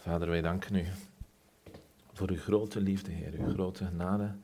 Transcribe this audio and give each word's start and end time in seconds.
Vader, 0.00 0.28
wij 0.28 0.40
danken 0.40 0.74
u 0.74 0.86
voor 2.12 2.30
uw 2.30 2.36
grote 2.36 2.80
liefde, 2.80 3.10
Heer, 3.10 3.32
uw 3.32 3.52
grote 3.52 3.84
genade. 3.84 4.34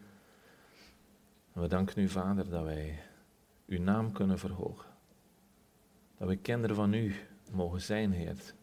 we 1.52 1.68
danken 1.68 2.02
u, 2.02 2.08
Vader, 2.08 2.49
dat 2.49 2.65
wij 2.65 2.99
uw 3.67 3.81
naam 3.81 4.13
kunnen 4.13 4.38
verhogen. 4.38 4.90
Dat 6.18 6.27
wij 6.27 6.36
kinderen 6.36 6.77
van 6.77 6.92
u 6.92 7.15
mogen 7.50 7.81
zijn, 7.81 8.12
Heer. 8.12 8.54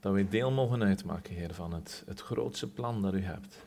Dat 0.00 0.12
wij 0.12 0.28
deel 0.28 0.50
mogen 0.50 0.82
uitmaken, 0.82 1.34
Heer, 1.34 1.54
van 1.54 1.72
het, 1.72 2.02
het 2.06 2.20
grootste 2.20 2.68
plan 2.72 3.02
dat 3.02 3.14
u 3.14 3.20
hebt. 3.20 3.66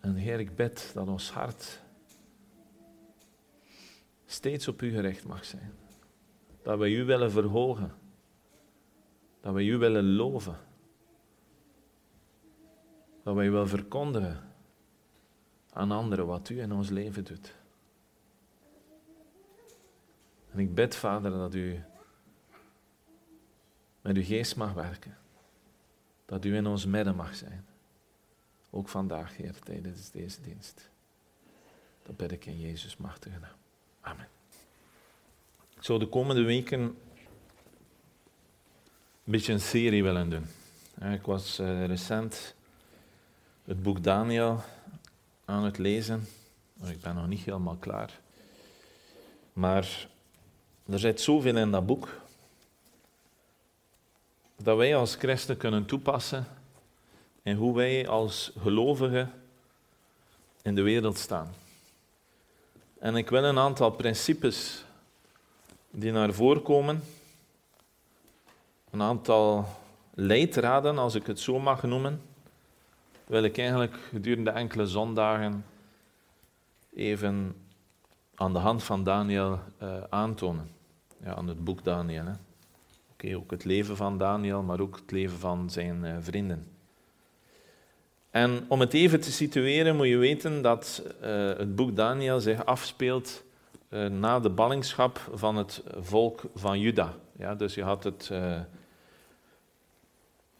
En 0.00 0.14
Heer, 0.14 0.40
ik 0.40 0.56
bid 0.56 0.90
dat 0.94 1.08
ons 1.08 1.30
hart 1.30 1.80
steeds 4.26 4.68
op 4.68 4.82
u 4.82 4.90
gericht 4.90 5.24
mag 5.24 5.44
zijn. 5.44 5.72
Dat 6.62 6.78
wij 6.78 6.90
u 6.90 7.04
willen 7.04 7.30
verhogen. 7.30 8.00
Dat 9.42 9.54
wij 9.54 9.64
u 9.64 9.78
willen 9.78 10.14
loven. 10.14 10.56
Dat 13.22 13.34
wij 13.34 13.50
willen 13.50 13.68
verkondigen 13.68 14.52
aan 15.72 15.90
anderen 15.90 16.26
wat 16.26 16.48
u 16.48 16.60
in 16.60 16.72
ons 16.72 16.88
leven 16.88 17.24
doet. 17.24 17.54
En 20.50 20.58
ik 20.58 20.74
bid, 20.74 20.94
Vader, 20.94 21.30
dat 21.30 21.54
u 21.54 21.82
met 24.00 24.16
uw 24.16 24.24
geest 24.24 24.56
mag 24.56 24.72
werken. 24.72 25.18
Dat 26.24 26.44
u 26.44 26.56
in 26.56 26.66
ons 26.66 26.86
midden 26.86 27.16
mag 27.16 27.34
zijn. 27.34 27.66
Ook 28.70 28.88
vandaag, 28.88 29.36
Heer, 29.36 29.58
tijdens 29.58 30.10
deze 30.10 30.40
dienst. 30.40 30.90
Dat 32.02 32.16
bid 32.16 32.32
ik 32.32 32.46
in 32.46 32.60
Jezus 32.60 32.96
machtige 32.96 33.38
naam. 33.38 33.56
Amen. 34.00 34.28
Zou 35.78 35.98
de 35.98 36.08
komende 36.08 36.42
weken 36.42 36.96
beetje 39.24 39.52
een 39.52 39.60
serie 39.60 40.02
willen 40.02 40.30
doen. 40.30 40.46
Ik 41.12 41.22
was 41.22 41.60
uh, 41.60 41.86
recent 41.86 42.54
het 43.64 43.82
boek 43.82 44.02
Daniel 44.02 44.62
aan 45.44 45.64
het 45.64 45.78
lezen. 45.78 46.28
Ik 46.84 47.00
ben 47.00 47.14
nog 47.14 47.26
niet 47.26 47.40
helemaal 47.40 47.76
klaar. 47.80 48.20
Maar 49.52 50.08
er 50.86 50.98
zit 50.98 51.20
zoveel 51.20 51.56
in 51.56 51.70
dat 51.70 51.86
boek 51.86 52.08
dat 54.56 54.76
wij 54.76 54.96
als 54.96 55.14
christen 55.14 55.56
kunnen 55.56 55.86
toepassen 55.86 56.46
in 57.42 57.56
hoe 57.56 57.74
wij 57.74 58.08
als 58.08 58.52
gelovigen 58.58 59.32
in 60.62 60.74
de 60.74 60.82
wereld 60.82 61.18
staan. 61.18 61.54
En 62.98 63.16
ik 63.16 63.30
wil 63.30 63.44
een 63.44 63.58
aantal 63.58 63.90
principes 63.90 64.84
die 65.90 66.12
naar 66.12 66.32
voren 66.32 66.62
komen, 66.62 67.02
een 68.92 69.02
aantal 69.02 69.64
leidraden, 70.14 70.98
als 70.98 71.14
ik 71.14 71.26
het 71.26 71.40
zo 71.40 71.58
mag 71.58 71.82
noemen, 71.82 72.20
wil 73.26 73.42
ik 73.42 73.58
eigenlijk 73.58 73.96
gedurende 74.08 74.50
enkele 74.50 74.86
zondagen 74.86 75.64
even 76.94 77.54
aan 78.34 78.52
de 78.52 78.58
hand 78.58 78.82
van 78.82 79.04
Daniel 79.04 79.58
uh, 79.82 79.88
aantonen. 80.08 80.70
Ja, 81.24 81.34
aan 81.34 81.48
het 81.48 81.64
boek 81.64 81.84
Daniel. 81.84 82.24
Oké, 83.12 83.36
ook 83.36 83.50
het 83.50 83.64
leven 83.64 83.96
van 83.96 84.18
Daniel, 84.18 84.62
maar 84.62 84.80
ook 84.80 84.96
het 84.96 85.10
leven 85.10 85.38
van 85.38 85.70
zijn 85.70 86.04
uh, 86.04 86.16
vrienden. 86.20 86.66
En 88.30 88.64
om 88.68 88.80
het 88.80 88.92
even 88.92 89.20
te 89.20 89.32
situeren 89.32 89.96
moet 89.96 90.06
je 90.06 90.16
weten 90.16 90.62
dat 90.62 91.02
uh, 91.22 91.28
het 91.56 91.76
boek 91.76 91.96
Daniel 91.96 92.40
zich 92.40 92.64
afspeelt 92.64 93.44
na 94.10 94.40
de 94.40 94.50
ballingschap 94.50 95.30
van 95.32 95.56
het 95.56 95.82
volk 96.00 96.42
van 96.54 96.80
Juda. 96.80 97.14
Ja, 97.38 97.54
dus 97.54 97.74
je 97.74 97.82
had, 97.82 98.04
het, 98.04 98.30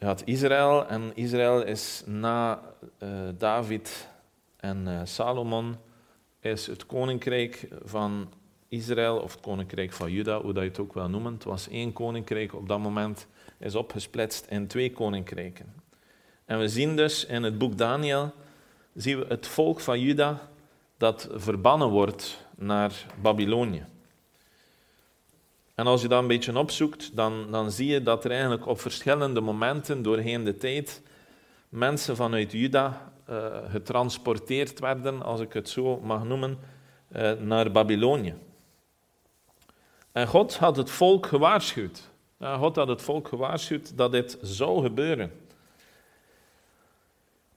had 0.03 0.21
Israël 0.25 0.87
en 0.87 1.11
Israël 1.15 1.63
is 1.63 2.03
na 2.05 2.59
David 3.37 4.07
en 4.57 5.07
Salomon 5.07 5.75
is 6.39 6.67
het 6.67 6.85
koninkrijk 6.85 7.67
van 7.83 8.33
Israël, 8.67 9.17
of 9.17 9.31
het 9.31 9.41
koninkrijk 9.41 9.91
van 9.91 10.11
Juda, 10.11 10.41
hoe 10.41 10.53
dat 10.53 10.63
je 10.63 10.69
het 10.69 10.79
ook 10.79 10.93
wil 10.93 11.09
noemen. 11.09 11.33
Het 11.33 11.43
was 11.43 11.67
één 11.67 11.93
koninkrijk 11.93 12.53
op 12.53 12.67
dat 12.67 12.79
moment, 12.79 13.27
is 13.59 13.75
opgesplitst 13.75 14.45
in 14.45 14.67
twee 14.67 14.91
koninkrijken. 14.91 15.73
En 16.45 16.59
we 16.59 16.67
zien 16.67 16.95
dus 16.95 17.25
in 17.25 17.43
het 17.43 17.57
boek 17.57 17.77
Daniel, 17.77 18.33
zien 18.93 19.19
we 19.19 19.25
het 19.27 19.47
volk 19.47 19.79
van 19.79 19.99
Juda 19.99 20.49
dat 20.97 21.29
verbannen 21.31 21.89
wordt 21.89 22.45
naar 22.55 23.05
Babylonië. 23.21 23.85
En 25.75 25.87
als 25.87 26.01
je 26.01 26.07
dat 26.07 26.21
een 26.21 26.27
beetje 26.27 26.57
opzoekt, 26.57 27.15
dan, 27.15 27.51
dan 27.51 27.71
zie 27.71 27.87
je 27.87 28.03
dat 28.03 28.25
er 28.25 28.31
eigenlijk 28.31 28.67
op 28.67 28.81
verschillende 28.81 29.41
momenten 29.41 30.01
doorheen 30.01 30.43
de 30.43 30.57
tijd 30.57 31.01
mensen 31.69 32.15
vanuit 32.15 32.51
Juda 32.51 33.11
uh, 33.29 33.45
getransporteerd 33.69 34.79
werden, 34.79 35.21
als 35.21 35.39
ik 35.39 35.53
het 35.53 35.69
zo 35.69 35.99
mag 35.99 36.23
noemen, 36.23 36.59
uh, 37.15 37.31
naar 37.31 37.71
Babylonië. 37.71 38.35
En 40.11 40.27
God 40.27 40.57
had 40.57 40.75
het 40.75 40.89
volk 40.89 41.25
gewaarschuwd. 41.25 42.11
God 42.39 42.75
had 42.75 42.87
het 42.87 43.01
volk 43.01 43.27
gewaarschuwd 43.27 43.97
dat 43.97 44.11
dit 44.11 44.37
zou 44.41 44.81
gebeuren. 44.81 45.31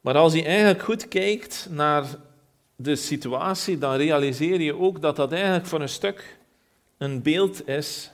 Maar 0.01 0.17
als 0.17 0.35
je 0.35 0.45
eigenlijk 0.45 0.83
goed 0.83 1.09
kijkt 1.09 1.69
naar 1.71 2.05
de 2.77 2.97
situatie, 2.97 3.79
dan 3.79 3.95
realiseer 3.95 4.61
je 4.61 4.79
ook 4.79 5.01
dat 5.01 5.17
dat 5.17 5.33
eigenlijk 5.33 5.67
voor 5.67 5.81
een 5.81 5.89
stuk 5.89 6.39
een 6.99 7.23
beeld 7.23 7.69
is 7.69 8.11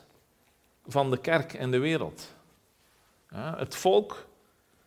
van 0.86 1.10
de 1.10 1.18
kerk 1.18 1.54
en 1.54 1.70
de 1.70 1.78
wereld. 1.78 2.34
Het 3.34 3.74
volk 3.74 4.26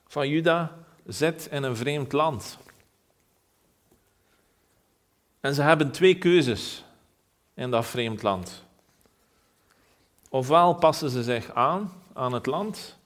van 0.07 0.29
Juda 0.29 0.78
zit 1.06 1.47
in 1.51 1.63
een 1.63 1.75
vreemd 1.75 2.11
land. 2.11 2.57
En 5.39 5.53
ze 5.53 5.61
hebben 5.61 5.91
twee 5.91 6.17
keuzes 6.17 6.83
in 7.53 7.72
dat 7.72 7.85
vreemd 7.85 8.22
land. 8.22 8.63
Ofwel 10.29 10.73
passen 10.75 11.09
ze 11.09 11.23
zich 11.23 11.53
aan 11.53 11.91
aan 12.13 12.33
het 12.33 12.45
land, 12.45 12.97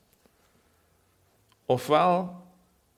ofwel 1.66 2.44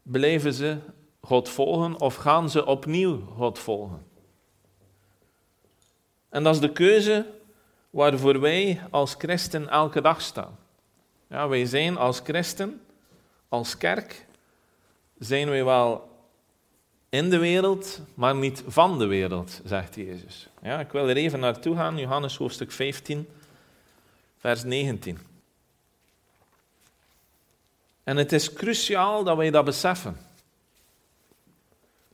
blijven 0.01 0.53
ze 0.53 0.77
God 1.21 1.49
volgen 1.49 1.99
of 1.99 2.15
gaan 2.15 2.49
ze 2.49 2.65
opnieuw 2.65 3.25
God 3.35 3.59
volgen? 3.59 4.05
En 6.29 6.43
dat 6.43 6.55
is 6.55 6.61
de 6.61 6.71
keuze 6.71 7.40
waarvoor 7.91 8.39
wij 8.39 8.81
als 8.89 9.15
christen 9.17 9.69
elke 9.69 10.01
dag 10.01 10.21
staan. 10.21 10.57
Ja, 11.27 11.47
wij 11.47 11.65
zijn 11.65 11.97
als 11.97 12.19
christen, 12.23 12.81
als 13.49 13.77
kerk, 13.77 14.25
zijn 15.19 15.49
wij 15.49 15.63
wel 15.63 16.09
in 17.09 17.29
de 17.29 17.37
wereld, 17.37 18.01
maar 18.13 18.35
niet 18.35 18.63
van 18.67 18.99
de 18.99 19.05
wereld, 19.05 19.61
zegt 19.65 19.95
Jezus. 19.95 20.47
Ja, 20.61 20.79
ik 20.79 20.91
wil 20.91 21.09
er 21.09 21.15
even 21.15 21.39
naartoe 21.39 21.75
gaan, 21.75 21.97
Johannes 21.97 22.37
hoofdstuk 22.37 22.71
15, 22.71 23.27
vers 24.37 24.63
19. 24.63 25.17
En 28.03 28.17
het 28.17 28.31
is 28.31 28.53
cruciaal 28.53 29.23
dat 29.23 29.37
wij 29.37 29.51
dat 29.51 29.65
beseffen. 29.65 30.17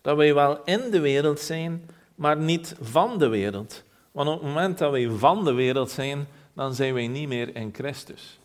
Dat 0.01 0.17
wij 0.17 0.33
wel 0.33 0.63
in 0.63 0.91
de 0.91 0.99
wereld 0.99 1.39
zijn, 1.39 1.89
maar 2.15 2.37
niet 2.37 2.75
van 2.81 3.17
de 3.17 3.27
wereld. 3.27 3.83
Want 4.17 4.29
op 4.29 4.35
het 4.35 4.47
moment 4.47 4.77
dat 4.77 4.91
wij 4.91 5.09
van 5.09 5.45
de 5.45 5.53
wereld 5.53 5.91
zijn, 5.91 6.27
dan 6.53 6.73
zijn 6.73 6.93
wij 6.93 7.07
niet 7.07 7.27
meer 7.27 7.55
in 7.55 7.73
Christus. 7.73 8.39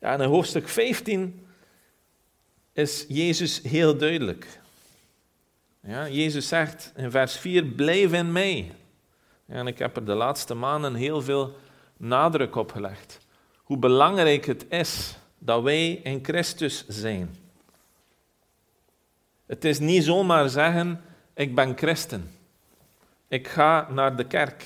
Ja, 0.00 0.14
in 0.14 0.28
hoofdstuk 0.28 0.68
15 0.68 1.46
is 2.72 3.04
Jezus 3.08 3.60
heel 3.62 3.96
duidelijk. 3.96 4.60
Ja, 5.80 6.08
Jezus 6.08 6.48
zegt 6.48 6.92
in 6.96 7.10
vers 7.10 7.36
4, 7.36 7.64
blijf 7.64 8.12
in 8.12 8.32
mij. 8.32 8.72
en 9.46 9.66
ik 9.66 9.78
heb 9.78 9.96
er 9.96 10.04
de 10.04 10.14
laatste 10.14 10.54
maanden 10.54 10.94
heel 10.94 11.22
veel 11.22 11.56
nadruk 11.96 12.56
op 12.56 12.72
gelegd. 12.72 13.18
Hoe 13.56 13.76
belangrijk 13.76 14.46
het 14.46 14.66
is 14.68 15.16
dat 15.38 15.62
wij 15.62 15.92
in 15.92 16.24
Christus 16.24 16.86
zijn. 16.88 17.36
Het 19.46 19.64
is 19.64 19.78
niet 19.78 20.04
zomaar 20.04 20.48
zeggen, 20.48 21.00
ik 21.34 21.54
ben 21.54 21.76
christen. 21.76 22.40
Ik 23.32 23.48
ga 23.48 23.88
naar 23.90 24.16
de 24.16 24.24
kerk. 24.24 24.64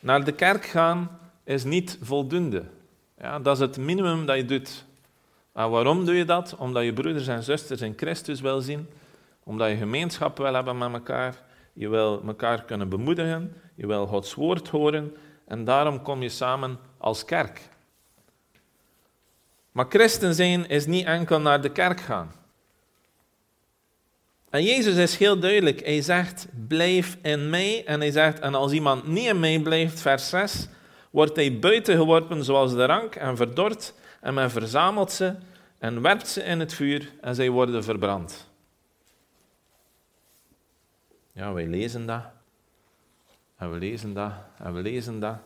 Naar 0.00 0.24
de 0.24 0.32
kerk 0.32 0.64
gaan 0.64 1.18
is 1.44 1.64
niet 1.64 1.98
voldoende. 2.00 2.64
Ja, 3.18 3.38
dat 3.38 3.56
is 3.56 3.60
het 3.60 3.76
minimum 3.76 4.26
dat 4.26 4.36
je 4.36 4.44
doet. 4.44 4.84
Waarom 5.52 6.04
doe 6.04 6.14
je 6.14 6.24
dat? 6.24 6.56
Omdat 6.56 6.84
je 6.84 6.92
broeders 6.92 7.26
en 7.26 7.42
zusters 7.42 7.80
in 7.80 7.92
Christus 7.96 8.40
wil 8.40 8.60
zien. 8.60 8.88
Omdat 9.42 9.70
je 9.70 9.76
gemeenschap 9.76 10.38
wil 10.38 10.54
hebben 10.54 10.78
met 10.78 10.92
elkaar. 10.92 11.36
Je 11.72 11.88
wil 11.88 12.22
elkaar 12.26 12.64
kunnen 12.64 12.88
bemoedigen. 12.88 13.56
Je 13.74 13.86
wil 13.86 14.06
Gods 14.06 14.34
woord 14.34 14.68
horen. 14.68 15.16
En 15.44 15.64
daarom 15.64 16.02
kom 16.02 16.22
je 16.22 16.28
samen 16.28 16.78
als 16.98 17.24
kerk. 17.24 17.60
Maar 19.72 19.86
christen 19.88 20.34
zijn 20.34 20.68
is 20.68 20.86
niet 20.86 21.06
enkel 21.06 21.40
naar 21.40 21.60
de 21.60 21.72
kerk 21.72 22.00
gaan. 22.00 22.32
En 24.52 24.62
Jezus 24.62 24.96
is 24.96 25.16
heel 25.16 25.38
duidelijk. 25.38 25.84
Hij 25.84 26.02
zegt, 26.02 26.46
blijf 26.68 27.18
in 27.22 27.50
mij. 27.50 27.84
En 27.86 28.00
hij 28.00 28.10
zegt, 28.10 28.40
en 28.40 28.54
als 28.54 28.72
iemand 28.72 29.06
niet 29.06 29.26
in 29.26 29.40
mij 29.40 29.60
blijft, 29.60 30.00
vers 30.00 30.28
6, 30.28 30.68
wordt 31.10 31.36
hij 31.36 31.58
buiten 31.58 31.96
geworpen 31.96 32.44
zoals 32.44 32.72
de 32.72 32.84
rank 32.84 33.14
en 33.14 33.36
verdord, 33.36 33.94
en 34.20 34.34
men 34.34 34.50
verzamelt 34.50 35.12
ze 35.12 35.34
en 35.78 36.02
werpt 36.02 36.28
ze 36.28 36.42
in 36.42 36.60
het 36.60 36.74
vuur 36.74 37.12
en 37.20 37.34
zij 37.34 37.50
worden 37.50 37.84
verbrand. 37.84 38.50
Ja, 41.32 41.52
wij 41.52 41.66
lezen 41.66 42.06
dat. 42.06 42.22
En 43.56 43.72
we 43.72 43.78
lezen 43.78 44.12
dat. 44.14 44.32
En 44.58 44.74
we 44.74 44.82
lezen 44.82 45.20
dat. 45.20 45.36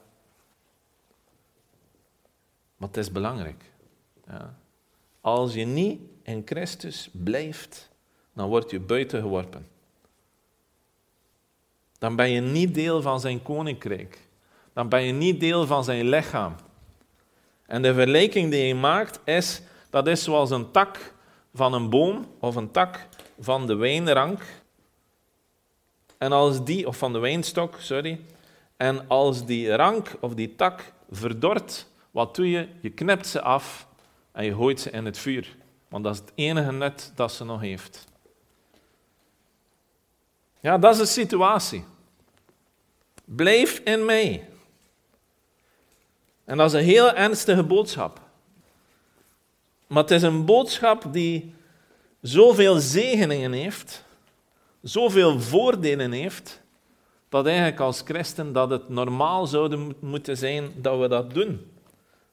Maar 2.77 2.89
het 2.89 2.97
is 2.97 3.13
belangrijk. 3.13 3.65
Ja. 4.29 4.55
Als 5.21 5.55
je 5.55 5.65
niet 5.65 6.01
in 6.23 6.43
Christus 6.45 7.11
blijft, 7.13 7.91
dan 8.37 8.49
word 8.49 8.71
je 8.71 8.81
buiten 8.81 9.21
geworpen. 9.21 9.67
Dan 11.99 12.17
ben 12.17 12.31
je 12.31 12.41
niet 12.41 12.75
deel 12.75 13.03
van 13.03 13.21
zijn 13.21 13.43
koninkrijk. 13.43 14.21
Dan 14.73 14.89
ben 14.89 15.03
je 15.03 15.13
niet 15.13 15.41
deel 15.41 15.67
van 15.67 15.85
zijn 15.85 16.09
lichaam. 16.09 16.55
En 17.67 17.83
de 17.83 17.95
vergelijking 17.95 18.51
die 18.51 18.63
hij 18.63 18.75
maakt 18.75 19.21
is, 19.25 19.63
dat 19.91 20.07
is 20.07 20.23
zoals 20.23 20.51
een 20.51 20.71
tak 20.71 21.15
van 21.55 21.73
een 21.73 21.91
boom 21.91 22.27
of 22.41 22.57
een 22.57 22.71
tak 22.71 23.07
van 23.39 23.67
de 23.67 23.75
wijnrank. 23.75 24.43
En 26.19 26.33
als 26.33 26.65
die, 26.65 26.87
of 26.87 26.97
van 26.97 27.13
de 27.13 27.19
wijnstok, 27.19 27.75
sorry. 27.79 28.21
En 28.77 29.09
als 29.09 29.47
die 29.47 29.75
rank 29.75 30.17
of 30.21 30.35
die 30.35 30.55
tak 30.57 30.93
verdort, 31.11 31.87
wat 32.11 32.35
doe 32.35 32.51
je? 32.51 32.69
Je 32.81 32.91
knipt 32.91 33.27
ze 33.27 33.43
af 33.43 33.87
en 34.33 34.45
je 34.45 34.55
gooit 34.55 34.81
ze 34.81 34.91
in 34.91 35.05
het 35.05 35.19
vuur. 35.19 35.57
Want 35.89 36.05
dat 36.05 36.15
is 36.15 36.21
het 36.21 36.33
enige 36.35 36.73
nut 36.73 37.13
dat 37.15 37.33
ze 37.33 37.45
nog 37.45 37.61
heeft. 37.61 38.15
Ja, 40.61 40.79
dat 40.79 40.93
is 40.93 40.99
de 40.99 41.07
situatie. 41.07 41.85
Blijf 43.25 43.79
in 43.79 44.05
mij. 44.05 44.49
En 46.45 46.57
dat 46.57 46.67
is 46.67 46.81
een 46.81 46.87
heel 46.87 47.13
ernstige 47.13 47.63
boodschap. 47.63 48.21
Maar 49.87 50.03
het 50.03 50.11
is 50.11 50.23
een 50.23 50.45
boodschap 50.45 51.13
die 51.13 51.55
zoveel 52.21 52.79
zegeningen 52.79 53.53
heeft, 53.53 54.05
zoveel 54.83 55.41
voordelen 55.41 56.13
heeft, 56.13 56.61
dat 57.29 57.47
eigenlijk 57.47 57.81
als 57.81 58.03
christen 58.05 58.53
dat 58.53 58.71
het 58.71 58.89
normaal 58.89 59.47
zou 59.47 59.95
moeten 60.01 60.37
zijn 60.37 60.73
dat 60.77 60.99
we 60.99 61.09
dat 61.09 61.35
doen. 61.35 61.71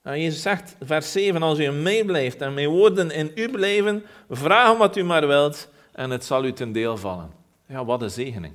En 0.02 0.22
Jezus 0.22 0.42
zegt, 0.42 0.76
vers 0.82 1.12
7, 1.12 1.44
als 1.44 1.60
u 1.60 1.64
in 1.64 1.82
mij 1.82 2.04
blijft 2.06 2.42
en 2.42 2.54
mijn 2.54 2.70
woorden 2.70 3.12
in 3.12 3.32
u 3.36 3.50
blijven, 3.50 4.04
vraag 4.30 4.78
wat 4.78 4.96
u 4.96 5.04
maar 5.04 5.28
wilt 5.28 5.70
en 5.92 6.10
het 6.10 6.26
zal 6.26 6.46
u 6.46 6.54
ten 6.54 6.72
deel 6.72 6.98
vallen. 6.98 7.43
Ja, 7.74 7.86
wat 7.86 8.02
een 8.02 8.12
zegening. 8.12 8.54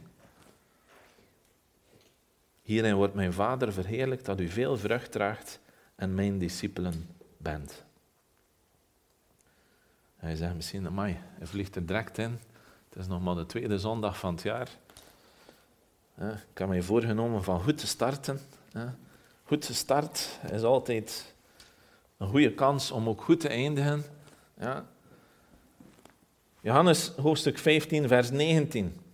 Hierin 2.63 2.95
wordt 2.95 3.15
mijn 3.15 3.33
Vader 3.33 3.73
verheerlijkt 3.73 4.25
dat 4.25 4.41
u 4.41 4.49
veel 4.49 4.77
vrucht 4.77 5.13
draagt 5.13 5.61
en 5.95 6.15
mijn 6.15 6.39
discipelen 6.39 7.09
bent. 7.37 7.85
Hij 10.17 10.37
zegt 10.37 10.55
misschien, 10.55 10.87
amai, 10.87 11.17
hij 11.21 11.47
vliegt 11.47 11.77
er 11.77 11.87
direct 11.87 12.19
in. 12.19 12.39
Het 12.89 12.99
is 12.99 13.07
nog 13.07 13.23
maar 13.23 13.35
de 13.35 13.47
tweede 13.47 13.79
zondag 13.79 14.19
van 14.19 14.35
het 14.35 14.43
jaar. 14.43 14.69
Ik 16.19 16.59
heb 16.59 16.69
mij 16.69 16.83
voorgenomen 16.83 17.45
van 17.45 17.61
goed 17.63 17.79
te 17.79 17.87
starten. 17.87 18.41
Goed 19.45 19.61
te 19.61 19.75
start 19.75 20.39
is 20.53 20.63
altijd 20.63 21.35
een 22.17 22.29
goede 22.29 22.55
kans 22.55 22.91
om 22.91 23.09
ook 23.09 23.23
goed 23.23 23.41
te 23.41 23.49
eindigen. 23.49 24.05
Johannes 26.61 27.09
hoofdstuk 27.09 27.59
15, 27.59 28.09
vers 28.09 28.31
19. 28.31 29.07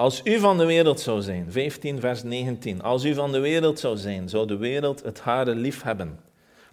Als 0.00 0.20
u 0.24 0.38
van 0.38 0.58
de 0.58 0.64
wereld 0.64 1.00
zou 1.00 1.22
zijn, 1.22 1.52
15 1.52 2.00
vers 2.00 2.22
19, 2.22 2.82
als 2.82 3.04
u 3.04 3.14
van 3.14 3.32
de 3.32 3.38
wereld 3.38 3.78
zou 3.78 3.96
zijn, 3.96 4.28
zou 4.28 4.46
de 4.46 4.56
wereld 4.56 5.02
het 5.02 5.20
hare 5.20 5.54
lief 5.54 5.82
hebben. 5.82 6.20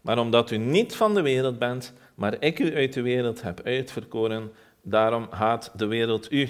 Maar 0.01 0.18
omdat 0.18 0.51
u 0.51 0.57
niet 0.57 0.95
van 0.95 1.13
de 1.13 1.21
wereld 1.21 1.59
bent, 1.59 1.94
maar 2.15 2.35
ik 2.39 2.59
u 2.59 2.75
uit 2.75 2.94
de 2.94 3.01
wereld 3.01 3.41
heb 3.41 3.62
uitverkoren, 3.63 4.51
daarom 4.81 5.27
haat 5.29 5.71
de 5.75 5.85
wereld 5.85 6.31
u. 6.31 6.50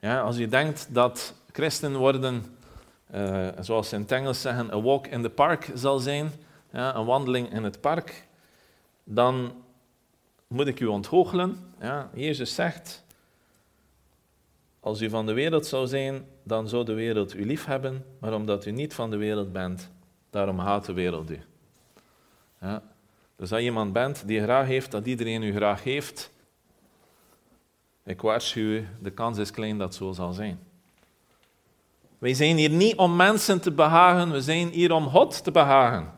Ja, 0.00 0.20
als 0.20 0.38
u 0.38 0.48
denkt 0.48 0.88
dat 0.90 1.34
christen 1.52 1.96
worden, 1.96 2.44
uh, 3.14 3.48
zoals 3.60 3.88
ze 3.88 3.96
in 3.96 4.08
Engels 4.08 4.40
zeggen, 4.40 4.72
a 4.72 4.80
walk 4.80 5.06
in 5.06 5.22
the 5.22 5.30
park 5.30 5.70
zal 5.74 5.98
zijn, 5.98 6.30
ja, 6.72 6.94
een 6.94 7.06
wandeling 7.06 7.52
in 7.52 7.64
het 7.64 7.80
park, 7.80 8.26
dan 9.04 9.52
moet 10.46 10.66
ik 10.66 10.80
u 10.80 10.86
ontgoochelen. 10.86 11.72
Ja, 11.80 12.10
Jezus 12.14 12.54
zegt, 12.54 13.06
als 14.80 15.00
u 15.00 15.08
van 15.08 15.26
de 15.26 15.32
wereld 15.32 15.66
zou 15.66 15.86
zijn, 15.86 16.26
dan 16.42 16.68
zou 16.68 16.84
de 16.84 16.94
wereld 16.94 17.34
u 17.34 17.46
lief 17.46 17.64
hebben, 17.64 18.04
maar 18.20 18.34
omdat 18.34 18.66
u 18.66 18.70
niet 18.70 18.94
van 18.94 19.10
de 19.10 19.16
wereld 19.16 19.52
bent, 19.52 19.90
daarom 20.30 20.58
haat 20.58 20.84
de 20.84 20.92
wereld 20.92 21.30
u. 21.30 21.40
Ja. 22.60 22.82
Dus 23.36 23.52
als 23.52 23.62
iemand 23.62 23.92
bent 23.92 24.26
die 24.26 24.42
graag 24.42 24.66
heeft 24.66 24.90
dat 24.90 25.06
iedereen 25.06 25.42
u 25.42 25.54
graag 25.54 25.82
heeft, 25.82 26.32
ik 28.04 28.20
waarschuw 28.20 28.62
u, 28.62 28.88
de 29.00 29.10
kans 29.10 29.38
is 29.38 29.50
klein 29.50 29.78
dat 29.78 29.94
zo 29.94 30.12
zal 30.12 30.32
zijn. 30.32 30.58
Wij 32.18 32.34
zijn 32.34 32.56
hier 32.56 32.70
niet 32.70 32.96
om 32.96 33.16
mensen 33.16 33.60
te 33.60 33.72
behagen, 33.72 34.30
we 34.30 34.40
zijn 34.40 34.68
hier 34.68 34.92
om 34.92 35.08
God 35.08 35.44
te 35.44 35.50
behagen. 35.50 36.12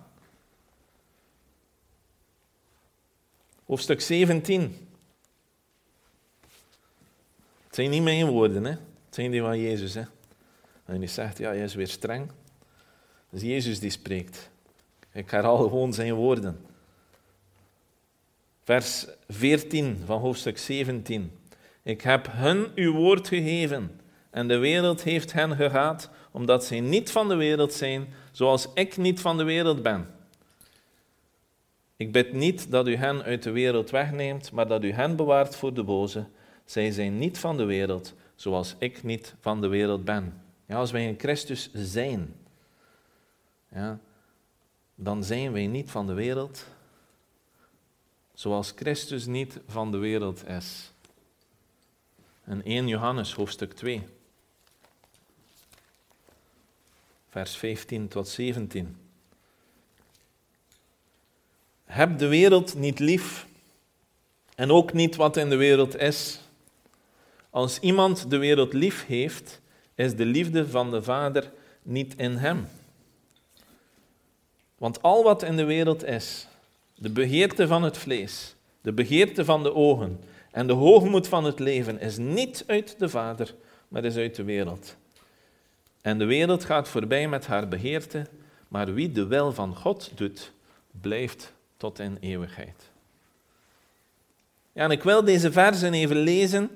Hoofdstuk 3.65 4.01
17. 4.01 4.90
Het 7.71 7.79
zijn 7.79 7.91
niet 7.91 8.03
mijn 8.03 8.27
woorden, 8.27 8.65
hè. 8.65 8.71
het 8.71 9.15
zijn 9.15 9.31
die 9.31 9.41
van 9.41 9.61
Jezus. 9.61 9.95
Hè. 9.95 10.03
En 10.85 10.97
hij 10.97 11.07
zegt, 11.07 11.39
ja, 11.39 11.49
hij 11.49 11.63
is 11.63 11.75
weer 11.75 11.89
streng. 11.89 12.31
Is 13.31 13.43
Jezus 13.43 13.81
die 13.81 13.91
spreekt. 13.91 14.51
Ik 15.13 15.31
herhaal 15.31 15.57
gewoon 15.57 15.93
zijn 15.93 16.15
woorden. 16.15 16.67
Vers 18.65 19.07
14 19.29 20.03
van 20.05 20.21
hoofdstuk 20.21 20.59
17. 20.59 21.39
Ik 21.83 22.01
heb 22.01 22.27
hun 22.31 22.67
uw 22.75 22.93
woord 22.93 23.29
gegeven 23.29 24.01
en 24.31 24.49
de 24.49 24.59
wereld 24.59 25.03
heeft 25.03 25.33
hen 25.33 25.57
gehaat, 25.57 26.11
omdat 26.31 26.65
zij 26.65 26.81
niet 26.81 27.11
van 27.11 27.29
de 27.29 27.35
wereld 27.35 27.73
zijn, 27.73 28.09
zoals 28.31 28.69
ik 28.75 28.97
niet 28.97 29.21
van 29.21 29.37
de 29.37 29.45
wereld 29.45 29.83
ben. 29.83 30.09
Ik 31.97 32.13
bid 32.13 32.33
niet 32.33 32.71
dat 32.71 32.89
u 32.89 32.97
hen 32.97 33.23
uit 33.23 33.43
de 33.43 33.51
wereld 33.51 33.91
wegneemt, 33.91 34.53
maar 34.53 34.69
dat 34.69 34.85
u 34.85 34.93
hen 34.93 35.17
bewaart 35.17 35.57
voor 35.57 35.75
de 35.75 35.85
boze. 35.85 36.27
Zij 36.71 36.91
zijn 36.91 37.19
niet 37.19 37.39
van 37.39 37.57
de 37.57 37.65
wereld, 37.65 38.15
zoals 38.35 38.75
ik 38.79 39.03
niet 39.03 39.35
van 39.41 39.61
de 39.61 39.69
wereld 39.69 40.05
ben. 40.05 40.43
Ja, 40.67 40.77
als 40.77 40.91
wij 40.91 41.07
in 41.07 41.19
Christus 41.19 41.71
zijn, 41.73 42.35
ja, 43.69 43.99
dan 44.95 45.25
zijn 45.25 45.53
wij 45.53 45.67
niet 45.67 45.91
van 45.91 46.07
de 46.07 46.13
wereld, 46.13 46.67
zoals 48.35 48.73
Christus 48.77 49.27
niet 49.27 49.59
van 49.67 49.91
de 49.91 49.97
wereld 49.97 50.47
is. 50.47 50.93
In 52.47 52.65
1 52.65 52.89
Johannes 52.89 53.35
hoofdstuk 53.35 53.73
2, 53.73 54.03
vers 57.29 57.57
15 57.57 58.09
tot 58.09 58.29
17. 58.29 58.97
Heb 61.85 62.19
de 62.19 62.29
wereld 62.29 62.75
niet 62.75 62.99
lief 62.99 63.47
en 64.55 64.71
ook 64.71 64.93
niet 64.93 65.17
wat 65.17 65.37
in 65.37 65.49
de 65.49 65.57
wereld 65.57 65.97
is. 65.97 66.41
Als 67.51 67.79
iemand 67.79 68.31
de 68.31 68.39
wereld 68.39 68.73
lief 68.73 69.07
heeft, 69.07 69.61
is 69.95 70.17
de 70.17 70.25
liefde 70.25 70.69
van 70.69 70.91
de 70.91 71.03
Vader 71.03 71.53
niet 71.83 72.15
in 72.17 72.37
hem. 72.37 72.69
Want 74.79 75.03
al 75.03 75.23
wat 75.23 75.43
in 75.43 75.57
de 75.57 75.65
wereld 75.65 76.05
is, 76.05 76.47
de 76.95 77.11
begeerte 77.11 77.67
van 77.67 77.83
het 77.83 77.99
vlees, 77.99 78.55
de 78.81 78.93
begeerte 78.93 79.45
van 79.45 79.63
de 79.63 79.75
ogen 79.75 80.21
en 80.51 80.67
de 80.67 80.73
hoogmoed 80.73 81.29
van 81.29 81.45
het 81.45 81.59
leven, 81.59 82.01
is 82.01 82.17
niet 82.17 82.65
uit 82.67 82.99
de 82.99 83.09
Vader, 83.09 83.55
maar 83.89 84.05
is 84.05 84.17
uit 84.17 84.35
de 84.35 84.45
wereld. 84.45 84.97
En 86.01 86.19
de 86.19 86.25
wereld 86.25 86.65
gaat 86.65 86.89
voorbij 86.89 87.29
met 87.29 87.47
haar 87.47 87.69
begeerte, 87.69 88.27
maar 88.69 88.95
wie 88.95 89.13
de 89.13 89.27
wil 89.27 89.53
van 89.53 89.77
God 89.77 90.11
doet, 90.15 90.53
blijft 91.01 91.53
tot 91.77 91.99
in 91.99 92.17
eeuwigheid. 92.21 92.91
Ja, 94.73 94.85
en 94.85 94.91
ik 94.91 95.03
wil 95.03 95.25
deze 95.25 95.53
versen 95.53 95.95
even 95.95 96.17
lezen 96.17 96.71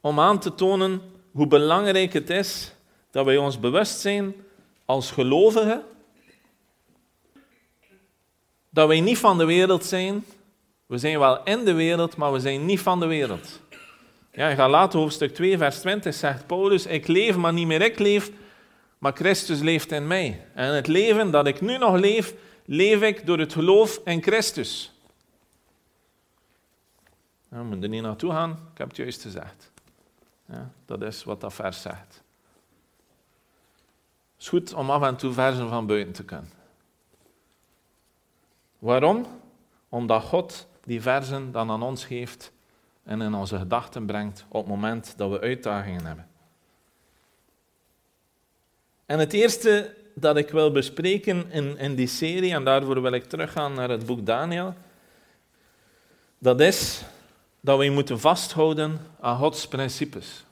om 0.00 0.20
aan 0.20 0.38
te 0.38 0.54
tonen 0.54 1.00
hoe 1.32 1.46
belangrijk 1.46 2.12
het 2.12 2.30
is 2.30 2.72
dat 3.10 3.24
wij 3.24 3.36
ons 3.36 3.60
bewust 3.60 4.00
zijn 4.00 4.34
als 4.84 5.10
gelovigen 5.10 5.84
dat 8.76 8.88
wij 8.88 9.00
niet 9.00 9.18
van 9.18 9.38
de 9.38 9.44
wereld 9.44 9.84
zijn. 9.84 10.24
We 10.86 10.98
zijn 10.98 11.18
wel 11.18 11.42
in 11.42 11.64
de 11.64 11.72
wereld, 11.72 12.16
maar 12.16 12.32
we 12.32 12.40
zijn 12.40 12.64
niet 12.64 12.80
van 12.80 13.00
de 13.00 13.06
wereld. 13.06 13.60
Ja, 14.32 14.48
in 14.48 14.56
Galaten 14.56 14.98
hoofdstuk 14.98 15.34
2, 15.34 15.58
vers 15.58 15.78
20 15.78 16.14
zegt 16.14 16.46
Paulus, 16.46 16.86
ik 16.86 17.06
leef, 17.06 17.36
maar 17.36 17.52
niet 17.52 17.66
meer 17.66 17.82
ik 17.82 17.98
leef, 17.98 18.30
maar 18.98 19.12
Christus 19.12 19.60
leeft 19.60 19.92
in 19.92 20.06
mij. 20.06 20.46
En 20.54 20.74
het 20.74 20.86
leven 20.86 21.30
dat 21.30 21.46
ik 21.46 21.60
nu 21.60 21.78
nog 21.78 21.96
leef, 21.96 22.34
leef 22.64 23.02
ik 23.02 23.26
door 23.26 23.38
het 23.38 23.52
geloof 23.52 24.00
in 24.04 24.22
Christus. 24.22 24.92
we 27.48 27.62
moeten 27.62 27.90
niet 27.90 28.02
naartoe 28.02 28.30
gaan, 28.30 28.50
ik 28.50 28.78
heb 28.78 28.88
het 28.88 28.96
juist 28.96 29.22
gezegd. 29.22 29.72
Ja, 30.48 30.70
dat 30.84 31.02
is 31.02 31.24
wat 31.24 31.40
dat 31.40 31.54
vers 31.54 31.82
zegt. 31.82 32.22
Het 34.32 34.44
is 34.44 34.48
goed 34.48 34.74
om 34.74 34.90
af 34.90 35.02
en 35.02 35.16
toe 35.16 35.32
versen 35.32 35.68
van 35.68 35.86
buiten 35.86 36.12
te 36.12 36.24
kunnen. 36.24 36.50
Waarom? 38.78 39.26
Omdat 39.88 40.22
God 40.22 40.66
die 40.84 41.02
versen 41.02 41.52
dan 41.52 41.70
aan 41.70 41.82
ons 41.82 42.04
geeft 42.04 42.52
en 43.02 43.20
in 43.20 43.34
onze 43.34 43.58
gedachten 43.58 44.06
brengt 44.06 44.44
op 44.48 44.60
het 44.60 44.74
moment 44.74 45.14
dat 45.16 45.30
we 45.30 45.40
uitdagingen 45.40 46.06
hebben. 46.06 46.28
En 49.06 49.18
het 49.18 49.32
eerste 49.32 49.94
dat 50.14 50.36
ik 50.36 50.50
wil 50.50 50.70
bespreken 50.70 51.50
in, 51.50 51.78
in 51.78 51.94
die 51.94 52.06
serie, 52.06 52.52
en 52.52 52.64
daarvoor 52.64 53.02
wil 53.02 53.12
ik 53.12 53.24
teruggaan 53.24 53.74
naar 53.74 53.90
het 53.90 54.06
boek 54.06 54.26
Daniel, 54.26 54.74
dat 56.38 56.60
is 56.60 57.02
dat 57.60 57.78
wij 57.78 57.90
moeten 57.90 58.20
vasthouden 58.20 59.00
aan 59.20 59.38
Gods 59.38 59.68
principes. 59.68 60.44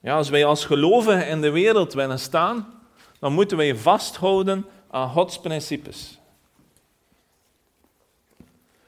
Ja, 0.00 0.16
als 0.16 0.28
wij 0.28 0.44
als 0.44 0.64
gelovigen 0.64 1.28
in 1.28 1.40
de 1.40 1.50
wereld 1.50 1.92
willen 1.92 2.18
staan, 2.18 2.74
dan 3.18 3.32
moeten 3.32 3.56
wij 3.56 3.76
vasthouden 3.76 4.66
aan 4.90 5.08
Gods 5.08 5.40
principes. 5.40 6.18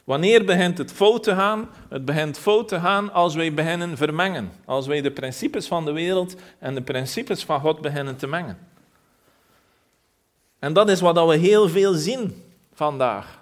Wanneer 0.05 0.45
begint 0.45 0.79
het 0.79 0.93
fout 0.93 1.23
te 1.23 1.35
gaan? 1.35 1.69
Het 1.88 2.05
begint 2.05 2.38
fout 2.38 2.69
te 2.69 2.81
gaan 2.81 3.12
als 3.12 3.35
wij 3.35 3.55
beginnen 3.55 3.97
vermengen. 3.97 4.53
Als 4.65 4.87
wij 4.87 5.00
de 5.00 5.11
principes 5.11 5.67
van 5.67 5.85
de 5.85 5.93
wereld 5.93 6.35
en 6.59 6.75
de 6.75 6.83
principes 6.83 7.45
van 7.45 7.61
God 7.61 7.81
beginnen 7.81 8.17
te 8.17 8.27
mengen. 8.27 8.59
En 10.59 10.73
dat 10.73 10.88
is 10.88 11.00
wat 11.00 11.27
we 11.27 11.37
heel 11.37 11.69
veel 11.69 11.95
zien 11.95 12.45
vandaag. 12.73 13.41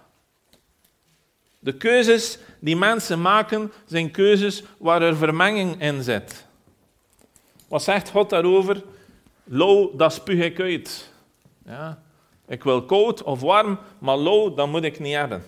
De 1.58 1.76
keuzes 1.76 2.38
die 2.66 2.76
mensen 2.76 3.20
maken, 3.20 3.72
zijn 3.84 4.10
keuzes 4.10 4.62
waar 4.78 5.02
er 5.02 5.16
vermenging 5.16 5.80
in 5.80 6.02
zit. 6.02 6.46
Wat 7.68 7.82
zegt 7.82 8.10
God 8.10 8.30
daarover? 8.30 8.82
Lo, 9.44 9.96
dat 9.96 10.12
spuug 10.12 10.44
ik 10.44 10.60
uit. 10.60 11.10
Ja? 11.64 12.02
Ik 12.46 12.62
wil 12.62 12.82
koud 12.82 13.22
of 13.22 13.40
warm, 13.40 13.78
maar 13.98 14.16
lo, 14.16 14.54
dat 14.54 14.68
moet 14.68 14.82
ik 14.82 14.98
niet 14.98 15.14
hebben. 15.14 15.44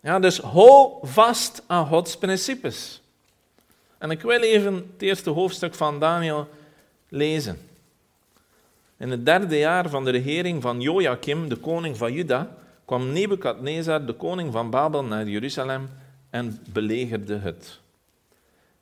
Ja, 0.00 0.18
dus 0.18 0.38
hou 0.38 0.98
vast 1.02 1.62
aan 1.66 1.86
Gods 1.86 2.16
principes. 2.16 3.00
En 3.98 4.10
ik 4.10 4.22
wil 4.22 4.40
even 4.40 4.74
het 4.74 5.02
eerste 5.02 5.30
hoofdstuk 5.30 5.74
van 5.74 6.00
Daniel 6.00 6.48
lezen. 7.08 7.68
In 8.96 9.10
het 9.10 9.26
derde 9.26 9.58
jaar 9.58 9.88
van 9.88 10.04
de 10.04 10.10
regering 10.10 10.62
van 10.62 10.80
Joachim, 10.80 11.48
de 11.48 11.56
koning 11.56 11.96
van 11.96 12.12
Juda, 12.12 12.56
kwam 12.84 13.12
Nebukadnezar, 13.12 14.06
de 14.06 14.12
koning 14.12 14.52
van 14.52 14.70
Babel, 14.70 15.04
naar 15.04 15.28
Jeruzalem 15.28 15.88
en 16.30 16.58
belegerde 16.72 17.38
het. 17.38 17.80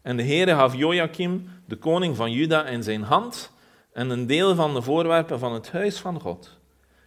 En 0.02 0.16
de 0.16 0.22
Heere 0.22 0.54
gaf 0.54 0.74
Joachim, 0.74 1.48
de 1.66 1.76
koning 1.76 2.16
van 2.16 2.32
Juda, 2.32 2.66
in 2.66 2.82
zijn 2.82 3.02
hand 3.02 3.52
en 3.92 4.10
een 4.10 4.26
deel 4.26 4.54
van 4.54 4.74
de 4.74 4.82
voorwerpen 4.82 5.38
van 5.38 5.52
het 5.52 5.70
huis 5.70 5.98
van 5.98 6.20
God. 6.20 6.58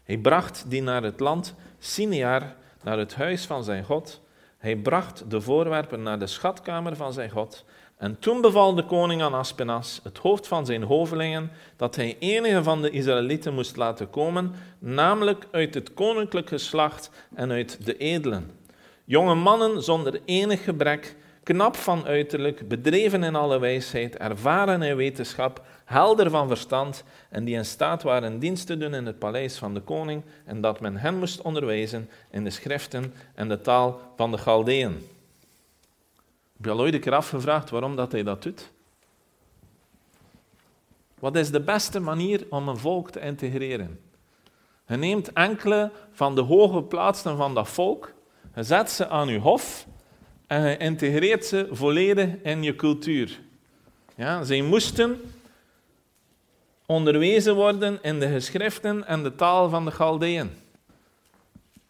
Hij 0.04 0.18
bracht 0.18 0.66
die 0.68 0.82
naar 0.82 1.04
het 1.04 1.20
land 1.20 1.56
Sinear, 1.80 2.56
naar 2.84 2.98
het 2.98 3.16
huis 3.16 3.46
van 3.46 3.64
zijn 3.64 3.84
God. 3.84 4.22
Hij 4.58 4.76
bracht 4.76 5.30
de 5.30 5.42
voorwerpen 5.42 6.04
naar 6.04 6.20
de 6.20 6.28
schatkamer 6.28 6.96
van 6.96 7.14
zijn 7.14 7.30
God. 7.30 7.66
En 8.04 8.20
toen 8.20 8.42
beval 8.42 8.76
de 8.76 8.86
koning 8.86 9.22
aan 9.22 9.34
Aspenas, 9.34 10.00
het 10.04 10.18
hoofd 10.18 10.48
van 10.48 10.66
zijn 10.66 10.84
hovelingen, 10.84 11.52
dat 11.76 11.96
hij 11.96 12.16
enige 12.20 12.64
van 12.64 12.82
de 12.82 12.90
Israëlieten 12.90 13.54
moest 13.54 13.76
laten 13.76 14.10
komen, 14.10 14.52
namelijk 14.80 15.48
uit 15.52 15.74
het 15.74 15.94
koninklijk 15.94 16.48
geslacht 16.48 17.10
en 17.36 17.52
uit 17.52 17.86
de 17.86 17.98
edelen. 17.98 18.52
Jonge 19.04 19.36
mannen 19.36 19.84
zonder 19.84 20.22
enig 20.26 20.64
gebrek, 20.64 21.16
knap 21.44 21.76
van 21.76 22.06
uiterlijk, 22.06 22.68
bedreven 22.68 23.24
in 23.24 23.36
alle 23.36 23.60
wijsheid, 23.60 24.18
ervaren 24.18 24.82
in 24.82 24.96
wetenschap, 24.96 25.62
helder 25.86 26.30
van 26.30 26.48
verstand 26.48 27.04
en 27.30 27.44
die 27.44 27.56
in 27.56 27.66
staat 27.66 28.04
waren 28.04 28.40
dienst 28.40 28.68
te 28.68 28.78
doen 28.78 28.94
in 28.94 29.06
het 29.06 29.20
paleis 29.20 29.58
van 29.58 29.74
de 29.74 29.82
koning 29.82 30.24
en 30.46 30.62
dat 30.62 30.80
men 30.80 30.98
hen 30.98 31.18
moest 31.18 31.42
onderwijzen 31.42 32.10
in 32.32 32.44
de 32.44 32.50
schriften 32.50 33.14
en 33.36 33.50
de 33.50 33.62
taal 33.62 34.00
van 34.16 34.32
de 34.32 34.38
Galdeën. 34.38 35.13
Heb 36.54 36.66
je 36.66 36.72
al 36.72 36.80
ooit 36.80 36.94
een 36.94 37.00
keer 37.00 37.16
afgevraagd 37.16 37.70
waarom 37.70 37.96
dat 37.96 38.12
hij 38.12 38.24
dat 38.24 38.44
doet? 38.44 38.72
Wat 41.20 41.36
is 41.36 41.52
de 41.52 41.62
beste 41.62 42.00
manier 42.00 42.46
om 42.50 42.68
een 42.68 42.78
volk 42.78 43.12
te 43.12 43.20
integreren? 43.20 44.00
Je 44.88 44.96
neemt 44.96 45.34
enkele 45.34 45.92
van 46.12 46.36
de 46.36 46.42
hoge 46.42 46.84
plaatsen 46.84 47.38
van 47.38 47.54
dat 47.54 47.70
volk, 47.70 48.14
je 48.56 48.64
zet 48.64 48.92
ze 48.92 49.10
aan 49.10 49.28
je 49.28 49.40
hof 49.40 49.88
en 50.48 50.70
je 50.70 50.78
integreert 50.78 51.46
ze 51.46 51.68
volledig 51.72 52.30
in 52.42 52.64
je 52.64 52.76
cultuur. 52.76 53.40
Ja, 54.16 54.44
zij 54.44 54.62
moesten 54.62 55.22
onderwezen 56.86 57.56
worden 57.56 58.00
in 58.02 58.20
de 58.20 58.28
geschriften 58.28 59.08
en 59.08 59.24
de 59.24 59.36
taal 59.36 59.70
van 59.70 59.86
de 59.86 59.92
Galdeën. 59.92 60.52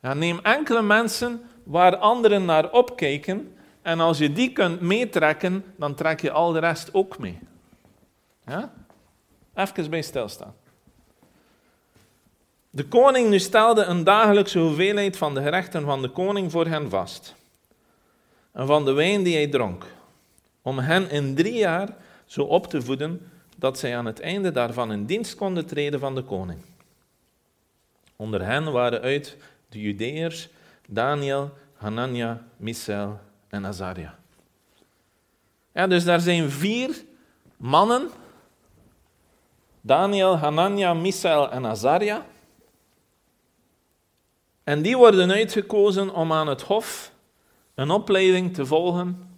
Ja, 0.02 0.14
neem 0.14 0.40
enkele 0.40 0.82
mensen 0.82 1.42
waar 1.64 1.98
anderen 1.98 2.46
naar 2.46 2.72
opkijken 2.72 3.53
en 3.84 4.00
als 4.00 4.18
je 4.18 4.34
die 4.34 4.52
kunt 4.52 4.82
meetrekken, 4.82 5.66
dan 5.76 5.96
trek 5.96 6.22
je 6.22 6.32
al 6.32 6.52
de 6.52 6.60
rest 6.60 6.94
ook 6.94 7.18
mee. 7.18 7.40
Ja? 8.46 8.74
Even 9.54 9.90
bij 9.90 10.02
stilstaan. 10.02 10.56
De 12.70 12.86
koning 12.86 13.30
nu 13.30 13.40
stelde 13.40 13.84
een 13.84 14.04
dagelijkse 14.04 14.60
hoeveelheid 14.60 15.18
van 15.18 15.34
de 15.34 15.42
gerechten 15.42 15.84
van 15.84 16.02
de 16.02 16.10
koning 16.10 16.52
voor 16.52 16.68
hen 16.68 16.90
vast. 16.90 17.36
En 18.52 18.68
van 18.68 18.86
de 18.86 18.92
wijn 18.92 19.24
die 19.24 19.36
hij 19.36 19.48
dronk. 19.48 19.86
Om 20.62 20.80
hen 20.80 21.10
in 21.10 21.36
drie 21.36 21.58
jaar 21.58 21.96
zo 22.26 22.44
op 22.44 22.68
te 22.68 22.82
voeden 22.82 23.32
dat 23.58 23.80
zij 23.80 23.98
aan 23.98 24.06
het 24.06 24.20
einde 24.20 24.52
daarvan 24.52 24.92
in 24.92 25.06
dienst 25.06 25.36
konden 25.36 25.66
treden 25.66 26.00
van 26.00 26.16
de 26.16 26.24
koning. 26.24 26.60
Onder 28.16 28.46
hen 28.46 28.72
waren 28.72 29.02
uit 29.02 29.38
de 29.70 29.82
Judeërs 29.82 30.50
Daniel, 30.88 31.52
Hanania, 31.74 32.48
Misael 32.58 33.20
en 33.54 33.66
Azaria. 33.66 34.20
Ja, 35.74 35.88
dus 35.88 36.04
daar 36.04 36.20
zijn 36.20 36.50
vier 36.50 37.04
mannen, 37.58 38.10
Daniel, 39.82 40.38
Hanania, 40.38 40.94
Misael 40.94 41.52
en 41.52 41.66
Azaria. 41.66 42.26
En 44.64 44.82
die 44.82 44.98
worden 44.98 45.32
uitgekozen 45.32 46.14
om 46.14 46.34
aan 46.34 46.48
het 46.48 46.62
hof 46.62 47.12
een 47.76 47.92
opleiding 47.92 48.54
te 48.54 48.66
volgen 48.66 49.32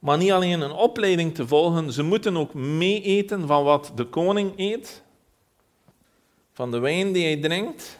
maar 0.00 0.18
niet 0.18 0.30
alleen 0.30 0.60
een 0.60 0.72
opleiding 0.72 1.34
te 1.34 1.46
volgen, 1.46 1.92
ze 1.92 2.02
moeten 2.02 2.36
ook 2.36 2.54
meeeten 2.54 3.46
van 3.46 3.64
wat 3.64 3.92
de 3.94 4.04
koning 4.04 4.52
eet, 4.56 5.02
van 6.52 6.70
de 6.70 6.78
wijn 6.78 7.12
die 7.12 7.24
hij 7.24 7.36
drinkt, 7.36 7.98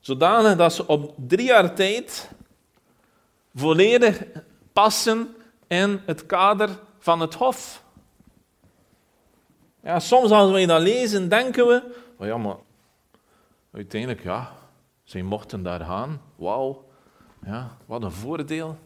zodanig 0.00 0.56
dat 0.56 0.72
ze 0.72 0.86
op 0.86 1.14
drie 1.16 1.46
jaar 1.46 1.74
tijd 1.74 2.30
volledig 3.54 4.22
passen 4.72 5.36
in 5.66 6.00
het 6.06 6.26
kader 6.26 6.68
van 6.98 7.20
het 7.20 7.34
hof. 7.34 7.84
Ja, 9.82 10.00
soms 10.00 10.30
als 10.30 10.50
we 10.50 10.66
dat 10.66 10.80
lezen, 10.80 11.28
denken 11.28 11.66
we, 11.66 11.94
oh 12.16 12.26
ja, 12.26 12.36
maar 12.36 12.56
uiteindelijk, 13.72 14.22
ja, 14.22 14.52
ze 15.04 15.22
mochten 15.22 15.62
daar 15.62 15.80
gaan, 15.80 16.20
wauw, 16.36 16.84
ja, 17.44 17.76
wat 17.86 18.02
een 18.02 18.12
voordeel. 18.12 18.78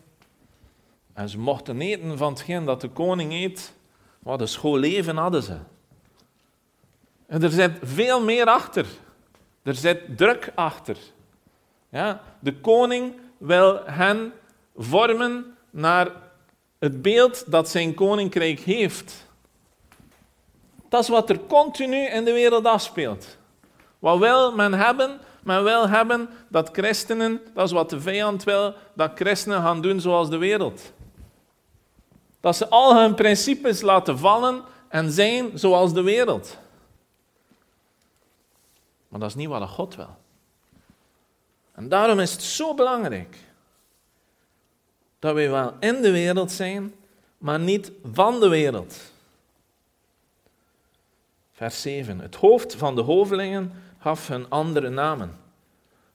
En 1.13 1.29
ze 1.29 1.39
mochten 1.39 1.81
eten 1.81 2.19
van 2.19 2.33
hetgeen 2.33 2.65
dat 2.65 2.81
de 2.81 2.89
koning 2.89 3.33
eet. 3.33 3.75
Wat 4.19 4.41
een 4.41 4.49
schoon 4.49 4.79
leven 4.79 5.17
hadden 5.17 5.43
ze. 5.43 5.57
En 7.27 7.43
er 7.43 7.51
zit 7.51 7.79
veel 7.83 8.25
meer 8.25 8.47
achter. 8.47 8.87
Er 9.63 9.75
zit 9.75 10.17
druk 10.17 10.53
achter. 10.55 10.97
Ja, 11.89 12.23
de 12.39 12.61
koning 12.61 13.15
wil 13.39 13.81
hen 13.85 14.33
vormen 14.77 15.57
naar 15.71 16.11
het 16.79 17.03
beeld 17.03 17.51
dat 17.51 17.69
zijn 17.69 17.95
koninkrijk 17.95 18.61
heeft. 18.61 19.27
Dat 20.89 21.03
is 21.03 21.09
wat 21.09 21.31
er 21.31 21.41
continu 21.41 22.07
in 22.07 22.25
de 22.25 22.33
wereld 22.33 22.65
afspeelt. 22.65 23.37
Wat 23.99 24.19
wil 24.19 24.53
men 24.53 24.73
hebben? 24.73 25.21
Men 25.43 25.65
wil 25.65 25.89
hebben 25.89 26.29
dat 26.49 26.69
christenen, 26.73 27.41
dat 27.55 27.67
is 27.67 27.73
wat 27.73 27.91
de 27.91 28.01
vijand 28.01 28.45
wil, 28.45 28.75
dat 28.95 29.11
christenen 29.15 29.63
gaan 29.63 29.81
doen 29.81 30.01
zoals 30.01 30.31
de 30.31 30.37
wereld. 30.37 30.93
Dat 32.41 32.57
ze 32.57 32.69
al 32.69 32.97
hun 32.97 33.15
principes 33.15 33.81
laten 33.81 34.19
vallen 34.19 34.63
en 34.89 35.11
zijn 35.11 35.59
zoals 35.59 35.93
de 35.93 36.03
wereld. 36.03 36.59
Maar 39.09 39.21
dat 39.21 39.29
is 39.29 39.35
niet 39.35 39.49
wat 39.49 39.69
God 39.69 39.95
wil. 39.95 40.17
En 41.73 41.89
daarom 41.89 42.21
is 42.21 42.33
het 42.33 42.43
zo 42.43 42.75
belangrijk 42.75 43.37
dat 45.27 45.35
wij 45.35 45.51
wel 45.51 45.75
in 45.81 46.03
de 46.03 46.11
wereld 46.11 46.53
zijn, 46.53 46.95
maar 47.39 47.59
niet 47.59 47.93
van 48.13 48.41
de 48.41 48.49
wereld. 48.49 49.13
Vers 51.53 51.83
7. 51.83 52.21
Het 52.21 52.35
hoofd 52.35 52.75
van 52.75 52.95
de 52.95 53.01
hovelingen 53.01 53.73
gaf 53.99 54.29
hun 54.29 54.51
andere 54.51 54.89
namen. 54.89 55.37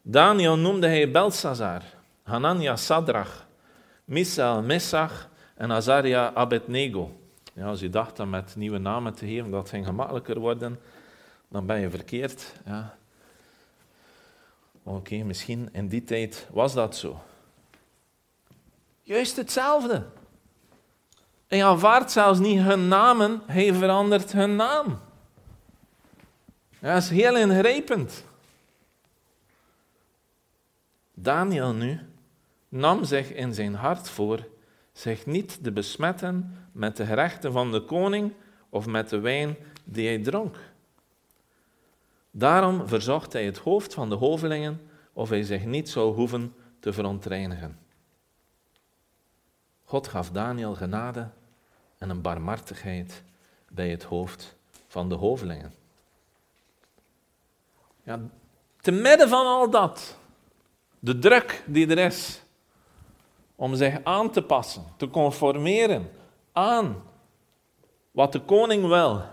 Daniel 0.01 0.57
noemde 0.57 0.87
hij 0.87 1.11
Belsazar, 1.11 1.81
Hanania 2.23 2.75
Sadrach, 2.75 3.47
Misael 4.05 4.61
Messach 4.61 5.29
en 5.55 5.71
Azaria 5.71 6.33
Abednego. 6.33 7.19
Ja, 7.53 7.65
als 7.65 7.79
je 7.79 7.89
dacht 7.89 8.17
dat 8.17 8.27
met 8.27 8.55
nieuwe 8.55 8.77
namen 8.77 9.13
te 9.13 9.25
geven 9.25 9.51
dat 9.51 9.69
ging 9.69 9.85
gemakkelijker 9.85 10.39
worden, 10.39 10.79
dan 11.47 11.65
ben 11.65 11.79
je 11.79 11.89
verkeerd. 11.89 12.53
Ja. 12.65 12.97
Oké, 14.83 15.15
misschien 15.15 15.69
in 15.71 15.87
die 15.87 16.03
tijd 16.03 16.47
was 16.51 16.73
dat 16.73 16.95
zo. 16.95 17.19
Juist 19.01 19.35
hetzelfde. 19.35 20.05
Hij 21.47 21.65
aanvaardt 21.65 22.11
zelfs 22.11 22.39
niet 22.39 22.59
hun 22.59 22.87
namen, 22.87 23.41
hij 23.45 23.73
verandert 23.73 24.31
hun 24.31 24.55
naam. 24.55 24.99
dat 26.79 26.97
is 26.97 27.09
heel 27.09 27.37
ingrijpend. 27.37 28.23
Daniel 31.13 31.73
nu 31.73 31.99
nam 32.69 33.03
zich 33.03 33.33
in 33.33 33.53
zijn 33.53 33.75
hart 33.75 34.09
voor 34.09 34.47
zich 34.93 35.25
niet 35.25 35.63
te 35.63 35.71
besmetten 35.71 36.57
met 36.71 36.97
de 36.97 37.05
gerechten 37.05 37.51
van 37.51 37.71
de 37.71 37.81
koning 37.81 38.33
of 38.69 38.85
met 38.85 39.09
de 39.09 39.19
wijn 39.19 39.55
die 39.83 40.07
hij 40.07 40.19
dronk. 40.19 40.57
Daarom 42.31 42.87
verzocht 42.87 43.33
hij 43.33 43.45
het 43.45 43.57
hoofd 43.57 43.93
van 43.93 44.09
de 44.09 44.15
hovelingen 44.15 44.81
of 45.13 45.29
hij 45.29 45.43
zich 45.43 45.65
niet 45.65 45.89
zou 45.89 46.13
hoeven 46.13 46.53
te 46.79 46.93
verontreinigen. 46.93 47.80
God 49.91 50.07
gaf 50.07 50.29
Daniel 50.31 50.75
genade 50.75 51.29
en 51.97 52.09
een 52.09 52.21
barmhartigheid 52.21 53.23
bij 53.69 53.89
het 53.89 54.03
hoofd 54.03 54.55
van 54.87 55.09
de 55.09 55.15
hovelingen. 55.15 55.73
Ja, 58.03 58.19
te 58.81 58.91
midden 58.91 59.29
van 59.29 59.45
al 59.45 59.69
dat, 59.69 60.17
de 60.99 61.19
druk 61.19 61.63
die 61.65 61.87
er 61.87 61.97
is 61.97 62.41
om 63.55 63.75
zich 63.75 64.03
aan 64.03 64.31
te 64.31 64.41
passen, 64.41 64.83
te 64.97 65.09
conformeren 65.09 66.11
aan 66.51 67.03
wat 68.11 68.31
de 68.31 68.41
koning 68.41 68.87
wil, 68.87 69.23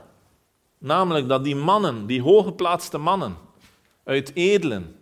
namelijk 0.79 1.29
dat 1.29 1.45
die 1.45 1.57
mannen, 1.57 2.07
die 2.07 2.23
hooggeplaatste 2.23 2.99
mannen 2.99 3.37
uit 4.05 4.35
edelen, 4.35 5.01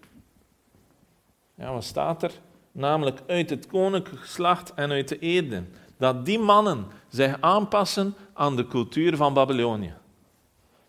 ja, 1.54 1.72
wat 1.72 1.84
staat 1.84 2.22
er? 2.22 2.32
Namelijk 2.76 3.20
uit 3.26 3.50
het 3.50 3.66
koninklijk 3.66 4.20
geslacht 4.20 4.74
en 4.74 4.90
uit 4.90 5.08
de 5.08 5.18
edelen, 5.18 5.74
dat 5.98 6.24
die 6.24 6.38
mannen 6.38 6.86
zich 7.08 7.40
aanpassen 7.40 8.14
aan 8.32 8.56
de 8.56 8.66
cultuur 8.66 9.16
van 9.16 9.34
Babylonië. 9.34 9.94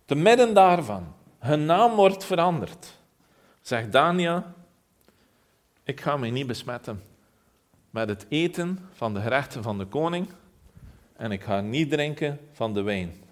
Te 0.06 0.16
midden 0.16 0.54
daarvan, 0.54 1.14
hun 1.40 1.66
naam 1.66 1.96
wordt 1.96 2.26
veranderd. 2.26 2.94
Zegt 3.62 3.92
Daniel, 3.92 4.44
ik 5.84 6.02
ga 6.02 6.18
mij 6.18 6.30
niet 6.30 6.48
besmetten 6.48 7.04
met 7.90 8.10
het 8.10 8.26
eten 8.30 8.90
van 8.94 9.14
de 9.14 9.22
gerechten 9.22 9.64
van 9.64 9.78
de 9.78 9.86
koning 9.86 10.28
en 11.16 11.32
ik 11.32 11.44
ga 11.44 11.62
niet 11.62 11.90
drinken 11.90 12.40
van 12.52 12.74
de 12.74 12.82
wijn. 12.82 13.24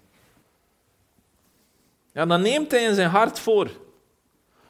Ja, 2.12 2.26
dan 2.26 2.42
neemt 2.42 2.70
hij 2.70 2.82
in 2.82 2.94
zijn 2.94 3.10
hart 3.10 3.38
voor. 3.38 3.70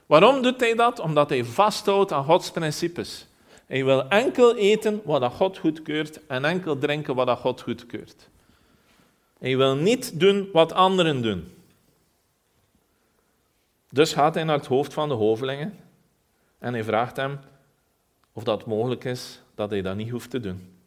Waarom 0.06 0.42
doet 0.42 0.60
hij 0.60 0.74
dat? 0.74 0.98
Omdat 0.98 1.28
hij 1.28 1.44
vasthoudt 1.44 2.12
aan 2.12 2.24
Gods 2.24 2.50
principes. 2.50 3.26
Hij 3.66 3.84
wil 3.84 4.08
enkel 4.08 4.56
eten 4.56 5.00
wat 5.04 5.20
dat 5.20 5.32
God 5.32 5.58
goedkeurt 5.58 6.26
en 6.26 6.44
enkel 6.44 6.78
drinken 6.78 7.14
wat 7.14 7.26
dat 7.26 7.38
God 7.38 7.60
goedkeurt. 7.60 8.28
Hij 9.38 9.56
wil 9.56 9.76
niet 9.76 10.20
doen 10.20 10.48
wat 10.52 10.72
anderen 10.72 11.22
doen. 11.22 11.54
Dus 13.90 14.12
gaat 14.12 14.34
hij 14.34 14.44
naar 14.44 14.56
het 14.56 14.66
hoofd 14.66 14.92
van 14.92 15.08
de 15.08 15.14
hovelingen 15.14 15.78
en 16.58 16.72
hij 16.72 16.84
vraagt 16.84 17.16
hem 17.16 17.38
of 18.32 18.44
dat 18.44 18.66
mogelijk 18.66 19.04
is 19.04 19.40
dat 19.54 19.70
hij 19.70 19.82
dat 19.82 19.96
niet 19.96 20.10
hoeft 20.10 20.30
te 20.30 20.40
doen. 20.40 20.80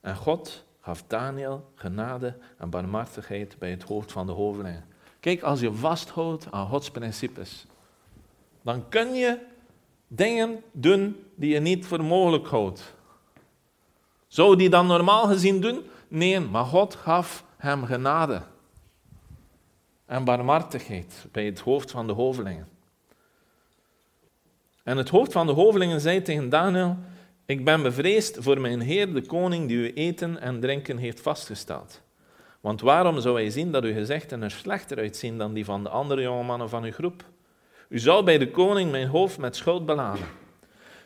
En 0.00 0.16
God 0.16 0.64
gaf 0.80 1.04
Daniel 1.06 1.70
genade 1.74 2.36
en 2.58 2.70
barmhartigheid 2.70 3.58
bij 3.58 3.70
het 3.70 3.82
hoofd 3.82 4.12
van 4.12 4.26
de 4.26 4.32
hovelingen. 4.32 4.84
Kijk, 5.20 5.42
als 5.42 5.60
je 5.60 5.72
vasthoudt 5.72 6.46
aan 6.50 6.68
Gods 6.68 6.90
principes, 6.90 7.66
dan 8.62 8.88
kun 8.88 9.14
je 9.14 9.38
dingen 10.14 10.62
doen 10.72 11.24
die 11.34 11.52
je 11.52 11.60
niet 11.60 11.86
voor 11.86 12.04
mogelijk 12.04 12.46
houdt. 12.46 12.94
Zou 14.26 14.56
die 14.56 14.68
dan 14.68 14.86
normaal 14.86 15.26
gezien 15.26 15.60
doen? 15.60 15.82
Nee, 16.08 16.40
maar 16.40 16.64
God 16.64 16.94
gaf 16.94 17.44
hem 17.56 17.84
genade 17.84 18.42
en 20.06 20.24
barmhartigheid 20.24 21.26
bij 21.32 21.44
het 21.44 21.60
hoofd 21.60 21.90
van 21.90 22.06
de 22.06 22.12
hovelingen. 22.12 22.68
En 24.82 24.96
het 24.96 25.08
hoofd 25.08 25.32
van 25.32 25.46
de 25.46 25.52
hovelingen 25.52 26.00
zei 26.00 26.22
tegen 26.22 26.48
Daniel: 26.48 26.96
Ik 27.46 27.64
ben 27.64 27.82
bevreesd 27.82 28.36
voor 28.40 28.60
mijn 28.60 28.80
Heer, 28.80 29.14
de 29.14 29.26
koning, 29.26 29.68
die 29.68 29.76
u 29.76 29.92
eten 29.92 30.40
en 30.40 30.60
drinken 30.60 30.96
heeft 30.96 31.20
vastgesteld. 31.20 32.02
Want 32.60 32.80
waarom 32.80 33.20
zou 33.20 33.34
hij 33.34 33.50
zien 33.50 33.72
dat 33.72 33.84
uw 33.84 33.92
gezichten 33.92 34.42
er 34.42 34.50
slechter 34.50 34.98
uitzien 34.98 35.38
dan 35.38 35.52
die 35.52 35.64
van 35.64 35.82
de 35.82 35.88
andere 35.88 36.22
jongemannen 36.22 36.68
van 36.68 36.84
uw 36.84 36.92
groep? 36.92 37.24
U 37.88 37.98
zou 37.98 38.24
bij 38.24 38.38
de 38.38 38.50
koning 38.50 38.90
mijn 38.90 39.08
hoofd 39.08 39.38
met 39.38 39.56
schuld 39.56 39.86
beladen. 39.86 40.26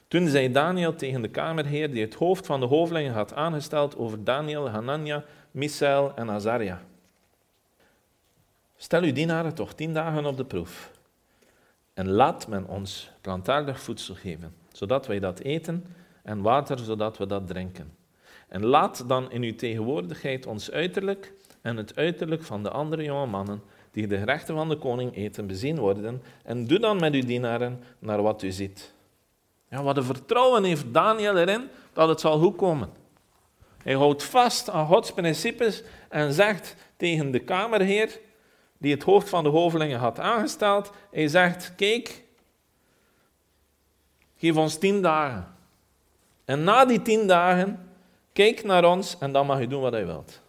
Toen 0.09 0.29
zei 0.29 0.53
Daniel 0.53 0.95
tegen 0.95 1.23
de 1.23 1.29
kamerheer 1.29 1.91
die 1.91 2.03
het 2.03 2.15
hoofd 2.15 2.47
van 2.47 2.61
de 2.61 2.67
hovelingen 2.67 3.13
had 3.13 3.35
aangesteld 3.35 3.97
over 3.97 4.25
Daniel, 4.25 4.69
Hanania, 4.69 5.25
Misael 5.51 6.13
en 6.15 6.31
Azaria. 6.31 6.83
Stel 8.77 9.03
uw 9.03 9.13
dienaren 9.13 9.55
toch 9.55 9.75
tien 9.75 9.95
dagen 9.95 10.27
op 10.27 10.37
de 10.37 10.45
proef. 10.45 10.91
En 11.95 12.09
laat 12.09 12.49
men 12.49 12.67
ons 12.67 13.11
plantaardig 13.21 13.81
voedsel 13.81 14.15
geven, 14.15 14.55
zodat 14.73 15.07
wij 15.07 15.19
dat 15.19 15.39
eten, 15.39 15.85
en 16.23 16.43
water, 16.43 16.79
zodat 16.79 17.19
we 17.19 17.27
dat 17.27 17.47
drinken. 17.47 17.97
En 18.49 18.65
laat 18.65 19.09
dan 19.09 19.31
in 19.31 19.43
uw 19.43 19.55
tegenwoordigheid 19.55 20.47
ons 20.47 20.71
uiterlijk 20.71 21.33
en 21.61 21.77
het 21.77 21.97
uiterlijk 21.97 22.43
van 22.43 22.63
de 22.63 22.71
andere 22.71 23.03
jonge 23.03 23.27
mannen 23.27 23.63
die 23.99 24.07
de 24.07 24.19
gerechten 24.19 24.55
van 24.55 24.69
de 24.69 24.77
koning 24.77 25.17
eten, 25.17 25.47
bezien 25.47 25.79
worden. 25.79 26.23
En 26.45 26.67
doe 26.67 26.79
dan 26.79 27.01
met 27.01 27.15
uw 27.15 27.25
dienaren 27.25 27.83
naar 27.99 28.23
wat 28.23 28.43
u 28.43 28.51
ziet. 28.51 28.95
Ja, 29.71 29.83
wat 29.83 29.97
een 29.97 30.05
vertrouwen 30.05 30.65
heeft 30.65 30.93
Daniel 30.93 31.37
erin 31.37 31.69
dat 31.93 32.09
het 32.09 32.21
zal 32.21 32.39
goed 32.39 32.57
komen. 32.57 32.91
Hij 33.83 33.95
houdt 33.95 34.25
vast 34.25 34.71
aan 34.71 34.87
Gods 34.87 35.13
principes 35.13 35.83
en 36.09 36.33
zegt 36.33 36.77
tegen 36.97 37.31
de 37.31 37.39
kamerheer, 37.39 38.21
die 38.79 38.95
het 38.95 39.03
hoofd 39.03 39.29
van 39.29 39.43
de 39.43 39.49
hovelingen 39.49 39.99
had 39.99 40.19
aangesteld, 40.19 40.91
hij 41.11 41.29
zegt, 41.29 41.75
kijk, 41.77 42.25
geef 44.37 44.57
ons 44.57 44.79
tien 44.79 45.03
dagen. 45.03 45.55
En 46.45 46.65
na 46.65 46.85
die 46.85 47.03
tien 47.03 47.27
dagen, 47.27 47.91
kijk 48.33 48.65
naar 48.65 48.85
ons 48.85 49.19
en 49.19 49.33
dan 49.33 49.47
mag 49.47 49.61
u 49.61 49.67
doen 49.67 49.81
wat 49.81 49.93
hij 49.93 50.07
wilt. 50.07 50.41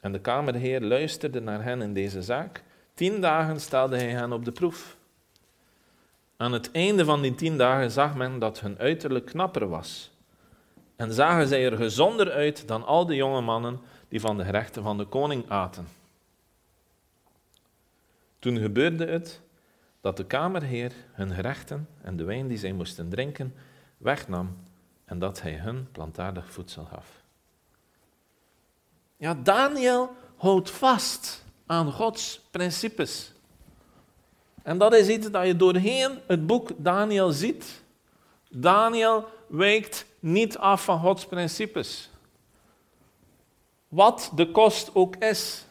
En 0.00 0.12
de 0.12 0.20
kamerheer 0.20 0.80
luisterde 0.80 1.40
naar 1.40 1.62
hen 1.62 1.82
in 1.82 1.92
deze 1.92 2.22
zaak. 2.22 2.62
Tien 2.94 3.20
dagen 3.20 3.60
stelde 3.60 3.96
hij 3.96 4.10
hen 4.10 4.32
op 4.32 4.44
de 4.44 4.52
proef. 4.52 4.96
Aan 6.36 6.52
het 6.52 6.70
einde 6.70 7.04
van 7.04 7.22
die 7.22 7.34
tien 7.34 7.58
dagen 7.58 7.90
zag 7.90 8.14
men 8.14 8.38
dat 8.38 8.60
hun 8.60 8.78
uiterlijk 8.78 9.26
knapper 9.26 9.68
was. 9.68 10.10
En 10.96 11.12
zagen 11.12 11.48
zij 11.48 11.64
er 11.64 11.76
gezonder 11.76 12.30
uit 12.30 12.68
dan 12.68 12.84
al 12.84 13.06
de 13.06 13.14
jonge 13.14 13.40
mannen 13.40 13.80
die 14.08 14.20
van 14.20 14.36
de 14.36 14.44
gerechten 14.44 14.82
van 14.82 14.98
de 14.98 15.04
koning 15.04 15.50
aten. 15.50 15.88
Toen 18.38 18.58
gebeurde 18.58 19.06
het 19.06 19.40
dat 20.00 20.16
de 20.16 20.24
kamerheer 20.24 20.92
hun 21.12 21.34
gerechten 21.34 21.88
en 22.02 22.16
de 22.16 22.24
wijn 22.24 22.48
die 22.48 22.58
zij 22.58 22.72
moesten 22.72 23.08
drinken 23.08 23.54
wegnam 23.98 24.56
en 25.04 25.18
dat 25.18 25.42
hij 25.42 25.54
hun 25.54 25.88
plantaardig 25.92 26.52
voedsel 26.52 26.84
gaf. 26.84 27.19
Ja, 29.20 29.34
Daniel 29.34 30.16
houdt 30.36 30.70
vast 30.70 31.44
aan 31.66 31.92
Gods 31.92 32.40
principes. 32.50 33.32
En 34.62 34.78
dat 34.78 34.94
is 34.94 35.08
iets 35.08 35.30
dat 35.30 35.46
je 35.46 35.56
doorheen 35.56 36.18
het 36.26 36.46
boek 36.46 36.70
Daniel 36.76 37.30
ziet. 37.30 37.82
Daniel 38.48 39.28
wijkt 39.46 40.06
niet 40.18 40.58
af 40.58 40.84
van 40.84 41.00
Gods 41.00 41.26
principes. 41.26 42.10
Wat 43.88 44.30
de 44.34 44.50
kost 44.50 44.90
ook 44.94 45.16
is. 45.16 45.64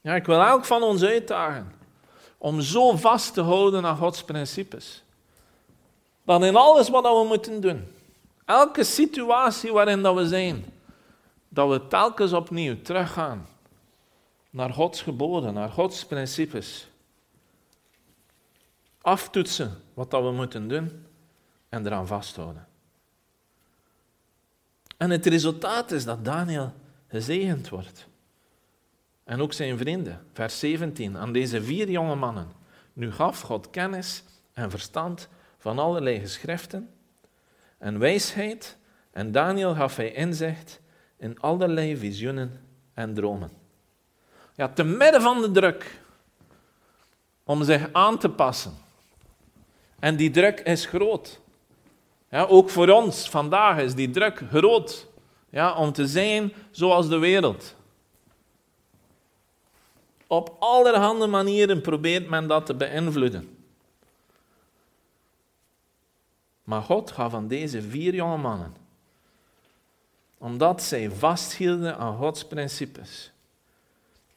Ja, 0.00 0.14
ik 0.14 0.26
wil 0.26 0.40
elk 0.40 0.64
van 0.64 0.82
ons 0.82 1.02
uitdagen 1.02 1.72
om 2.38 2.60
zo 2.60 2.96
vast 2.96 3.34
te 3.34 3.40
houden 3.40 3.86
aan 3.86 3.96
Gods 3.96 4.24
principes. 4.24 5.02
Dat 6.24 6.42
in 6.42 6.56
alles 6.56 6.88
wat 6.88 7.02
we 7.02 7.24
moeten 7.28 7.60
doen, 7.60 7.86
Elke 8.50 8.84
situatie 8.84 9.72
waarin 9.72 10.02
dat 10.02 10.14
we 10.14 10.28
zijn, 10.28 10.64
dat 11.48 11.68
we 11.68 11.86
telkens 11.86 12.32
opnieuw 12.32 12.82
teruggaan 12.82 13.46
naar 14.50 14.72
Gods 14.72 15.02
geboden, 15.02 15.54
naar 15.54 15.68
Gods 15.68 16.04
principes. 16.04 16.88
Aftoetsen 19.00 19.82
wat 19.94 20.10
dat 20.10 20.22
we 20.22 20.30
moeten 20.30 20.68
doen 20.68 21.06
en 21.68 21.86
eraan 21.86 22.06
vasthouden. 22.06 22.66
En 24.96 25.10
het 25.10 25.26
resultaat 25.26 25.90
is 25.90 26.04
dat 26.04 26.24
Daniel 26.24 26.72
gezegend 27.08 27.68
wordt. 27.68 28.06
En 29.24 29.40
ook 29.40 29.52
zijn 29.52 29.78
vrienden. 29.78 30.26
Vers 30.32 30.58
17. 30.58 31.16
Aan 31.16 31.32
deze 31.32 31.62
vier 31.62 31.90
jonge 31.90 32.14
mannen. 32.14 32.52
Nu 32.92 33.12
gaf 33.12 33.40
God 33.40 33.70
kennis 33.70 34.24
en 34.52 34.70
verstand 34.70 35.28
van 35.58 35.78
allerlei 35.78 36.20
geschriften 36.20 36.90
en 37.80 37.98
wijsheid 37.98 38.78
En 39.10 39.32
Daniel 39.32 39.74
gaf 39.74 39.96
hij 39.96 40.12
inzicht 40.12 40.80
in 41.16 41.40
allerlei 41.40 41.96
visioenen 41.96 42.60
en 42.94 43.14
dromen. 43.14 43.50
Ja, 44.54 44.68
te 44.68 44.84
midden 44.84 45.22
van 45.22 45.40
de 45.40 45.50
druk 45.50 46.00
om 47.44 47.64
zich 47.64 47.88
aan 47.92 48.18
te 48.18 48.28
passen. 48.28 48.72
En 49.98 50.16
die 50.16 50.30
druk 50.30 50.60
is 50.60 50.86
groot. 50.86 51.40
Ja, 52.30 52.44
ook 52.44 52.70
voor 52.70 52.88
ons 52.88 53.30
vandaag 53.30 53.78
is 53.78 53.94
die 53.94 54.10
druk 54.10 54.42
groot. 54.50 55.06
Ja, 55.50 55.74
om 55.74 55.92
te 55.92 56.06
zijn 56.06 56.52
zoals 56.70 57.08
de 57.08 57.18
wereld. 57.18 57.74
Op 60.26 60.56
allerhande 60.58 61.26
manieren 61.26 61.80
probeert 61.80 62.28
men 62.28 62.46
dat 62.48 62.66
te 62.66 62.74
beïnvloeden. 62.74 63.59
Maar 66.64 66.82
God 66.82 67.10
gaf 67.10 67.34
aan 67.34 67.48
deze 67.48 67.82
vier 67.82 68.14
jonge 68.14 68.36
mannen, 68.36 68.74
omdat 70.38 70.82
zij 70.82 71.10
vasthielden 71.10 71.96
aan 71.96 72.16
Gods 72.16 72.44
principes, 72.44 73.32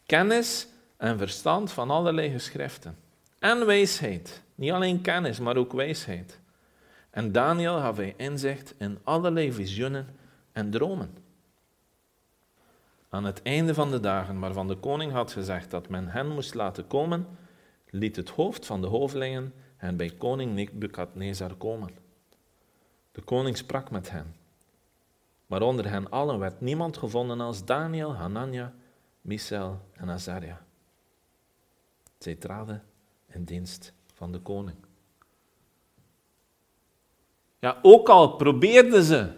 kennis 0.06 0.68
en 0.98 1.18
verstand 1.18 1.72
van 1.72 1.90
allerlei 1.90 2.32
geschriften 2.32 2.98
en 3.40 3.66
wijsheid. 3.66 4.42
Niet 4.56 4.72
alleen 4.72 5.02
kennis, 5.02 5.40
maar 5.40 5.58
ook 5.58 5.74
wijsheid. 5.74 6.40
En 7.10 7.32
Daniel 7.32 7.80
gaf 7.80 7.98
hij 7.98 8.14
inzicht 8.18 8.74
in 8.78 9.00
allerlei 9.04 9.54
visioenen 9.54 10.08
en 10.52 10.72
dromen. 10.72 11.18
Aan 13.10 13.24
het 13.24 13.42
einde 13.42 13.74
van 13.74 13.92
de 13.92 14.00
dagen 14.00 14.40
waarvan 14.40 14.68
de 14.68 14.76
koning 14.76 15.12
had 15.12 15.32
gezegd 15.32 15.72
dat 15.72 15.90
men 15.90 16.08
hen 16.08 16.28
moest 16.28 16.54
laten 16.54 16.88
komen, 16.88 17.28
liet 17.90 18.16
het 18.16 18.30
hoofd 18.30 18.66
van 18.66 18.82
de 18.82 18.88
hovelingen 18.88 19.54
hen 19.78 19.98
bij 19.98 20.10
koning 20.10 20.54
Nebukadnezar 20.54 21.54
komen. 21.56 21.90
De 23.14 23.22
koning 23.22 23.58
sprak 23.58 23.92
met 23.92 24.12
hen. 24.12 24.36
Maar 25.48 25.62
onder 25.62 25.90
hen 25.90 26.10
allen 26.10 26.40
werd 26.40 26.62
niemand 26.62 26.98
gevonden 26.98 27.42
als 27.42 27.66
Daniel, 27.66 28.16
Hanania, 28.16 28.74
Misael 29.22 29.82
en 29.94 30.10
Azaria. 30.10 30.62
Zij 32.18 32.36
traden 32.36 32.84
in 33.28 33.44
dienst 33.44 33.94
van 34.14 34.32
de 34.32 34.40
koning. 34.40 34.78
Ja, 37.60 37.80
ook 37.82 38.10
al 38.10 38.36
probeerden 38.36 39.04
ze 39.04 39.32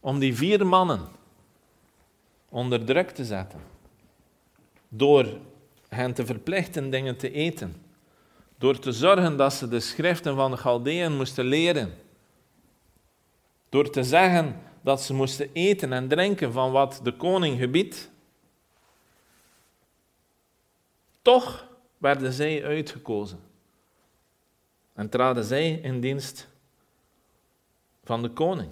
om 0.00 0.18
die 0.18 0.36
vier 0.36 0.66
mannen 0.66 1.00
onder 2.48 2.84
druk 2.84 3.10
te 3.10 3.24
zetten, 3.24 3.60
door 4.88 5.38
hen 5.88 6.14
te 6.14 6.26
verplichten 6.26 6.90
dingen 6.90 7.16
te 7.16 7.30
eten, 7.30 7.82
door 8.58 8.78
te 8.78 8.92
zorgen 8.92 9.36
dat 9.36 9.52
ze 9.52 9.68
de 9.68 9.80
schriften 9.80 10.34
van 10.34 10.50
de 10.50 10.56
Galdeën 10.56 11.16
moesten 11.16 11.44
leren, 11.44 11.94
door 13.72 13.90
te 13.90 14.04
zeggen 14.04 14.62
dat 14.80 15.02
ze 15.02 15.14
moesten 15.14 15.50
eten 15.52 15.92
en 15.92 16.08
drinken 16.08 16.52
van 16.52 16.72
wat 16.72 17.00
de 17.02 17.16
koning 17.16 17.58
gebiedt. 17.58 18.10
Toch 21.22 21.68
werden 21.98 22.32
zij 22.32 22.64
uitgekozen 22.64 23.40
en 24.92 25.08
traden 25.08 25.44
zij 25.44 25.72
in 25.72 26.00
dienst 26.00 26.48
van 28.04 28.22
de 28.22 28.30
koning. 28.30 28.70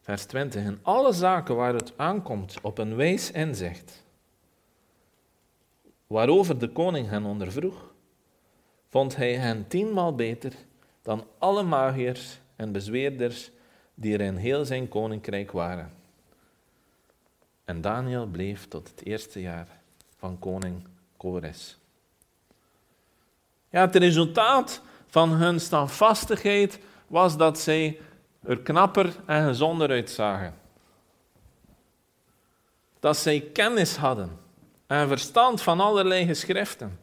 Vers 0.00 0.24
20. 0.24 0.64
In 0.64 0.78
alle 0.82 1.12
zaken 1.12 1.56
waar 1.56 1.74
het 1.74 1.92
aankomt 1.96 2.60
op 2.62 2.78
een 2.78 2.96
wijs 2.96 3.30
inzicht, 3.30 4.04
waarover 6.06 6.58
de 6.58 6.68
koning 6.68 7.08
hen 7.08 7.24
ondervroeg, 7.24 7.94
vond 8.88 9.16
hij 9.16 9.34
hen 9.34 9.68
tienmaal 9.68 10.14
beter 10.14 10.52
dan 11.02 11.26
alle 11.38 11.62
magiërs 11.62 12.40
en 12.56 12.72
bezweerders 12.72 13.50
die 13.94 14.14
er 14.14 14.20
in 14.20 14.36
heel 14.36 14.64
zijn 14.64 14.88
koninkrijk 14.88 15.50
waren. 15.50 15.92
En 17.64 17.80
Daniel 17.80 18.26
bleef 18.26 18.68
tot 18.68 18.88
het 18.88 19.04
eerste 19.04 19.40
jaar 19.40 19.68
van 20.16 20.38
koning 20.38 20.86
Kores. 21.16 21.78
Ja, 23.70 23.80
het 23.80 23.96
resultaat 23.96 24.82
van 25.06 25.30
hun 25.30 25.60
standvastigheid 25.60 26.78
was 27.06 27.36
dat 27.36 27.58
zij 27.58 28.00
er 28.42 28.58
knapper 28.58 29.14
en 29.26 29.46
gezonder 29.46 29.90
uitzagen. 29.90 30.54
Dat 33.00 33.16
zij 33.16 33.40
kennis 33.52 33.96
hadden 33.96 34.38
en 34.86 35.08
verstand 35.08 35.62
van 35.62 35.80
allerlei 35.80 36.26
geschriften. 36.26 36.98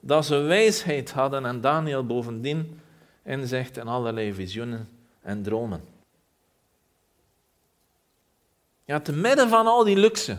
Dat 0.00 0.26
ze 0.26 0.36
wijsheid 0.36 1.12
hadden 1.12 1.46
en 1.46 1.60
Daniel 1.60 2.06
bovendien 2.06 2.80
inzicht 3.26 3.76
in 3.76 3.88
allerlei 3.88 4.34
visioenen 4.34 4.88
en 5.22 5.42
dromen. 5.42 5.80
Ja, 8.84 9.00
te 9.00 9.12
midden 9.12 9.48
van 9.48 9.66
al 9.66 9.84
die 9.84 9.96
luxe 9.96 10.38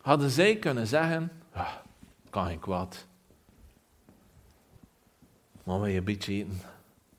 hadden 0.00 0.30
zij 0.30 0.56
kunnen 0.56 0.86
zeggen, 0.86 1.30
kan 2.30 2.46
geen 2.46 2.58
kwaad. 2.58 3.06
Maar 5.62 5.80
we 5.80 5.92
een 5.92 6.04
beetje 6.04 6.32
eten 6.32 6.60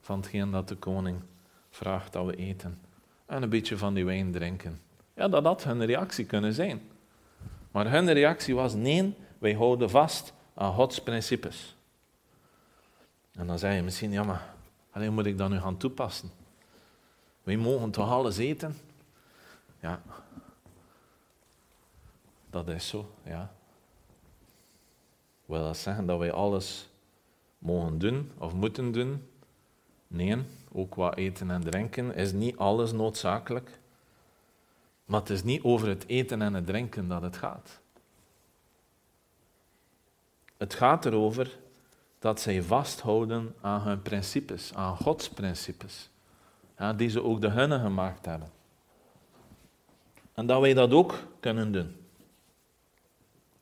van 0.01 0.19
hetgeen 0.19 0.51
dat 0.51 0.67
de 0.67 0.75
koning 0.75 1.21
vraagt 1.69 2.13
dat 2.13 2.25
we 2.25 2.35
eten. 2.35 2.79
En 3.25 3.43
een 3.43 3.49
beetje 3.49 3.77
van 3.77 3.93
die 3.93 4.05
wijn 4.05 4.31
drinken. 4.31 4.81
Ja, 5.13 5.27
dat 5.27 5.43
had 5.43 5.63
hun 5.63 5.85
reactie 5.85 6.25
kunnen 6.25 6.53
zijn. 6.53 6.81
Maar 7.71 7.91
hun 7.91 8.13
reactie 8.13 8.55
was: 8.55 8.73
nee, 8.73 9.15
wij 9.37 9.53
houden 9.53 9.89
vast 9.89 10.33
aan 10.53 10.73
Gods 10.73 11.01
principes. 11.01 11.75
En 13.39 13.47
dan 13.47 13.59
zei 13.59 13.75
je 13.75 13.83
misschien: 13.83 14.11
ja, 14.11 14.23
maar 14.23 14.53
alleen 14.91 15.13
moet 15.13 15.25
ik 15.25 15.37
dat 15.37 15.49
nu 15.49 15.59
gaan 15.59 15.77
toepassen? 15.77 16.31
Wij 17.43 17.57
mogen 17.57 17.91
toch 17.91 18.09
alles 18.09 18.37
eten? 18.37 18.77
Ja, 19.79 20.01
dat 22.49 22.67
is 22.67 22.87
zo, 22.87 23.11
ja. 23.23 23.53
Wil 25.45 25.63
dat 25.63 25.77
zeggen 25.77 26.05
dat 26.05 26.19
wij 26.19 26.31
alles 26.31 26.89
mogen 27.57 27.99
doen 27.99 28.31
of 28.37 28.53
moeten 28.53 28.91
doen? 28.91 29.29
Nee, 30.07 30.43
ook 30.71 30.89
qua 30.89 31.13
eten 31.13 31.51
en 31.51 31.61
drinken 31.61 32.15
is 32.15 32.31
niet 32.31 32.57
alles 32.57 32.91
noodzakelijk. 32.91 33.79
Maar 35.05 35.19
het 35.19 35.29
is 35.29 35.43
niet 35.43 35.63
over 35.63 35.87
het 35.87 36.07
eten 36.07 36.41
en 36.41 36.53
het 36.53 36.65
drinken 36.65 37.07
dat 37.07 37.21
het 37.21 37.37
gaat. 37.37 37.79
Het 40.57 40.73
gaat 40.73 41.05
erover 41.05 41.59
dat 42.19 42.41
zij 42.41 42.63
vasthouden 42.63 43.55
aan 43.61 43.81
hun 43.81 44.01
principes, 44.01 44.73
aan 44.73 44.95
Gods 44.95 45.29
principes, 45.29 46.09
ja, 46.77 46.93
die 46.93 47.09
ze 47.09 47.23
ook 47.23 47.41
de 47.41 47.49
hunne 47.49 47.79
gemaakt 47.79 48.25
hebben. 48.25 48.51
En 50.33 50.45
dat 50.45 50.61
wij 50.61 50.73
dat 50.73 50.91
ook 50.91 51.13
kunnen 51.39 51.71
doen. 51.71 51.95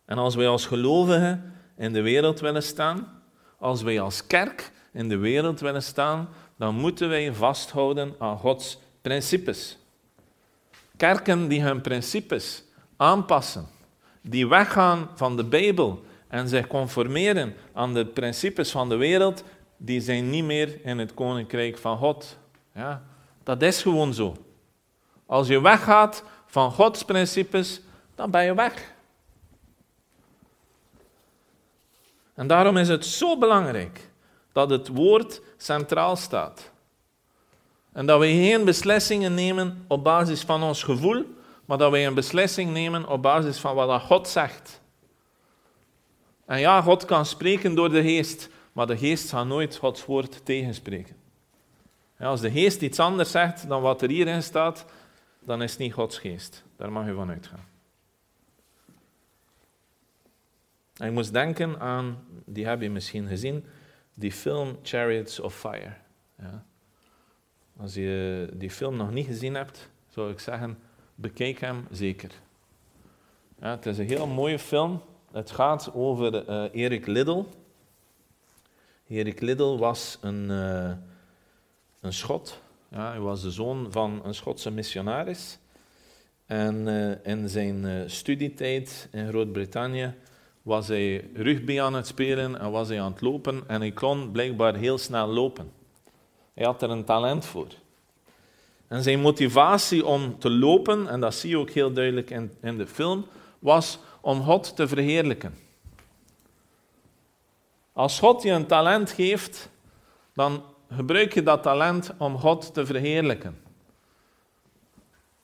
En 0.06 0.18
als 0.18 0.36
wij 0.36 0.48
als 0.48 0.66
gelovigen 0.66 1.54
in 1.76 1.94
de 1.94 2.02
wereld 2.02 2.40
willen 2.40 2.64
staan, 2.64 3.22
als 3.58 3.82
wij 3.82 4.00
als 4.00 4.28
kerk 4.28 4.72
in 4.92 5.10
de 5.10 5.18
wereld 5.18 5.60
willen 5.60 5.84
staan, 5.84 6.30
dan 6.56 6.76
moeten 6.76 7.10
wij 7.10 7.34
vasthouden 7.34 8.16
aan 8.20 8.38
Gods 8.38 8.80
principes. 9.02 9.78
Kerken 10.98 11.48
die 11.48 11.62
hun 11.62 11.82
principes 11.82 12.64
aanpassen, 12.96 13.68
die 14.22 14.48
weggaan 14.48 15.10
van 15.16 15.38
de 15.38 15.44
Bijbel 15.44 16.06
en 16.28 16.48
zich 16.48 16.68
conformeren 16.68 17.56
aan 17.74 17.94
de 17.94 18.06
principes 18.06 18.72
van 18.72 18.90
de 18.90 18.96
wereld, 18.96 19.44
die 19.78 20.02
zijn 20.02 20.30
niet 20.30 20.44
meer 20.44 20.86
in 20.86 20.98
het 20.98 21.14
koninkrijk 21.14 21.78
van 21.78 21.98
God. 21.98 22.38
Ja, 22.74 23.04
dat 23.44 23.62
is 23.62 23.82
gewoon 23.82 24.14
zo. 24.14 24.36
Als 25.26 25.48
je 25.48 25.62
weggaat 25.62 26.24
van 26.46 26.72
Gods 26.72 27.04
principes, 27.04 27.82
dan 28.16 28.32
ben 28.32 28.44
je 28.44 28.56
weg. 28.56 28.96
En 32.34 32.48
daarom 32.48 32.78
is 32.78 32.88
het 32.88 33.06
zo 33.06 33.38
belangrijk 33.38 34.10
dat 34.52 34.70
het 34.70 34.88
woord 34.88 35.42
centraal 35.58 36.16
staat. 36.16 36.72
En 37.94 38.06
dat 38.06 38.20
we 38.20 38.28
geen 38.28 38.66
beslissingen 38.66 39.34
nemen 39.34 39.86
op 39.88 40.04
basis 40.04 40.42
van 40.42 40.64
ons 40.64 40.84
gevoel, 40.84 41.26
maar 41.66 41.78
dat 41.78 41.92
we 41.92 42.00
een 42.00 42.14
beslissing 42.14 42.72
nemen 42.72 43.08
op 43.08 43.22
basis 43.22 43.58
van 43.58 43.76
wat 43.76 44.02
God 44.02 44.28
zegt. 44.28 44.82
En 46.48 46.60
ja, 46.60 46.82
God 46.82 47.06
kan 47.06 47.26
spreken 47.26 47.76
door 47.76 47.90
de 47.90 48.02
geest, 48.02 48.50
maar 48.72 48.88
de 48.88 48.98
geest 48.98 49.28
zal 49.28 49.46
nooit 49.46 49.76
Gods 49.76 50.06
woord 50.06 50.46
tegenspreken. 50.46 51.16
als 52.20 52.42
de 52.42 52.52
geest 52.52 52.82
iets 52.82 53.00
anders 53.00 53.32
zegt 53.32 53.68
dan 53.68 53.82
wat 53.82 54.02
er 54.02 54.10
hierin 54.10 54.44
staat, 54.44 54.86
dan 55.40 55.62
is 55.62 55.72
het 55.72 55.80
niet 55.80 55.94
Gods 55.94 56.20
geest. 56.20 56.64
Daar 56.76 56.92
mag 56.92 57.06
je 57.06 57.14
van 57.14 57.30
uitgaan. 57.30 57.66
ik 60.98 61.12
moest 61.12 61.34
denken 61.34 61.80
aan, 61.80 62.18
die 62.46 62.68
heb 62.68 62.82
je 62.82 62.90
misschien 62.90 63.28
gezien, 63.28 63.66
die 64.14 64.32
film 64.32 64.78
Chariots 64.84 65.40
of 65.40 65.56
Fire. 65.56 65.94
Ja. 66.40 66.66
Als 67.78 67.94
je 67.94 68.50
die 68.54 68.72
film 68.72 68.96
nog 68.96 69.12
niet 69.12 69.26
gezien 69.26 69.56
hebt, 69.56 69.90
zou 70.08 70.32
ik 70.32 70.40
zeggen, 70.40 70.80
bekijk 71.16 71.60
hem 71.60 71.88
zeker. 71.92 72.32
Ja, 73.60 73.70
het 73.70 73.86
is 73.86 73.98
een 73.98 74.08
heel 74.08 74.28
mooie 74.28 74.60
film. 74.60 75.02
Het 75.38 75.52
gaat 75.52 75.94
over 75.94 76.50
uh, 76.50 76.64
Erik 76.72 77.08
Liddell. 77.08 77.44
Erik 79.08 79.42
Liddell 79.42 79.78
was 79.78 80.18
een, 80.22 80.50
uh, 80.50 80.92
een 82.02 82.14
schot, 82.14 82.62
Ja, 82.90 83.10
hij 83.10 83.20
was 83.20 83.42
de 83.42 83.52
zoon 83.52 83.88
van 83.92 84.22
een 84.24 84.34
Schotse 84.34 84.72
missionaris. 84.72 85.58
En 86.46 86.88
uh, 86.88 87.34
in 87.34 87.50
zijn 87.50 88.10
studietijd 88.10 89.08
in 89.12 89.28
Groot-Brittannië 89.28 90.14
was 90.62 90.88
hij 90.88 91.30
rugby 91.34 91.82
aan 91.82 91.94
het 91.94 92.08
spelen 92.08 92.60
en 92.60 92.72
was 92.72 92.88
hij 92.88 93.02
aan 93.02 93.12
het 93.12 93.22
lopen. 93.22 93.64
En 93.68 93.82
hij 93.82 93.92
kon 93.92 94.32
blijkbaar 94.32 94.76
heel 94.76 94.98
snel 94.98 95.28
lopen. 95.28 95.72
Hij 96.54 96.66
had 96.66 96.82
er 96.82 96.90
een 96.90 97.06
talent 97.06 97.46
voor. 97.46 97.68
En 98.88 99.04
zijn 99.04 99.20
motivatie 99.20 100.06
om 100.06 100.40
te 100.40 100.50
lopen, 100.50 101.08
en 101.08 101.20
dat 101.20 101.36
zie 101.36 101.50
je 101.50 101.58
ook 101.58 101.70
heel 101.70 101.94
duidelijk 101.94 102.30
in, 102.30 102.52
in 102.62 102.78
de 102.78 102.88
film, 102.88 103.26
was 103.60 104.00
om 104.22 104.44
God 104.44 104.76
te 104.76 104.88
verheerlijken. 104.88 105.58
Als 107.94 108.20
God 108.20 108.44
je 108.44 108.52
een 108.52 108.68
talent 108.68 109.12
geeft, 109.12 109.70
dan 110.34 110.64
gebruik 110.92 111.34
je 111.34 111.44
dat 111.44 111.64
talent 111.64 112.12
om 112.18 112.38
God 112.38 112.74
te 112.74 112.86
verheerlijken. 112.86 113.62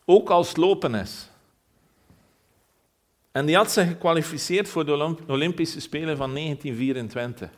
Ook 0.05 0.29
als 0.29 0.55
lopen 0.55 0.95
is. 0.95 1.29
En 3.31 3.45
die 3.45 3.55
had 3.55 3.71
zich 3.71 3.87
gekwalificeerd 3.87 4.69
voor 4.69 4.85
de 4.85 5.15
Olympische 5.27 5.81
Spelen 5.81 6.17
van 6.17 6.33
1924. 6.33 7.49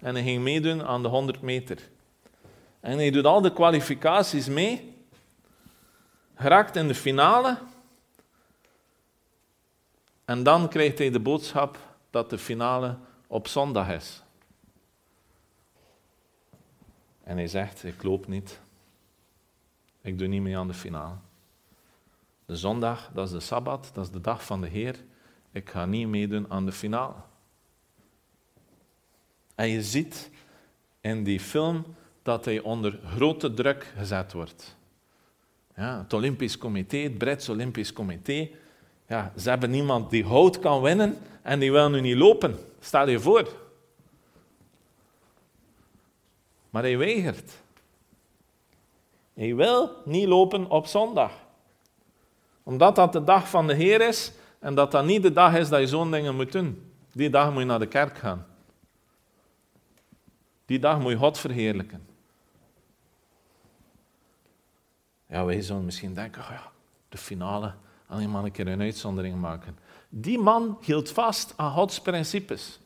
En 0.00 0.14
hij 0.14 0.24
ging 0.24 0.42
meedoen 0.42 0.84
aan 0.84 1.02
de 1.02 1.08
100 1.08 1.42
meter. 1.42 1.78
En 2.80 2.96
hij 2.96 3.10
doet 3.10 3.24
al 3.24 3.40
de 3.40 3.52
kwalificaties 3.52 4.48
mee, 4.48 4.94
geraakt 6.34 6.76
in 6.76 6.88
de 6.88 6.94
finale. 6.94 7.58
En 10.32 10.42
dan 10.42 10.68
krijgt 10.68 10.98
hij 10.98 11.10
de 11.10 11.20
boodschap 11.20 11.78
dat 12.10 12.30
de 12.30 12.38
finale 12.38 12.96
op 13.26 13.48
zondag 13.48 13.88
is. 13.88 14.22
En 17.22 17.36
hij 17.36 17.46
zegt, 17.46 17.84
ik 17.84 18.02
loop 18.02 18.26
niet. 18.26 18.60
Ik 20.00 20.18
doe 20.18 20.26
niet 20.26 20.42
mee 20.42 20.58
aan 20.58 20.66
de 20.66 20.74
finale. 20.74 21.14
De 22.46 22.56
zondag, 22.56 23.10
dat 23.14 23.26
is 23.26 23.32
de 23.32 23.40
Sabbat, 23.40 23.90
dat 23.94 24.04
is 24.04 24.10
de 24.10 24.20
dag 24.20 24.44
van 24.44 24.60
de 24.60 24.68
Heer. 24.68 24.96
Ik 25.50 25.70
ga 25.70 25.86
niet 25.86 26.08
meedoen 26.08 26.50
aan 26.50 26.66
de 26.66 26.72
finale. 26.72 27.14
En 29.54 29.68
je 29.68 29.82
ziet 29.82 30.30
in 31.00 31.24
die 31.24 31.40
film 31.40 31.84
dat 32.22 32.44
hij 32.44 32.60
onder 32.60 33.00
grote 33.04 33.54
druk 33.54 33.92
gezet 33.96 34.32
wordt. 34.32 34.76
Ja, 35.76 35.98
het 35.98 36.12
Olympisch 36.12 36.58
Comité, 36.58 36.96
het 36.96 37.18
Brits 37.18 37.48
Olympisch 37.48 37.92
Comité, 37.92 38.50
ja, 39.12 39.32
ze 39.36 39.48
hebben 39.48 39.70
niemand 39.70 40.10
die 40.10 40.24
hout 40.24 40.58
kan 40.58 40.82
winnen 40.82 41.18
en 41.42 41.58
die 41.58 41.72
wil 41.72 41.90
nu 41.90 42.00
niet 42.00 42.16
lopen. 42.16 42.58
Stel 42.80 43.08
je 43.08 43.20
voor. 43.20 43.48
Maar 46.70 46.82
hij 46.82 46.98
weigert. 46.98 47.52
Hij 49.34 49.54
wil 49.54 49.90
niet 50.04 50.26
lopen 50.26 50.70
op 50.70 50.86
zondag. 50.86 51.32
Omdat 52.62 52.96
dat 52.96 53.12
de 53.12 53.24
dag 53.24 53.48
van 53.48 53.66
de 53.66 53.74
Heer 53.74 54.00
is 54.00 54.32
en 54.58 54.74
dat 54.74 54.90
dat 54.90 55.04
niet 55.04 55.22
de 55.22 55.32
dag 55.32 55.56
is 55.56 55.68
dat 55.68 55.80
je 55.80 55.86
zo'n 55.86 56.10
dingen 56.10 56.34
moet 56.34 56.52
doen. 56.52 56.92
Die 57.12 57.30
dag 57.30 57.50
moet 57.50 57.60
je 57.60 57.66
naar 57.66 57.78
de 57.78 57.86
kerk 57.86 58.18
gaan. 58.18 58.46
Die 60.66 60.78
dag 60.78 61.00
moet 61.00 61.10
je 61.10 61.18
God 61.18 61.38
verheerlijken. 61.38 62.06
Ja, 65.26 65.44
wij 65.44 65.60
zullen 65.60 65.84
misschien 65.84 66.14
denken, 66.14 66.42
oh 66.42 66.48
ja, 66.50 66.70
de 67.08 67.18
finale, 67.18 67.74
alleen 68.12 68.30
maar 68.30 68.44
een 68.44 68.52
keer 68.52 68.66
een 68.68 68.80
uitzondering 68.80 69.40
maken. 69.40 69.78
Die 70.08 70.38
man 70.38 70.78
hield 70.80 71.10
vast 71.10 71.54
aan 71.56 71.72
Gods 71.72 72.00
principes. 72.00 72.80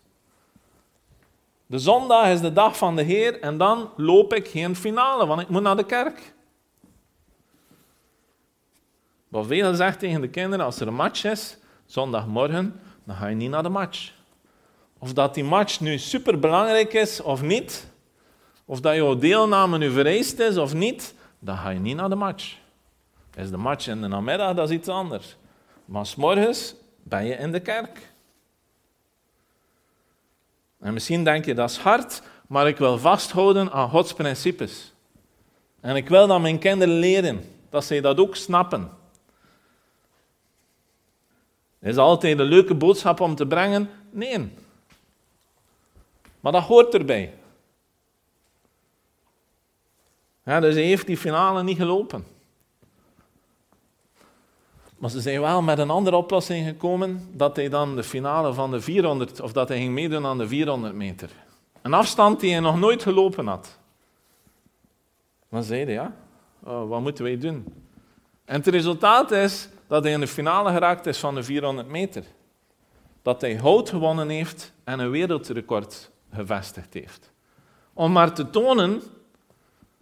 De 1.66 1.78
zondag 1.78 2.26
is 2.26 2.40
de 2.40 2.52
dag 2.52 2.76
van 2.76 2.96
de 2.96 3.02
Heer 3.02 3.40
en 3.40 3.58
dan 3.58 3.90
loop 3.96 4.34
ik 4.34 4.48
geen 4.48 4.76
finale, 4.76 5.26
want 5.26 5.40
ik 5.40 5.48
moet 5.48 5.62
naar 5.62 5.76
de 5.76 5.86
kerk. 5.86 6.34
Wat 9.28 9.46
veel 9.46 9.74
zegt 9.74 9.98
tegen 9.98 10.20
de 10.20 10.28
kinderen, 10.28 10.64
als 10.64 10.80
er 10.80 10.86
een 10.86 10.94
match 10.94 11.24
is, 11.24 11.56
zondagmorgen, 11.86 12.80
dan 13.04 13.16
ga 13.16 13.26
je 13.26 13.34
niet 13.34 13.50
naar 13.50 13.62
de 13.62 13.68
match. 13.68 14.12
Of 14.98 15.12
dat 15.12 15.34
die 15.34 15.44
match 15.44 15.80
nu 15.80 15.98
superbelangrijk 15.98 16.92
is 16.92 17.20
of 17.20 17.42
niet, 17.42 17.90
of 18.64 18.80
dat 18.80 18.94
jouw 18.94 19.16
deelname 19.16 19.78
nu 19.78 19.90
vereist 19.90 20.38
is 20.38 20.56
of 20.56 20.74
niet, 20.74 21.14
dan 21.38 21.56
ga 21.56 21.70
je 21.70 21.78
niet 21.78 21.96
naar 21.96 22.08
de 22.08 22.14
match. 22.14 22.56
Is 23.36 23.50
de 23.50 23.56
match 23.56 23.86
in 23.86 24.00
de 24.00 24.08
namiddag, 24.08 24.54
dat 24.54 24.68
is 24.70 24.76
iets 24.76 24.88
anders. 24.88 25.36
Maar 25.84 26.06
s'morgens 26.06 26.74
ben 27.02 27.24
je 27.24 27.34
in 27.34 27.52
de 27.52 27.60
kerk. 27.60 28.12
En 30.80 30.92
misschien 30.92 31.24
denk 31.24 31.44
je, 31.44 31.54
dat 31.54 31.70
is 31.70 31.76
hard, 31.76 32.22
maar 32.46 32.68
ik 32.68 32.76
wil 32.76 32.98
vasthouden 32.98 33.72
aan 33.72 33.88
Gods 33.88 34.12
principes. 34.12 34.92
En 35.80 35.96
ik 35.96 36.08
wil 36.08 36.26
dat 36.26 36.40
mijn 36.40 36.58
kinderen 36.58 36.94
leren, 36.94 37.44
dat 37.70 37.84
zij 37.84 38.00
dat 38.00 38.18
ook 38.18 38.36
snappen. 38.36 38.90
Is 41.80 41.96
altijd 41.96 42.38
een 42.38 42.46
leuke 42.46 42.74
boodschap 42.74 43.20
om 43.20 43.34
te 43.34 43.46
brengen? 43.46 43.90
Nee. 44.10 44.52
Maar 46.40 46.52
dat 46.52 46.62
hoort 46.62 46.94
erbij. 46.94 47.34
Ja, 50.44 50.60
dus 50.60 50.74
hij 50.74 50.84
heeft 50.84 51.06
die 51.06 51.16
finale 51.16 51.62
niet 51.62 51.76
gelopen. 51.76 52.35
Maar 54.98 55.10
ze 55.10 55.20
zijn 55.20 55.40
wel 55.40 55.62
met 55.62 55.78
een 55.78 55.90
andere 55.90 56.16
oplossing 56.16 56.66
gekomen, 56.66 57.28
dat 57.32 57.56
hij 57.56 57.68
dan 57.68 57.96
de 57.96 58.02
finale 58.02 58.52
van 58.52 58.70
de 58.70 58.80
400, 58.80 59.40
of 59.40 59.52
dat 59.52 59.68
hij 59.68 59.78
ging 59.78 59.92
meedoen 59.92 60.26
aan 60.26 60.38
de 60.38 60.48
400 60.48 60.94
meter. 60.94 61.30
Een 61.82 61.94
afstand 61.94 62.40
die 62.40 62.50
hij 62.50 62.60
nog 62.60 62.78
nooit 62.78 63.02
gelopen 63.02 63.46
had. 63.46 63.78
Dan 65.50 65.62
zei 65.62 65.84
hij, 65.84 65.92
ja, 65.92 66.12
oh, 66.64 66.88
wat 66.88 67.00
moeten 67.00 67.24
wij 67.24 67.38
doen? 67.38 67.64
En 68.44 68.56
het 68.56 68.66
resultaat 68.66 69.30
is 69.30 69.68
dat 69.86 70.04
hij 70.04 70.12
in 70.12 70.20
de 70.20 70.26
finale 70.26 70.70
geraakt 70.70 71.06
is 71.06 71.18
van 71.18 71.34
de 71.34 71.42
400 71.42 71.88
meter. 71.88 72.24
Dat 73.22 73.40
hij 73.40 73.56
hout 73.56 73.88
gewonnen 73.88 74.28
heeft 74.28 74.72
en 74.84 74.98
een 74.98 75.10
wereldrecord 75.10 76.10
gevestigd 76.32 76.94
heeft. 76.94 77.32
Om 77.92 78.12
maar 78.12 78.32
te 78.32 78.50
tonen 78.50 79.02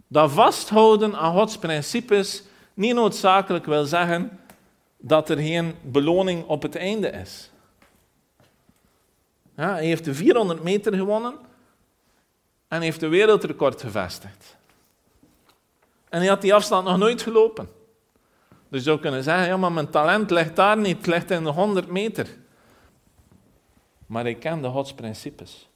dat 0.07 0.31
vasthouden 0.31 1.15
aan 1.15 1.33
Gods 1.33 1.57
principes 1.57 2.43
niet 2.73 2.93
noodzakelijk 2.93 3.65
wil 3.65 3.85
zeggen 3.85 4.39
dat 5.07 5.29
er 5.29 5.37
geen 5.37 5.75
beloning 5.81 6.45
op 6.45 6.61
het 6.61 6.75
einde 6.75 7.09
is. 7.09 7.51
Hij 9.55 9.85
heeft 9.85 10.05
de 10.05 10.13
400 10.13 10.63
meter 10.63 10.93
gewonnen 10.93 11.33
en 12.67 12.81
heeft 12.81 12.99
de 12.99 13.07
wereldrecord 13.07 13.81
gevestigd. 13.81 14.57
En 16.09 16.19
hij 16.19 16.27
had 16.27 16.41
die 16.41 16.53
afstand 16.53 16.87
nog 16.87 16.97
nooit 16.97 17.21
gelopen. 17.21 17.69
Dus 18.49 18.79
je 18.79 18.89
zou 18.89 18.99
kunnen 18.99 19.23
zeggen, 19.23 19.47
ja, 19.47 19.57
maar 19.57 19.71
mijn 19.71 19.89
talent 19.89 20.31
ligt 20.31 20.55
daar 20.55 20.77
niet, 20.77 20.97
het 20.97 21.07
ligt 21.07 21.31
in 21.31 21.43
de 21.43 21.49
100 21.49 21.87
meter. 21.87 22.27
Maar 24.05 24.23
hij 24.23 24.35
kende 24.35 24.69
Gods 24.69 24.93
principes. 24.93 25.69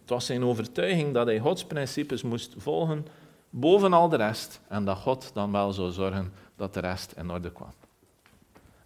Het 0.00 0.10
was 0.10 0.26
zijn 0.26 0.44
overtuiging 0.44 1.14
dat 1.14 1.26
hij 1.26 1.38
Gods 1.38 1.64
principes 1.64 2.22
moest 2.22 2.54
volgen 2.56 3.06
boven 3.50 3.92
al 3.92 4.08
de 4.08 4.16
rest 4.16 4.60
en 4.68 4.84
dat 4.84 4.98
God 4.98 5.30
dan 5.34 5.52
wel 5.52 5.72
zou 5.72 5.90
zorgen 5.90 6.32
dat 6.56 6.74
de 6.74 6.80
rest 6.80 7.12
in 7.12 7.30
orde 7.30 7.52
kwam. 7.52 7.72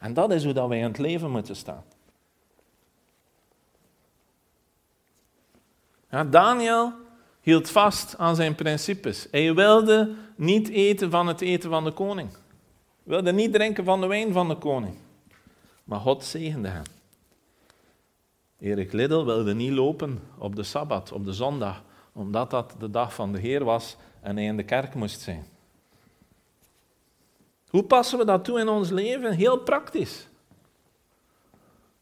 En 0.01 0.15
dat 0.15 0.33
is 0.33 0.45
hoe 0.45 0.53
dat 0.53 0.69
wij 0.69 0.79
in 0.79 0.85
het 0.85 0.99
leven 0.99 1.31
moeten 1.31 1.57
staan. 1.57 1.85
Ja, 6.11 6.25
Daniel 6.25 6.93
hield 7.41 7.71
vast 7.71 8.19
aan 8.19 8.37
zijn 8.37 8.55
principes. 8.55 9.29
Hij 9.31 9.55
wilde 9.55 10.15
niet 10.37 10.69
eten 10.69 11.11
van 11.11 11.27
het 11.27 11.41
eten 11.41 11.71
van 11.71 11.85
de 11.85 11.93
koning. 11.93 12.31
Hij 12.31 12.39
wilde 13.03 13.33
niet 13.33 13.53
drinken 13.53 13.85
van 13.85 14.01
de 14.01 14.07
wijn 14.07 14.33
van 14.33 14.49
de 14.49 14.57
koning. 14.57 14.95
Maar 15.85 16.01
God 16.01 16.25
zegende 16.25 16.69
hem. 16.69 16.85
Erik 18.59 18.93
Liddel 18.93 19.25
wilde 19.25 19.55
niet 19.55 19.73
lopen 19.73 20.21
op 20.39 20.57
de 20.57 20.63
Sabbat, 20.63 21.13
op 21.13 21.25
de 21.25 21.33
zondag, 21.33 21.83
omdat 22.13 22.51
dat 22.51 22.75
de 22.79 22.91
dag 22.91 23.15
van 23.15 23.33
de 23.33 23.39
Heer 23.39 23.65
was 23.65 23.97
en 24.21 24.37
hij 24.37 24.45
in 24.45 24.57
de 24.57 24.63
kerk 24.63 24.95
moest 24.95 25.21
zijn. 25.21 25.47
Hoe 27.71 27.83
passen 27.83 28.19
we 28.19 28.25
dat 28.25 28.45
toe 28.45 28.61
in 28.61 28.69
ons 28.69 28.91
leven? 28.91 29.33
Heel 29.33 29.59
praktisch. 29.59 30.29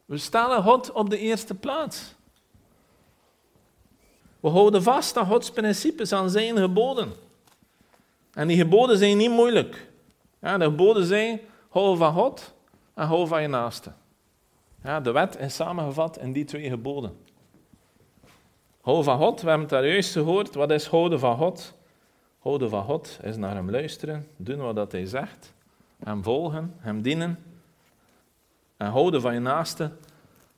We 0.04 0.18
stellen 0.18 0.62
God 0.62 0.92
op 0.92 1.10
de 1.10 1.18
eerste 1.18 1.54
plaats. 1.54 2.14
We 4.40 4.48
houden 4.48 4.82
vast 4.82 5.16
aan 5.16 5.26
Gods 5.26 5.50
principes, 5.50 6.12
aan 6.12 6.30
zijn 6.30 6.56
geboden. 6.56 7.12
En 8.32 8.48
die 8.48 8.56
geboden 8.56 8.98
zijn 8.98 9.16
niet 9.16 9.30
moeilijk. 9.30 9.90
Ja, 10.40 10.58
de 10.58 10.64
geboden 10.64 11.04
zijn, 11.04 11.40
hou 11.68 11.96
van 11.96 12.12
God 12.12 12.54
en 12.94 13.06
hou 13.06 13.26
van 13.26 13.42
je 13.42 13.48
naaste. 13.48 13.92
Ja, 14.82 15.00
de 15.00 15.12
wet 15.12 15.38
is 15.38 15.54
samengevat 15.54 16.18
in 16.18 16.32
die 16.32 16.44
twee 16.44 16.68
geboden. 16.68 17.16
Hou 18.80 19.02
van 19.02 19.18
God, 19.18 19.40
we 19.40 19.48
hebben 19.48 19.66
het 19.66 19.76
daar 19.76 19.86
juist 19.86 20.12
gehoord. 20.12 20.54
Wat 20.54 20.70
is 20.70 20.86
houden 20.86 21.18
van 21.18 21.36
God? 21.36 21.74
Houden 22.38 22.70
van 22.70 22.84
God 22.84 23.18
is 23.22 23.36
naar 23.36 23.54
hem 23.54 23.70
luisteren, 23.70 24.28
doen 24.36 24.74
wat 24.74 24.92
hij 24.92 25.06
zegt, 25.06 25.52
hem 26.04 26.22
volgen, 26.22 26.74
hem 26.78 27.02
dienen. 27.02 27.38
En 28.76 28.90
houden 28.90 29.20
van 29.20 29.34
je 29.34 29.40
naaste 29.40 29.92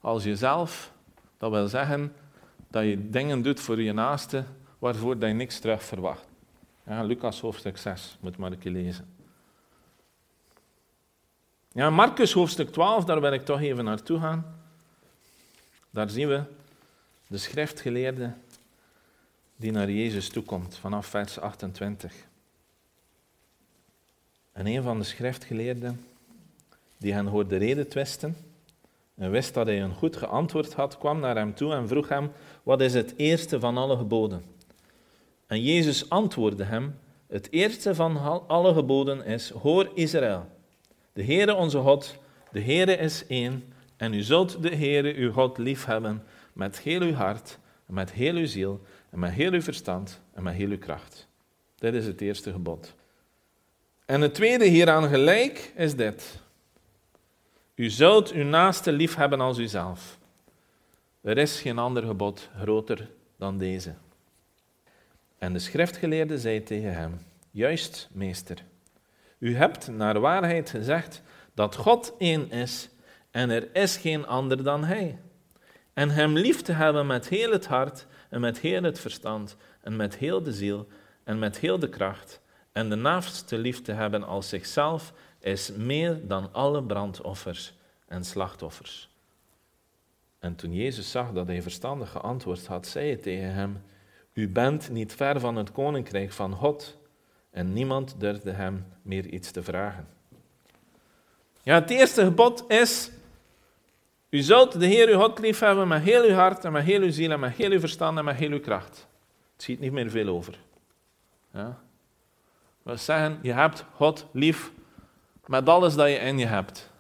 als 0.01 0.25
jezelf. 0.25 0.93
Dat 1.39 1.51
wil 1.51 1.69
zeggen 1.69 2.13
dat 2.69 2.85
je 2.85 3.11
dingen 3.11 3.43
doet 3.43 3.61
voor 3.61 3.81
je 3.81 3.93
naaste 3.93 4.45
waarvoor 4.79 5.17
je 5.17 5.33
niks 5.33 5.59
terug 5.59 5.83
verwacht. 5.83 6.29
Ja, 6.87 7.03
Lucas 7.03 7.41
hoofdstuk 7.41 7.79
6, 7.79 8.17
moet 8.21 8.37
maar 8.37 8.53
lezen. 8.63 9.09
Ja, 11.73 11.91
Marcus 11.91 12.33
hoofdstuk 12.33 12.73
12, 12.73 13.05
daar 13.05 13.21
wil 13.21 13.33
ik 13.33 13.45
toch 13.45 13.61
even 13.61 13.85
naartoe 13.85 14.21
gaan. 14.21 14.61
Daar 15.91 16.11
zien 16.11 16.29
we 16.29 16.43
de 17.27 17.39
schriftgeleerde 17.39 18.35
die 19.57 19.73
naar 19.73 19.91
Jezus 19.91 20.29
toekomt, 20.29 20.77
vanaf 20.77 21.07
vers 21.07 21.39
28. 21.39 22.15
En 24.53 24.67
een 24.67 24.83
van 24.83 24.99
de 24.99 25.05
schriftgeleerden, 25.05 26.05
die 26.99 27.13
hen 27.13 27.27
hoorde 27.27 27.57
reden 27.57 27.89
twisten, 27.89 28.37
en 29.21 29.31
wist 29.31 29.55
dat 29.55 29.67
hij 29.67 29.83
een 29.83 29.95
goed 29.95 30.17
geantwoord 30.17 30.73
had, 30.73 30.99
kwam 30.99 31.21
naar 31.21 31.37
hem 31.37 31.55
toe 31.55 31.73
en 31.73 31.89
vroeg 31.89 32.09
hem, 32.09 32.31
wat 32.63 32.81
is 32.81 32.95
het 32.95 33.15
eerste 33.17 33.61
van 33.61 33.77
alle 33.77 33.97
geboden? 33.97 34.43
En 35.47 35.63
Jezus 35.63 36.09
antwoordde 36.09 36.65
hem, 36.65 36.95
het 37.27 37.49
eerste 37.51 37.95
van 37.95 38.47
alle 38.49 38.75
geboden 38.75 39.25
is, 39.25 39.51
hoor 39.51 39.91
Israël, 39.95 40.47
de 41.13 41.25
Heere 41.25 41.55
onze 41.55 41.79
God, 41.79 42.17
de 42.53 42.61
Heere 42.61 42.97
is 42.97 43.27
één, 43.27 43.65
en 43.97 44.15
u 44.15 44.23
zult 44.23 44.63
de 44.63 44.77
Heere 44.77 45.15
uw 45.15 45.33
God 45.33 45.59
liefhebben 45.59 46.23
met 46.53 46.81
heel 46.81 47.01
uw 47.01 47.13
hart, 47.13 47.59
met 47.87 48.13
heel 48.13 48.35
uw 48.35 48.47
ziel, 48.47 48.81
en 49.11 49.19
met 49.19 49.33
heel 49.33 49.53
uw 49.53 49.63
verstand, 49.63 50.21
en 50.33 50.43
met 50.43 50.55
heel 50.55 50.71
uw 50.71 50.79
kracht. 50.79 51.29
Dit 51.79 51.95
is 51.95 52.07
het 52.07 52.21
eerste 52.21 52.53
gebod. 52.53 52.95
En 54.11 54.21
het 54.21 54.35
tweede 54.35 54.65
hieraan 54.65 55.09
gelijk 55.09 55.73
is 55.77 55.97
dit. 55.97 56.41
U 57.75 57.91
zult 57.91 58.31
uw 58.31 58.45
naaste 58.45 58.93
liefhebben 58.93 59.41
als 59.41 59.59
uzelf. 59.59 60.19
Er 61.21 61.39
is 61.39 61.61
geen 61.61 61.79
ander 61.79 62.03
gebod 62.03 62.49
groter 62.61 63.09
dan 63.37 63.59
deze. 63.59 63.95
En 65.39 65.53
de 65.53 65.59
schriftgeleerde 65.59 66.39
zei 66.39 66.63
tegen 66.63 66.95
hem, 66.95 67.19
juist, 67.51 68.09
meester, 68.13 68.59
u 69.39 69.57
hebt 69.57 69.89
naar 69.89 70.21
waarheid 70.21 70.71
gezegd 70.71 71.23
dat 71.55 71.77
God 71.77 72.15
één 72.19 72.51
is 72.51 72.89
en 73.31 73.51
er 73.51 73.69
is 73.73 73.97
geen 73.97 74.27
ander 74.27 74.65
dan 74.65 74.85
Hij. 74.85 75.19
En 75.93 76.11
Hem 76.11 76.37
lief 76.37 76.63
te 76.63 76.73
hebben 76.73 77.07
met 77.07 77.29
heel 77.29 77.53
het 77.53 77.67
hart 77.67 78.07
en 78.29 78.41
met 78.41 78.59
heel 78.59 78.83
het 78.83 79.01
verstand 79.01 79.57
en 79.81 79.97
met 79.97 80.17
heel 80.17 80.43
de 80.43 80.53
ziel 80.53 80.89
en 81.25 81.39
met 81.39 81.59
heel 81.59 81.79
de 81.79 81.89
kracht 81.89 82.41
en 82.73 82.89
de 82.89 82.95
naaste 82.95 83.59
lief 83.59 83.83
te 83.83 83.93
hebben 83.93 84.25
als 84.25 84.49
zichzelf 84.49 85.13
is 85.41 85.73
meer 85.73 86.27
dan 86.27 86.53
alle 86.53 86.83
brandoffers 86.83 87.75
en 88.07 88.25
slachtoffers. 88.25 89.09
En 90.39 90.55
toen 90.55 90.75
Jezus 90.75 91.11
zag 91.11 91.33
dat 91.33 91.47
hij 91.47 91.63
verstandig 91.63 92.11
geantwoord 92.11 92.67
had, 92.67 92.87
zei 92.87 93.07
hij 93.07 93.17
tegen 93.17 93.53
hem, 93.53 93.83
U 94.33 94.49
bent 94.49 94.91
niet 94.91 95.13
ver 95.13 95.41
van 95.41 95.57
het 95.57 95.73
koninkrijk 95.73 96.33
van 96.33 96.55
God. 96.55 96.99
En 97.51 97.73
niemand 97.73 98.15
durfde 98.19 98.51
hem 98.51 98.87
meer 99.03 99.27
iets 99.27 99.51
te 99.51 99.63
vragen. 99.63 100.09
Ja, 101.63 101.75
het 101.75 101.91
eerste 101.91 102.25
gebod 102.25 102.65
is, 102.69 103.11
u 104.29 104.41
zult 104.41 104.81
de 104.81 104.87
Heer 104.87 105.09
uw 105.09 105.19
God 105.19 105.39
lief 105.39 105.59
hebben 105.59 105.89
met 105.89 106.03
heel 106.03 106.23
uw 106.23 106.35
hart 106.35 106.65
en 106.65 106.73
met 106.73 106.85
heel 106.85 107.01
uw 107.01 107.11
ziel 107.11 107.31
en 107.31 107.41
met 107.41 107.53
heel 107.53 107.71
uw 107.71 107.81
verstand 107.81 108.19
en 108.19 108.25
met 108.25 108.37
heel 108.37 108.51
uw 108.51 108.61
kracht. 108.61 109.07
Het 109.53 109.63
ziet 109.63 109.81
niet 109.81 109.93
meer 109.93 110.11
veel 110.11 110.29
over. 110.29 110.59
Ja? 111.53 111.83
We 112.83 112.97
zeggen, 112.97 113.39
je 113.43 113.53
hebt 113.53 113.85
God 113.95 114.27
lief 114.33 114.71
met 115.47 115.69
alles 115.69 115.95
dat 115.95 116.09
je 116.09 116.15
in 116.15 116.39
je 116.39 116.47
hebt. 116.47 116.91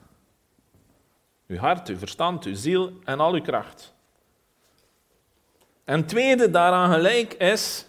Uw 1.46 1.56
hart, 1.56 1.88
uw 1.88 1.98
verstand, 1.98 2.44
uw 2.44 2.54
ziel 2.54 2.92
en 3.04 3.20
al 3.20 3.32
uw 3.32 3.42
kracht. 3.42 3.94
En 5.84 6.06
tweede 6.06 6.50
daaraan 6.50 6.92
gelijk 6.92 7.32
is, 7.32 7.86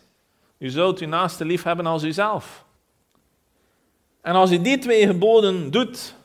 u 0.58 0.70
zult 0.70 1.00
uw 1.00 1.08
naaste 1.08 1.46
lief 1.46 1.64
hebben 1.64 1.86
als 1.86 2.04
uzelf. 2.04 2.66
En 4.22 4.34
als 4.34 4.50
je 4.50 4.62
die 4.62 4.78
twee 4.78 5.08
geboden 5.08 5.72
doet, 5.72 6.16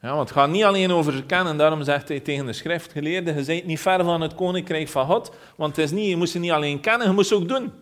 ja, 0.00 0.14
want 0.14 0.28
het 0.28 0.38
gaat 0.38 0.48
niet 0.48 0.64
alleen 0.64 0.92
over 0.92 1.24
kennen, 1.24 1.56
daarom 1.56 1.82
zegt 1.82 2.08
hij 2.08 2.20
tegen 2.20 2.46
de 2.46 2.52
schriftgeleerde, 2.52 3.34
je 3.34 3.44
bent 3.44 3.64
niet 3.64 3.80
ver 3.80 4.04
van 4.04 4.20
het 4.20 4.34
koninkrijk 4.34 4.88
van 4.88 5.06
God, 5.06 5.32
want 5.56 5.76
het 5.76 5.84
is 5.84 5.90
niet, 5.90 6.08
je 6.08 6.16
moet 6.16 6.28
ze 6.28 6.38
niet 6.38 6.50
alleen 6.50 6.80
kennen, 6.80 7.06
je 7.06 7.12
moet 7.12 7.26
ze 7.26 7.34
ook 7.34 7.48
doen. 7.48 7.72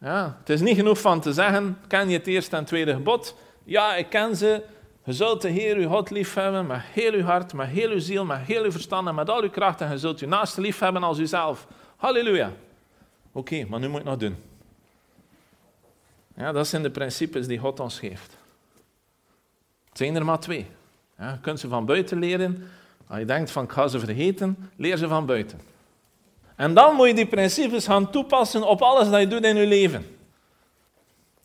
Ja, 0.00 0.36
het 0.38 0.48
is 0.48 0.60
niet 0.60 0.76
genoeg 0.76 1.00
van 1.00 1.20
te 1.20 1.32
zeggen, 1.32 1.78
ken 1.86 2.08
je 2.08 2.16
het 2.16 2.26
eerste 2.26 2.56
en 2.56 2.64
tweede 2.64 2.92
gebod? 2.92 3.34
Ja, 3.64 3.94
ik 3.96 4.08
ken 4.08 4.36
ze. 4.36 4.62
Je 5.04 5.12
zult 5.12 5.42
de 5.42 5.48
Heer 5.48 5.76
uw 5.76 5.88
God 5.88 6.10
lief 6.10 6.34
hebben 6.34 6.66
met 6.66 6.80
heel 6.80 7.12
uw 7.12 7.22
hart, 7.22 7.52
met 7.52 7.68
heel 7.68 7.90
uw 7.90 7.98
ziel, 7.98 8.24
met 8.24 8.38
heel 8.38 8.64
uw 8.64 8.70
verstand 8.70 9.08
en 9.08 9.14
met 9.14 9.30
al 9.30 9.42
uw 9.42 9.50
kracht. 9.50 9.80
En 9.80 9.90
je 9.90 9.98
zult 9.98 10.18
je 10.20 10.26
naaste 10.26 10.60
lief 10.60 10.78
hebben 10.78 11.02
als 11.02 11.18
uzelf. 11.18 11.66
Halleluja. 11.96 12.52
Oké, 13.32 13.64
maar 13.68 13.80
nu 13.80 13.88
moet 13.88 14.02
je 14.02 14.08
nog 14.08 14.16
doen. 14.16 14.36
Ja, 16.36 16.52
dat 16.52 16.66
zijn 16.66 16.82
de 16.82 16.90
principes 16.90 17.46
die 17.46 17.58
God 17.58 17.80
ons 17.80 17.98
geeft. 17.98 18.36
Het 19.88 19.98
zijn 19.98 20.16
er 20.16 20.24
maar 20.24 20.40
twee. 20.40 20.66
Ja, 21.18 21.30
je 21.30 21.40
kunt 21.40 21.60
ze 21.60 21.68
van 21.68 21.86
buiten 21.86 22.18
leren. 22.18 22.68
Als 23.06 23.18
je 23.18 23.24
denkt 23.24 23.50
van 23.50 23.64
ik 23.64 23.72
ga 23.72 23.88
ze 23.88 23.98
vergeten, 23.98 24.70
leer 24.76 24.96
ze 24.96 25.08
van 25.08 25.26
buiten. 25.26 25.60
En 26.58 26.74
dan 26.74 26.94
moet 26.94 27.06
je 27.06 27.14
die 27.14 27.26
principes 27.26 27.86
gaan 27.86 28.10
toepassen 28.10 28.66
op 28.66 28.82
alles 28.82 29.10
dat 29.10 29.20
je 29.20 29.26
doet 29.26 29.44
in 29.44 29.56
je 29.56 29.66
leven. 29.66 30.16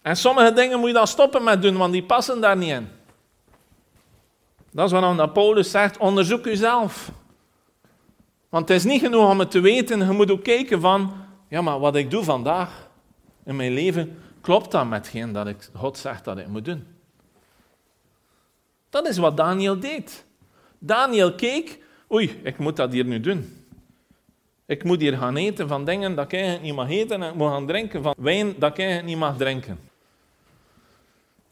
En 0.02 0.18
sommige 0.18 0.54
dingen 0.54 0.80
moet 0.80 0.88
je 0.88 0.94
dan 0.94 1.08
stoppen 1.08 1.44
met 1.44 1.62
doen, 1.62 1.78
want 1.78 1.94
die 1.94 2.04
passen 2.04 2.42
daar 2.42 2.58
niet 2.58 2.70
in. 2.70 2.88
Dat 4.72 4.86
is 4.86 4.92
waarom 4.92 5.32
Paulus 5.32 5.72
zegt, 5.72 5.98
onderzoek 5.98 6.46
jezelf. 6.46 7.12
Want 8.50 8.68
het 8.68 8.78
is 8.78 8.84
niet 8.84 9.02
genoeg 9.02 9.30
om 9.30 9.40
het 9.40 9.52
te 9.52 9.60
weten, 9.60 10.00
je 10.00 10.12
moet 10.12 10.32
ook 10.32 10.44
kijken 10.44 10.82
van, 10.82 11.14
ja 11.48 11.62
maar 11.62 11.80
wat 11.80 11.96
ik 11.96 12.12
doe 12.12 12.24
vandaag 12.24 12.90
in 13.46 13.56
mijn 13.56 13.74
leven, 13.74 14.22
klopt 14.42 14.72
dat 14.72 14.88
met 14.88 15.00
hetgeen 15.00 15.32
dat 15.32 15.48
ik, 15.48 15.70
God 15.74 15.98
zegt 15.98 16.24
dat 16.24 16.38
ik 16.38 16.48
moet 16.48 16.66
doen? 16.66 16.88
Dat 18.90 19.08
is 19.08 19.18
wat 19.18 19.38
Daniel 19.38 19.80
deed. 19.80 20.26
Daniel 20.80 21.34
keek, 21.34 21.80
oei, 22.12 22.40
ik 22.44 22.58
moet 22.58 22.76
dat 22.76 22.92
hier 22.92 23.06
nu 23.06 23.20
doen. 23.20 23.63
Ik 24.74 24.84
moet 24.84 25.02
hier 25.02 25.18
gaan 25.18 25.36
eten 25.36 25.68
van 25.68 25.86
dingen 25.86 26.16
dat 26.16 26.26
ik 26.26 26.34
eigenlijk 26.34 26.64
niet 26.64 26.76
mag 26.76 26.90
eten 26.90 27.24
en 27.24 27.30
ik 27.30 27.36
moet 27.36 27.50
gaan 27.50 27.68
drinken 27.68 28.04
van 28.04 28.14
wijn 28.18 28.56
dat 28.58 28.72
ik 28.72 28.78
eigenlijk 28.78 29.08
niet 29.08 29.18
mag 29.18 29.38
drinken. 29.38 29.80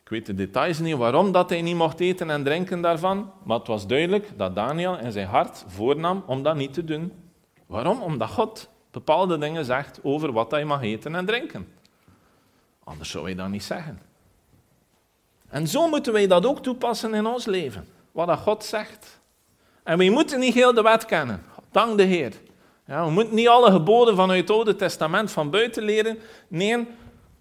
Ik 0.04 0.10
weet 0.10 0.26
de 0.26 0.36
details 0.36 0.80
niet 0.80 0.96
waarom 0.96 1.32
dat 1.32 1.50
hij 1.50 1.62
niet 1.62 1.76
mocht 1.76 2.00
eten 2.00 2.30
en 2.30 2.44
drinken 2.44 2.82
daarvan, 2.82 3.32
maar 3.44 3.58
het 3.58 3.68
was 3.68 3.88
duidelijk 3.88 4.30
dat 4.38 4.56
Daniel 4.56 4.98
in 4.98 5.12
zijn 5.12 5.28
hart 5.28 5.64
voornam 5.68 6.24
om 6.28 6.44
dat 6.44 6.56
niet 6.56 6.74
te 6.74 6.84
doen. 6.84 7.14
Waarom? 7.66 8.02
Omdat 8.02 8.30
God 8.30 8.70
bepaalde 8.92 9.38
dingen 9.38 9.66
zegt 9.66 10.00
over 10.04 10.32
wat 10.32 10.52
hij 10.52 10.66
mag 10.66 10.82
eten 10.82 11.16
en 11.16 11.26
drinken. 11.26 11.68
Anders 12.84 13.10
zou 13.10 13.24
hij 13.26 13.36
dat 13.36 13.50
niet 13.50 13.64
zeggen. 13.64 14.02
En 15.50 15.68
zo 15.68 15.88
moeten 15.88 16.14
wij 16.14 16.28
dat 16.28 16.46
ook 16.46 16.64
toepassen 16.64 17.14
in 17.14 17.26
ons 17.26 17.46
leven. 17.46 17.88
Wat 18.12 18.40
God 18.40 18.64
zegt. 18.64 19.20
En 19.84 19.98
we 19.98 20.10
moeten 20.10 20.40
niet 20.40 20.54
heel 20.54 20.74
de 20.74 20.82
wet 20.82 21.06
kennen. 21.06 21.44
Dank 21.72 21.98
de 21.98 22.04
Heer. 22.04 22.34
Ja, 22.91 23.06
we 23.06 23.12
moeten 23.12 23.36
niet 23.36 23.47
alle 23.47 23.71
geboden 23.71 24.15
vanuit 24.15 24.39
het 24.39 24.49
Oude 24.49 24.75
Testament 24.75 25.32
van 25.32 25.49
buiten 25.49 25.84
leren. 25.84 26.19
Nee, 26.47 26.88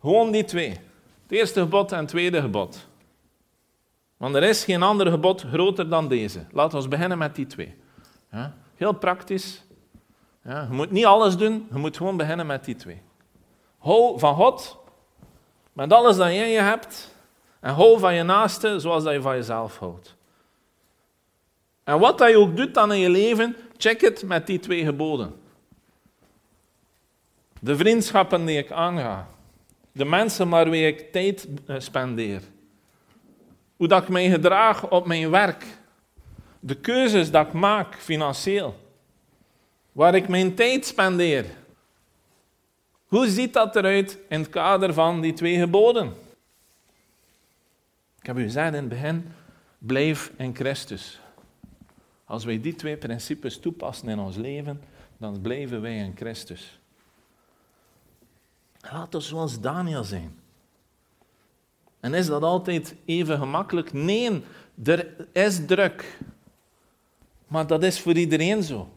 gewoon 0.01 0.31
die 0.31 0.45
twee. 0.45 0.69
Het 0.69 1.39
eerste 1.39 1.61
gebod 1.61 1.93
en 1.93 1.99
het 1.99 2.09
tweede 2.09 2.41
gebod. 2.41 2.89
Want 4.17 4.35
er 4.35 4.43
is 4.43 4.65
geen 4.65 4.83
ander 4.83 5.11
gebod 5.11 5.45
groter 5.53 5.89
dan 5.89 6.09
deze. 6.09 6.47
Laten 6.53 6.83
we 6.83 6.89
beginnen 6.89 7.19
met 7.19 7.35
die 7.35 7.47
twee. 7.47 7.75
Heel 8.75 8.93
praktisch. 8.93 9.65
Ja, 10.45 10.61
je 10.61 10.75
moet 10.75 10.91
niet 10.91 11.05
alles 11.05 11.37
doen, 11.37 11.67
je 11.73 11.79
moet 11.79 11.97
gewoon 11.97 12.17
beginnen 12.17 12.47
met 12.47 12.65
die 12.65 12.77
twee. 12.77 13.03
Hou 13.79 14.19
van 14.19 14.35
God, 14.35 14.79
met 15.73 15.93
alles 15.93 16.17
dat 16.17 16.29
je 16.29 16.35
in 16.35 16.49
je 16.49 16.61
hebt. 16.61 17.15
En 17.61 17.75
hou 17.75 17.99
van 17.99 18.15
je 18.15 18.23
naaste 18.23 18.79
zoals 18.79 19.05
dat 19.05 19.13
je 19.13 19.23
van 19.23 19.37
jezelf 19.37 19.79
houdt. 19.79 20.17
En 21.85 21.99
wat 21.99 22.19
dat 22.19 22.31
je 22.31 22.39
ook 22.39 22.57
doet 22.57 22.75
dan 22.75 22.93
in 22.93 22.99
je 22.99 23.11
leven, 23.11 23.57
check 23.77 24.01
het 24.01 24.23
met 24.23 24.47
die 24.47 24.59
twee 24.59 24.85
geboden. 24.85 25.40
De 27.61 27.77
vriendschappen 27.77 28.47
die 28.47 28.59
ik 28.59 28.71
aanga. 28.71 29.29
De 29.93 30.05
mensen 30.05 30.49
waarmee 30.49 30.87
ik 30.87 31.13
tijd 31.13 31.49
eh, 31.67 31.79
spendeer. 31.79 32.43
Hoe 33.77 33.89
dat 33.89 34.03
ik 34.03 34.09
mij 34.09 34.31
gedraag 34.31 34.89
op 34.91 35.07
mijn 35.07 35.31
werk. 35.31 35.65
De 36.61 36.75
keuzes 36.75 37.31
dat 37.31 37.47
ik 37.47 37.53
maak 37.53 37.95
financieel. 37.95 38.77
Waar 39.93 40.15
ik 40.15 40.29
mijn 40.29 40.55
tijd 40.55 40.87
spendeer. 40.87 41.45
Hoe 43.07 43.29
ziet 43.29 43.53
dat 43.53 43.77
eruit 43.77 44.19
in 44.29 44.41
het 44.41 44.49
kader 44.49 44.95
van 44.95 45.21
die 45.21 45.33
twee 45.33 45.59
geboden? 45.59 46.15
Ik 48.21 48.27
heb 48.27 48.39
u 48.39 48.43
gezegd 48.43 48.69
in 48.69 48.75
het 48.75 48.89
begin, 48.89 49.33
blijf 49.79 50.33
in 50.37 50.55
Christus. 50.55 51.21
Als 52.25 52.45
wij 52.45 52.61
die 52.61 52.75
twee 52.75 52.97
principes 52.97 53.59
toepassen 53.59 54.09
in 54.09 54.19
ons 54.19 54.37
leven, 54.37 54.83
dan 55.19 55.41
blijven 55.41 55.81
wij 55.81 55.97
in 55.97 56.13
Christus. 56.17 56.80
Laat 58.81 59.15
ons 59.15 59.29
zoals 59.29 59.61
Daniel 59.61 60.05
zijn. 60.05 60.39
En 62.01 62.15
is 62.15 62.27
dat 62.27 62.43
altijd 62.43 62.95
even 63.05 63.39
gemakkelijk? 63.39 63.93
Nee, 63.93 64.43
er 64.85 65.07
is 65.33 65.67
druk. 65.67 66.19
Maar 67.47 67.67
dat 67.67 67.83
is 67.83 68.01
voor 68.01 68.13
iedereen 68.13 68.63
zo. 68.63 68.89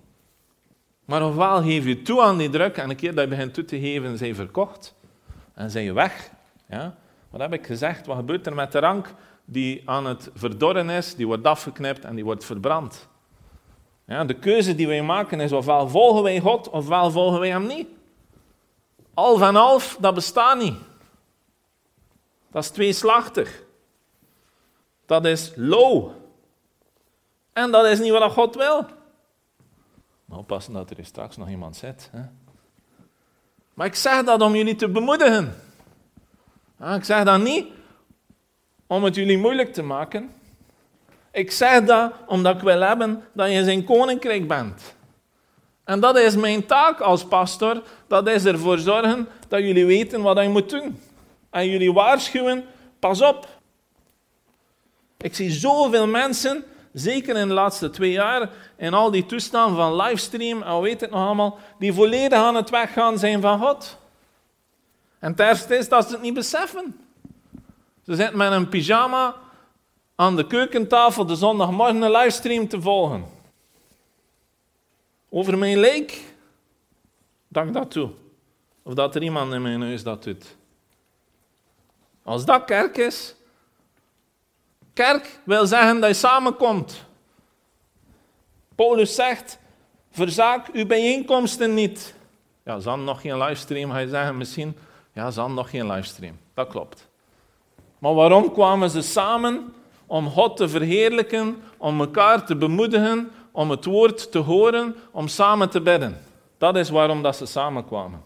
Maar 1.05 1.25
ofwel 1.25 1.61
geef 1.61 1.85
je 1.85 2.01
toe 2.01 2.21
aan 2.21 2.37
die 2.37 2.49
druk 2.49 2.77
en 2.77 2.89
een 2.89 2.95
keer 2.95 3.15
dat 3.15 3.23
je 3.23 3.29
begint 3.29 3.53
toe 3.53 3.65
te 3.65 3.79
geven, 3.79 4.17
zijn 4.17 4.35
verkocht. 4.35 4.95
en 5.53 5.71
zijn 5.71 5.83
je 5.83 5.93
weg. 5.93 6.29
Ja? 6.69 6.95
Wat 7.29 7.41
heb 7.41 7.53
ik 7.53 7.65
gezegd? 7.65 8.05
Wat 8.05 8.17
gebeurt 8.17 8.45
er 8.45 8.55
met 8.55 8.71
de 8.71 8.79
rank 8.79 9.13
die 9.45 9.81
aan 9.85 10.05
het 10.05 10.29
verdorren 10.33 10.89
is? 10.89 11.15
Die 11.15 11.27
wordt 11.27 11.45
afgeknipt 11.45 12.05
en 12.05 12.15
die 12.15 12.23
wordt 12.23 12.45
verbrand. 12.45 13.07
Ja, 14.05 14.25
de 14.25 14.33
keuze 14.33 14.75
die 14.75 14.87
wij 14.87 15.01
maken 15.01 15.39
is 15.39 15.51
ofwel 15.51 15.89
volgen 15.89 16.23
wij 16.23 16.39
God, 16.39 16.69
ofwel 16.69 17.11
volgen 17.11 17.39
wij 17.39 17.49
hem 17.49 17.67
niet. 17.67 17.87
Al 19.13 19.37
van 19.37 19.55
half, 19.55 19.97
dat 19.99 20.13
bestaat 20.13 20.57
niet. 20.57 20.77
Dat 22.51 22.63
is 22.63 22.69
tweeslachtig. 22.69 23.63
Dat 25.05 25.25
is 25.25 25.51
low. 25.55 26.11
En 27.53 27.71
dat 27.71 27.85
is 27.85 27.99
niet 27.99 28.11
wat 28.11 28.31
God 28.31 28.55
wil. 28.55 28.85
Maar 30.25 30.37
oppassen 30.37 30.73
dat 30.73 30.89
er 30.89 31.05
straks 31.05 31.37
nog 31.37 31.49
iemand 31.49 31.75
zit. 31.75 32.09
Hè? 32.11 32.21
Maar 33.73 33.87
ik 33.87 33.95
zeg 33.95 34.23
dat 34.23 34.41
om 34.41 34.55
jullie 34.55 34.75
te 34.75 34.89
bemoedigen. 34.89 35.55
Ik 36.95 37.03
zeg 37.03 37.23
dat 37.23 37.41
niet 37.41 37.67
om 38.87 39.03
het 39.03 39.15
jullie 39.15 39.37
moeilijk 39.37 39.73
te 39.73 39.83
maken. 39.83 40.31
Ik 41.31 41.51
zeg 41.51 41.83
dat 41.83 42.13
omdat 42.27 42.55
ik 42.55 42.61
wil 42.61 42.81
hebben 42.81 43.23
dat 43.33 43.51
je 43.51 43.63
zijn 43.63 43.83
koninkrijk 43.83 44.47
bent. 44.47 44.95
En 45.83 45.99
dat 45.99 46.17
is 46.17 46.35
mijn 46.35 46.65
taak 46.65 46.99
als 46.99 47.25
pastor. 47.25 47.81
Dat 48.07 48.27
is 48.27 48.45
ervoor 48.45 48.77
zorgen 48.77 49.27
dat 49.47 49.59
jullie 49.59 49.85
weten 49.85 50.21
wat 50.21 50.41
je 50.41 50.49
moet 50.49 50.69
doen. 50.69 50.99
En 51.49 51.69
jullie 51.69 51.93
waarschuwen, 51.93 52.65
pas 52.99 53.21
op. 53.21 53.47
Ik 55.17 55.35
zie 55.35 55.51
zoveel 55.51 56.07
mensen, 56.07 56.63
zeker 56.93 57.37
in 57.37 57.47
de 57.47 57.53
laatste 57.53 57.89
twee 57.89 58.11
jaar, 58.11 58.49
in 58.77 58.93
al 58.93 59.11
die 59.11 59.25
toestanden 59.25 59.75
van 59.75 59.95
livestream 59.95 60.61
en 60.61 60.81
weet 60.81 61.01
het 61.01 61.09
nog 61.09 61.25
allemaal, 61.25 61.57
die 61.79 61.93
volledig 61.93 62.39
aan 62.39 62.55
het 62.55 62.69
weggaan 62.69 63.17
zijn 63.17 63.41
van 63.41 63.59
God. 63.59 63.97
En 65.19 65.33
het 65.35 65.69
is 65.69 65.89
dat 65.89 66.05
ze 66.07 66.13
het 66.13 66.21
niet 66.21 66.33
beseffen. 66.33 66.99
Ze 68.05 68.15
zitten 68.15 68.37
met 68.37 68.51
een 68.51 68.69
pyjama 68.69 69.35
aan 70.15 70.35
de 70.35 70.47
keukentafel 70.47 71.25
de 71.25 71.35
zondagmorgen 71.35 72.01
een 72.01 72.11
livestream 72.11 72.67
te 72.67 72.81
volgen. 72.81 73.25
Over 75.35 75.57
mijn 75.57 75.77
leek. 75.77 76.21
Dank 77.47 77.73
dat 77.73 77.91
toe. 77.91 78.09
Of 78.83 78.93
dat 78.93 79.15
er 79.15 79.23
iemand 79.23 79.53
in 79.53 79.61
mijn 79.61 79.79
neus 79.79 80.03
dat 80.03 80.23
doet. 80.23 80.55
Als 82.23 82.45
dat 82.45 82.65
kerk 82.65 82.97
is, 82.97 83.35
kerk 84.93 85.39
wil 85.43 85.65
zeggen 85.65 85.99
dat 85.99 86.09
je 86.09 86.15
samenkomt. 86.15 87.05
Paulus 88.75 89.15
zegt, 89.15 89.59
verzaak 90.11 90.67
uw 90.73 90.85
bijeenkomsten 90.85 91.73
niet. 91.73 92.15
Ja, 92.63 92.79
Zan 92.79 93.03
nog 93.03 93.21
geen 93.21 93.37
livestream, 93.37 93.91
ga 93.91 93.97
je 93.97 94.07
zeggen 94.07 94.37
misschien. 94.37 94.77
Ja, 95.13 95.31
Zan 95.31 95.53
nog 95.53 95.69
geen 95.69 95.87
livestream. 95.87 96.37
Dat 96.53 96.67
klopt. 96.67 97.09
Maar 97.99 98.13
waarom 98.13 98.51
kwamen 98.51 98.89
ze 98.89 99.01
samen? 99.01 99.73
Om 100.05 100.29
God 100.29 100.57
te 100.57 100.69
verheerlijken, 100.69 101.63
om 101.77 101.99
elkaar 101.99 102.45
te 102.45 102.55
bemoedigen, 102.55 103.31
om 103.53 103.69
het 103.69 103.85
woord 103.85 104.31
te 104.31 104.37
horen, 104.37 104.95
om 105.11 105.27
samen 105.27 105.69
te 105.69 105.81
bidden. 105.81 106.17
Dat 106.57 106.75
is 106.75 106.89
waarom 106.89 107.21
dat 107.21 107.35
ze 107.35 107.45
samenkwamen. 107.45 108.21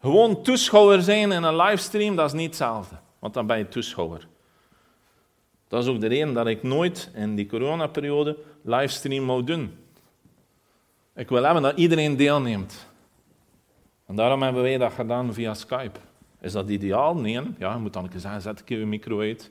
Gewoon 0.00 0.42
toeschouwer 0.42 1.02
zijn 1.02 1.32
in 1.32 1.42
een 1.42 1.56
livestream, 1.56 2.16
dat 2.16 2.26
is 2.26 2.32
niet 2.32 2.46
hetzelfde. 2.46 2.96
Want 3.18 3.34
dan 3.34 3.46
ben 3.46 3.58
je 3.58 3.68
toeschouwer. 3.68 4.28
Dat 5.68 5.82
is 5.82 5.88
ook 5.88 6.00
de 6.00 6.06
reden 6.06 6.34
dat 6.34 6.46
ik 6.46 6.62
nooit 6.62 7.10
in 7.14 7.34
die 7.34 7.46
coronaperiode 7.46 8.36
livestream 8.62 9.24
moet 9.24 9.46
doen. 9.46 9.76
Ik 11.14 11.28
wil 11.28 11.42
hebben 11.42 11.62
dat 11.62 11.76
iedereen 11.76 12.16
deelneemt. 12.16 12.86
En 14.06 14.14
daarom 14.14 14.42
hebben 14.42 14.62
wij 14.62 14.78
dat 14.78 14.92
gedaan 14.92 15.34
via 15.34 15.54
Skype. 15.54 16.00
Is 16.40 16.52
dat 16.52 16.68
ideaal? 16.68 17.14
Nee. 17.14 17.40
Ja, 17.58 17.78
moet 17.78 17.92
dan 17.92 18.10
zeggen, 18.16 18.42
zet 18.42 18.60
ik 18.60 18.68
je 18.68 18.76
micro 18.76 19.20
uit. 19.20 19.50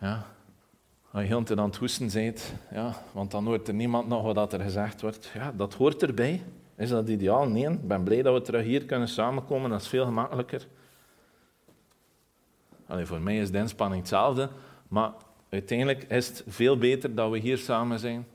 Ja. 0.00 0.26
Als 1.14 1.22
je 1.22 1.28
heel 1.28 1.58
aan 1.58 1.68
het 1.68 1.76
hoesten 1.76 2.10
bent, 2.12 2.52
ja, 2.70 3.02
want 3.12 3.30
dan 3.30 3.46
hoort 3.46 3.68
er 3.68 3.74
niemand 3.74 4.08
nog 4.08 4.22
wat 4.22 4.52
er 4.52 4.60
gezegd 4.60 5.00
wordt. 5.00 5.30
Ja, 5.34 5.52
dat 5.52 5.74
hoort 5.74 6.02
erbij. 6.02 6.42
Is 6.76 6.88
dat 6.88 7.08
ideaal? 7.08 7.48
Nee. 7.48 7.70
Ik 7.70 7.88
ben 7.88 8.02
blij 8.02 8.22
dat 8.22 8.34
we 8.34 8.40
terug 8.40 8.64
hier 8.64 8.84
kunnen 8.84 9.08
samenkomen. 9.08 9.70
Dat 9.70 9.80
is 9.80 9.88
veel 9.88 10.04
gemakkelijker. 10.04 10.66
Allee, 12.86 13.06
voor 13.06 13.20
mij 13.20 13.38
is 13.38 13.50
de 13.50 13.58
inspanning 13.58 14.00
hetzelfde, 14.00 14.48
maar 14.88 15.12
uiteindelijk 15.48 16.02
is 16.02 16.28
het 16.28 16.44
veel 16.46 16.78
beter 16.78 17.14
dat 17.14 17.30
we 17.30 17.38
hier 17.38 17.58
samen 17.58 17.98
zijn. 17.98 18.26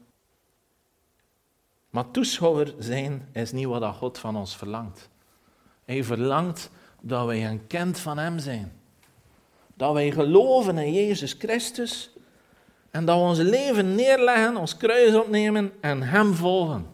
Maar 1.90 2.12
toeschouwer 2.12 2.74
zijn 2.78 3.28
is 3.32 3.52
niet 3.52 3.66
wat 3.66 3.96
God 3.96 4.18
van 4.18 4.36
ons 4.36 4.56
verlangt. 4.56 5.10
Hij 5.86 6.04
verlangt 6.04 6.72
dat 7.02 7.26
wij 7.26 7.48
een 7.48 7.68
kind 7.68 8.00
van 8.00 8.18
Hem 8.18 8.40
zijn. 8.40 8.72
Dat 9.74 9.94
wij 9.94 10.12
geloven 10.12 10.78
in 10.78 10.94
Jezus 10.94 11.34
Christus 11.34 12.12
en 12.92 13.06
dat 13.06 13.16
we 13.16 13.22
ons 13.22 13.40
leven 13.40 13.96
neerleggen, 13.96 14.58
ons 14.58 14.78
kruis 14.78 15.16
opnemen 15.16 15.72
en 15.82 16.02
Hem 16.04 16.34
volgen. 16.34 16.88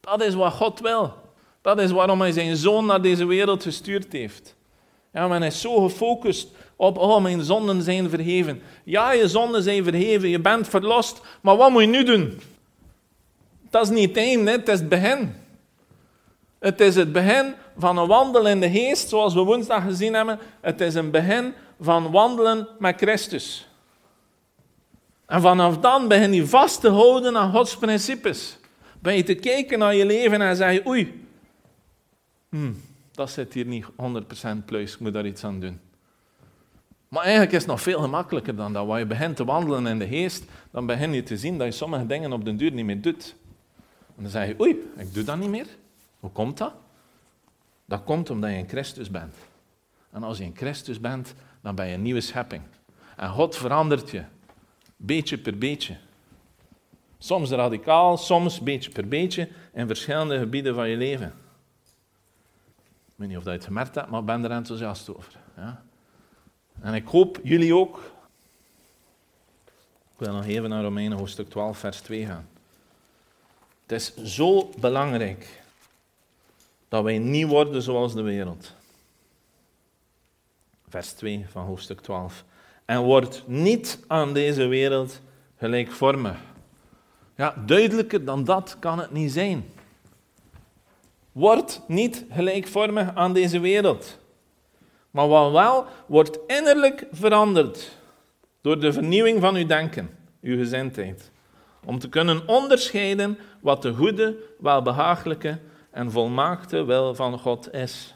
Dat 0.00 0.22
is 0.22 0.34
wat 0.34 0.52
God 0.52 0.80
wil. 0.80 1.14
Dat 1.62 1.80
is 1.80 1.90
waarom 1.90 2.20
Hij 2.20 2.32
zijn 2.32 2.56
Zoon 2.56 2.86
naar 2.86 3.02
deze 3.02 3.26
wereld 3.26 3.62
gestuurd 3.62 4.12
heeft. 4.12 4.56
Ja, 5.12 5.28
men 5.28 5.42
is 5.42 5.60
zo 5.60 5.82
gefocust 5.82 6.48
op, 6.76 6.98
oh, 6.98 7.22
mijn 7.22 7.42
zonden 7.42 7.82
zijn 7.82 8.10
verheven. 8.10 8.62
Ja, 8.84 9.12
je 9.12 9.28
zonden 9.28 9.62
zijn 9.62 9.84
verheven, 9.84 10.28
je 10.28 10.40
bent 10.40 10.68
verlost, 10.68 11.20
maar 11.40 11.56
wat 11.56 11.70
moet 11.70 11.82
je 11.82 11.88
nu 11.88 12.04
doen? 12.04 12.40
Dat 13.70 13.82
is 13.82 13.90
niet 13.90 14.08
het 14.08 14.16
einde, 14.16 14.50
het 14.50 14.68
is 14.68 14.78
het 14.78 14.88
begin. 14.88 15.34
Het 16.58 16.80
is 16.80 16.94
het 16.94 17.12
begin 17.12 17.54
van 17.76 17.98
een 17.98 18.06
wandel 18.06 18.46
in 18.46 18.60
de 18.60 18.70
geest, 18.70 19.08
zoals 19.08 19.34
we 19.34 19.40
woensdag 19.40 19.82
gezien 19.84 20.14
hebben. 20.14 20.38
Het 20.60 20.80
is 20.80 20.94
een 20.94 21.10
begin 21.10 21.54
van 21.80 22.10
wandelen 22.10 22.68
met 22.78 22.96
Christus. 22.96 23.69
En 25.30 25.40
vanaf 25.40 25.78
dan 25.78 26.08
begin 26.08 26.32
je 26.32 26.46
vast 26.46 26.80
te 26.80 26.88
houden 26.88 27.36
aan 27.36 27.52
Gods 27.52 27.76
principes. 27.76 28.58
Ben 28.98 29.16
je 29.16 29.22
te 29.22 29.34
kijken 29.34 29.78
naar 29.78 29.94
je 29.94 30.06
leven 30.06 30.40
en 30.40 30.56
zeg 30.56 30.72
je, 30.72 30.86
oei, 30.86 31.26
hmm, 32.48 32.82
dat 33.12 33.30
zit 33.30 33.52
hier 33.54 33.66
niet 33.66 33.84
100% 33.84 34.64
pluis, 34.64 34.92
ik 34.94 35.00
moet 35.00 35.12
daar 35.12 35.26
iets 35.26 35.44
aan 35.44 35.60
doen. 35.60 35.80
Maar 37.08 37.22
eigenlijk 37.22 37.52
is 37.52 37.58
het 37.58 37.70
nog 37.70 37.80
veel 37.80 38.00
gemakkelijker 38.00 38.56
dan 38.56 38.72
dat. 38.72 38.86
Wanneer 38.86 39.02
je 39.04 39.10
begint 39.10 39.36
te 39.36 39.44
wandelen 39.44 39.86
in 39.86 39.98
de 39.98 40.06
geest, 40.06 40.44
dan 40.70 40.86
begin 40.86 41.12
je 41.12 41.22
te 41.22 41.36
zien 41.36 41.58
dat 41.58 41.66
je 41.66 41.72
sommige 41.72 42.06
dingen 42.06 42.32
op 42.32 42.44
den 42.44 42.56
duur 42.56 42.72
niet 42.72 42.84
meer 42.84 43.00
doet. 43.00 43.34
En 44.16 44.22
dan 44.22 44.30
zeg 44.30 44.46
je, 44.46 44.60
oei, 44.60 44.92
ik 44.96 45.14
doe 45.14 45.24
dat 45.24 45.38
niet 45.38 45.48
meer. 45.48 45.66
Hoe 46.20 46.30
komt 46.30 46.58
dat? 46.58 46.72
Dat 47.84 48.04
komt 48.04 48.30
omdat 48.30 48.50
je 48.50 48.56
in 48.56 48.68
Christus 48.68 49.10
bent. 49.10 49.34
En 50.12 50.22
als 50.22 50.38
je 50.38 50.44
in 50.44 50.56
Christus 50.56 51.00
bent, 51.00 51.34
dan 51.60 51.74
ben 51.74 51.86
je 51.86 51.94
een 51.94 52.02
nieuwe 52.02 52.20
schepping. 52.20 52.62
En 53.16 53.28
God 53.28 53.56
verandert 53.56 54.10
je, 54.10 54.22
beetje 55.00 55.38
per 55.38 55.58
beetje. 55.58 55.96
Soms 57.18 57.50
radicaal, 57.50 58.16
soms 58.16 58.60
beetje 58.60 58.90
per 58.90 59.08
beetje, 59.08 59.48
in 59.72 59.86
verschillende 59.86 60.38
gebieden 60.38 60.74
van 60.74 60.88
je 60.88 60.96
leven. 60.96 61.34
Ik 63.06 63.14
weet 63.16 63.28
niet 63.28 63.36
of 63.36 63.44
je 63.44 63.50
het 63.50 63.64
gemerkt 63.64 63.94
hebt, 63.94 64.10
maar 64.10 64.20
ik 64.20 64.26
ben 64.26 64.44
er 64.44 64.50
enthousiast 64.50 65.16
over. 65.16 65.32
Ja? 65.56 65.82
En 66.80 66.94
ik 66.94 67.06
hoop 67.06 67.40
jullie 67.42 67.74
ook. 67.74 67.98
Ik 70.12 70.26
wil 70.26 70.34
nog 70.34 70.44
even 70.44 70.68
naar 70.68 70.82
Romeinen 70.82 71.18
hoofdstuk 71.18 71.50
12, 71.50 71.78
vers 71.78 72.00
2 72.00 72.26
gaan. 72.26 72.48
Het 73.82 73.92
is 73.92 74.14
zo 74.16 74.70
belangrijk 74.78 75.62
dat 76.88 77.04
wij 77.04 77.18
niet 77.18 77.46
worden 77.46 77.82
zoals 77.82 78.14
de 78.14 78.22
wereld. 78.22 78.74
Vers 80.88 81.12
2 81.12 81.46
van 81.48 81.64
hoofdstuk 81.64 82.00
12. 82.00 82.44
En 82.90 83.02
wordt 83.02 83.42
niet 83.46 84.04
aan 84.06 84.32
deze 84.32 84.66
wereld 84.66 85.20
gelijkvormig. 85.58 86.36
Ja, 87.36 87.54
duidelijker 87.66 88.24
dan 88.24 88.44
dat 88.44 88.76
kan 88.78 88.98
het 88.98 89.10
niet 89.10 89.32
zijn. 89.32 89.64
Wordt 91.32 91.82
niet 91.86 92.24
gelijkvormig 92.30 93.14
aan 93.14 93.32
deze 93.32 93.60
wereld. 93.60 94.18
Maar 95.10 95.28
wat 95.28 95.52
wel 95.52 95.86
wordt 96.06 96.38
innerlijk 96.46 97.06
veranderd 97.12 97.98
door 98.60 98.80
de 98.80 98.92
vernieuwing 98.92 99.40
van 99.40 99.54
uw 99.54 99.66
denken, 99.66 100.10
uw 100.40 100.56
gezindheid. 100.56 101.30
Om 101.84 101.98
te 101.98 102.08
kunnen 102.08 102.48
onderscheiden 102.48 103.38
wat 103.60 103.82
de 103.82 103.94
goede, 103.94 104.36
welbehagelijke 104.58 105.58
en 105.90 106.10
volmaakte 106.10 106.84
wil 106.84 107.14
van 107.14 107.38
God 107.38 107.72
is. 107.72 108.14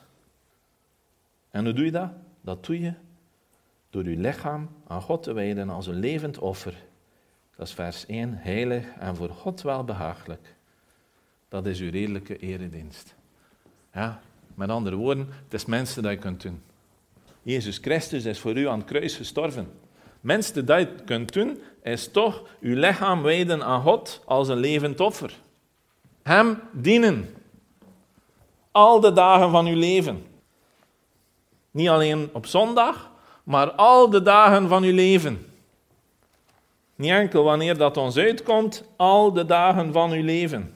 En 1.50 1.64
hoe 1.64 1.74
doe 1.74 1.84
je 1.84 1.90
dat? 1.90 2.10
Dat 2.40 2.66
doe 2.66 2.80
je 2.80 3.03
door 3.94 4.04
uw 4.04 4.20
lichaam 4.20 4.68
aan 4.86 5.02
God 5.02 5.22
te 5.22 5.32
wijden 5.32 5.70
als 5.70 5.86
een 5.86 5.98
levend 5.98 6.38
offer. 6.38 6.74
Dat 7.56 7.66
is 7.66 7.72
vers 7.72 8.06
1, 8.06 8.34
heilig 8.34 8.86
en 8.98 9.16
voor 9.16 9.28
God 9.28 9.62
welbehagelijk. 9.62 10.54
Dat 11.48 11.66
is 11.66 11.80
uw 11.80 11.90
redelijke 11.90 12.36
eredienst. 12.38 13.14
Ja, 13.92 14.20
met 14.54 14.68
andere 14.68 14.96
woorden, 14.96 15.28
het 15.44 15.54
is 15.54 15.64
mensen 15.64 16.02
dat 16.02 16.12
je 16.12 16.18
kunt 16.18 16.42
doen. 16.42 16.62
Jezus 17.42 17.78
Christus 17.78 18.24
is 18.24 18.38
voor 18.38 18.56
u 18.56 18.68
aan 18.68 18.78
het 18.78 18.86
kruis 18.86 19.16
gestorven. 19.16 19.70
Mensen 20.20 20.66
dat 20.66 20.80
je 20.80 20.94
kunt 21.04 21.32
doen, 21.32 21.58
is 21.82 22.08
toch 22.08 22.48
uw 22.60 22.74
lichaam 22.74 23.22
wijden 23.22 23.64
aan 23.64 23.82
God 23.82 24.22
als 24.24 24.48
een 24.48 24.58
levend 24.58 25.00
offer. 25.00 25.40
Hem 26.22 26.60
dienen. 26.72 27.34
Al 28.70 29.00
de 29.00 29.12
dagen 29.12 29.50
van 29.50 29.66
uw 29.66 29.78
leven. 29.78 30.26
Niet 31.70 31.88
alleen 31.88 32.28
op 32.32 32.46
zondag, 32.46 33.12
maar 33.44 33.70
al 33.70 34.10
de 34.10 34.22
dagen 34.22 34.68
van 34.68 34.82
uw 34.82 34.94
leven. 34.94 35.46
Niet 36.94 37.10
enkel 37.10 37.42
wanneer 37.42 37.76
dat 37.76 37.96
ons 37.96 38.16
uitkomt, 38.16 38.84
al 38.96 39.32
de 39.32 39.44
dagen 39.44 39.92
van 39.92 40.10
uw 40.10 40.24
leven. 40.24 40.74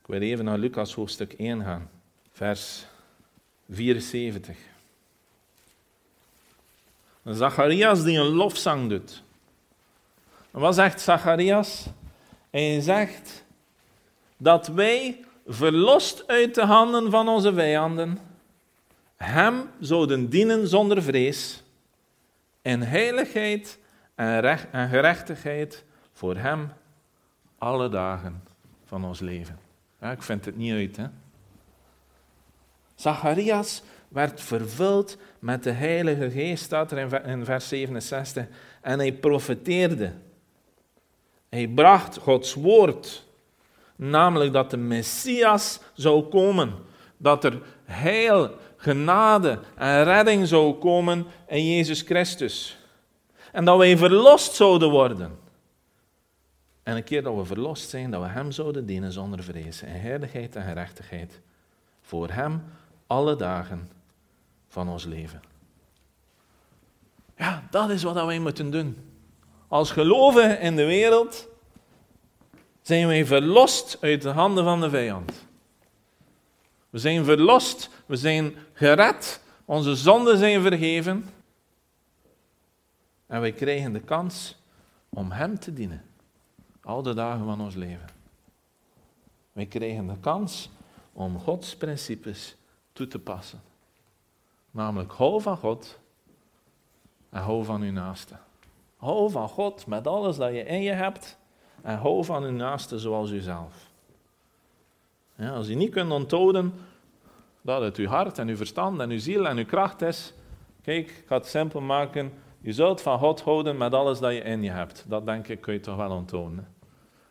Ik 0.00 0.06
wil 0.06 0.20
even 0.20 0.44
naar 0.44 0.58
Lucas 0.58 0.94
hoofdstuk 0.94 1.32
1 1.32 1.62
gaan, 1.62 1.90
vers 2.32 2.86
74. 3.68 4.56
Zacharias 7.24 8.04
die 8.04 8.18
een 8.18 8.26
lofzang 8.26 8.88
doet. 8.88 9.22
En 10.50 10.60
wat 10.60 10.74
zegt 10.74 11.00
Zacharias? 11.00 11.86
Hij 12.50 12.80
zegt 12.80 13.44
dat 14.36 14.66
wij, 14.66 15.24
verlost 15.46 16.26
uit 16.26 16.54
de 16.54 16.64
handen 16.64 17.10
van 17.10 17.28
onze 17.28 17.54
vijanden, 17.54 18.18
hem 19.18 19.70
zouden 19.80 20.28
dienen 20.28 20.68
zonder 20.68 21.02
vrees, 21.02 21.62
in 22.62 22.82
heiligheid 22.82 23.78
en, 24.14 24.40
recht, 24.40 24.66
en 24.70 24.88
gerechtigheid 24.88 25.84
voor 26.12 26.36
hem 26.36 26.72
alle 27.58 27.88
dagen 27.88 28.42
van 28.84 29.04
ons 29.04 29.20
leven. 29.20 29.58
Ja, 30.00 30.10
ik 30.10 30.22
vind 30.22 30.44
het 30.44 30.56
niet 30.56 30.72
uit, 30.72 30.96
hè. 30.96 31.06
Zacharias 32.94 33.82
werd 34.08 34.40
vervuld 34.40 35.18
met 35.38 35.62
de 35.62 35.70
Heilige 35.70 36.30
Geest, 36.30 36.64
staat 36.64 36.92
er 36.92 37.24
in 37.26 37.44
vers 37.44 37.68
67, 37.68 38.46
en 38.80 38.98
hij 38.98 39.12
profeteerde. 39.12 40.12
Hij 41.48 41.68
bracht 41.68 42.16
Gods 42.16 42.54
woord, 42.54 43.26
namelijk 43.96 44.52
dat 44.52 44.70
de 44.70 44.76
Messias 44.76 45.80
zou 45.94 46.22
komen, 46.22 46.74
dat 47.16 47.44
er 47.44 47.62
heil, 47.84 48.50
genade 48.78 49.58
en 49.74 50.04
redding 50.04 50.46
zou 50.46 50.74
komen 50.74 51.26
in 51.46 51.74
Jezus 51.74 52.00
Christus. 52.00 52.78
En 53.52 53.64
dat 53.64 53.78
wij 53.78 53.96
verlost 53.96 54.54
zouden 54.54 54.90
worden. 54.90 55.38
En 56.82 56.96
een 56.96 57.04
keer 57.04 57.22
dat 57.22 57.36
we 57.36 57.44
verlost 57.44 57.88
zijn, 57.88 58.10
dat 58.10 58.22
we 58.22 58.28
Hem 58.28 58.52
zouden 58.52 58.86
dienen 58.86 59.12
zonder 59.12 59.42
vrees, 59.42 59.82
in 59.82 59.88
heiligheid 59.88 60.56
en 60.56 60.62
gerechtigheid. 60.62 61.40
Voor 62.00 62.30
Hem 62.30 62.64
alle 63.06 63.36
dagen 63.36 63.90
van 64.68 64.88
ons 64.88 65.04
leven. 65.04 65.42
Ja, 67.36 67.66
dat 67.70 67.90
is 67.90 68.02
wat 68.02 68.24
wij 68.24 68.38
moeten 68.38 68.70
doen. 68.70 68.96
Als 69.68 69.90
gelovigen 69.90 70.60
in 70.60 70.76
de 70.76 70.84
wereld 70.84 71.48
zijn 72.82 73.06
wij 73.06 73.26
verlost 73.26 73.98
uit 74.00 74.22
de 74.22 74.28
handen 74.28 74.64
van 74.64 74.80
de 74.80 74.90
vijand. 74.90 75.47
We 76.90 76.98
zijn 76.98 77.24
verlost, 77.24 77.90
we 78.06 78.16
zijn 78.16 78.54
gered, 78.72 79.40
onze 79.64 79.96
zonden 79.96 80.38
zijn 80.38 80.62
vergeven. 80.62 81.26
En 83.26 83.40
wij 83.40 83.52
krijgen 83.52 83.92
de 83.92 84.00
kans 84.00 84.56
om 85.08 85.30
Hem 85.30 85.58
te 85.58 85.72
dienen. 85.72 86.04
Al 86.82 87.02
de 87.02 87.14
dagen 87.14 87.44
van 87.44 87.60
ons 87.60 87.74
leven. 87.74 88.08
Wij 89.52 89.66
krijgen 89.66 90.06
de 90.06 90.18
kans 90.20 90.70
om 91.12 91.38
Gods 91.38 91.76
principes 91.76 92.56
toe 92.92 93.06
te 93.06 93.18
passen. 93.18 93.60
Namelijk, 94.70 95.12
hou 95.12 95.42
van 95.42 95.56
God 95.56 95.98
en 97.30 97.42
hou 97.42 97.64
van 97.64 97.82
uw 97.82 97.92
naaste. 97.92 98.36
Hou 98.96 99.30
van 99.30 99.48
God 99.48 99.86
met 99.86 100.06
alles 100.06 100.36
dat 100.36 100.52
je 100.52 100.64
in 100.64 100.82
je 100.82 100.92
hebt 100.92 101.38
en 101.82 101.98
hou 101.98 102.24
van 102.24 102.42
uw 102.42 102.50
naaste 102.50 102.98
zoals 102.98 103.30
uzelf. 103.30 103.87
Ja, 105.38 105.50
als 105.50 105.68
je 105.68 105.74
niet 105.74 105.90
kunt 105.90 106.10
onthouden 106.10 106.72
dat 107.62 107.82
het 107.82 107.96
uw 107.96 108.06
hart 108.06 108.38
en 108.38 108.48
uw 108.48 108.56
verstand 108.56 109.00
en 109.00 109.10
uw 109.10 109.18
ziel 109.18 109.48
en 109.48 109.56
uw 109.56 109.64
kracht 109.64 110.02
is, 110.02 110.34
kijk, 110.82 111.10
ik 111.10 111.24
ga 111.26 111.36
het 111.36 111.46
simpel 111.46 111.80
maken. 111.80 112.32
Je 112.60 112.72
zult 112.72 113.00
van 113.00 113.18
God 113.18 113.40
houden 113.40 113.76
met 113.76 113.92
alles 113.92 114.18
dat 114.18 114.32
je 114.32 114.40
in 114.40 114.62
je 114.62 114.70
hebt. 114.70 115.04
Dat 115.08 115.26
denk 115.26 115.48
ik 115.48 115.60
kun 115.60 115.72
je 115.72 115.80
toch 115.80 115.96
wel 115.96 116.10
onthouden. 116.10 116.68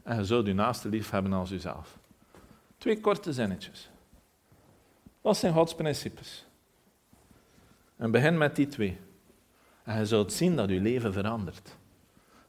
En 0.03 0.17
je 0.17 0.25
zult 0.25 0.47
uw 0.47 0.53
naaste 0.53 0.89
lief 0.89 1.09
hebben 1.09 1.33
als 1.33 1.51
uzelf. 1.51 1.97
Twee 2.77 3.01
korte 3.01 3.33
zinnetjes. 3.33 3.89
Wat 5.21 5.37
zijn 5.37 5.53
Gods 5.53 5.75
principes? 5.75 6.45
En 7.97 8.11
begin 8.11 8.37
met 8.37 8.55
die 8.55 8.67
twee. 8.67 8.97
En 9.83 9.97
je 9.97 10.05
zult 10.05 10.33
zien 10.33 10.55
dat 10.55 10.69
je 10.69 10.79
leven 10.79 11.13
verandert. 11.13 11.77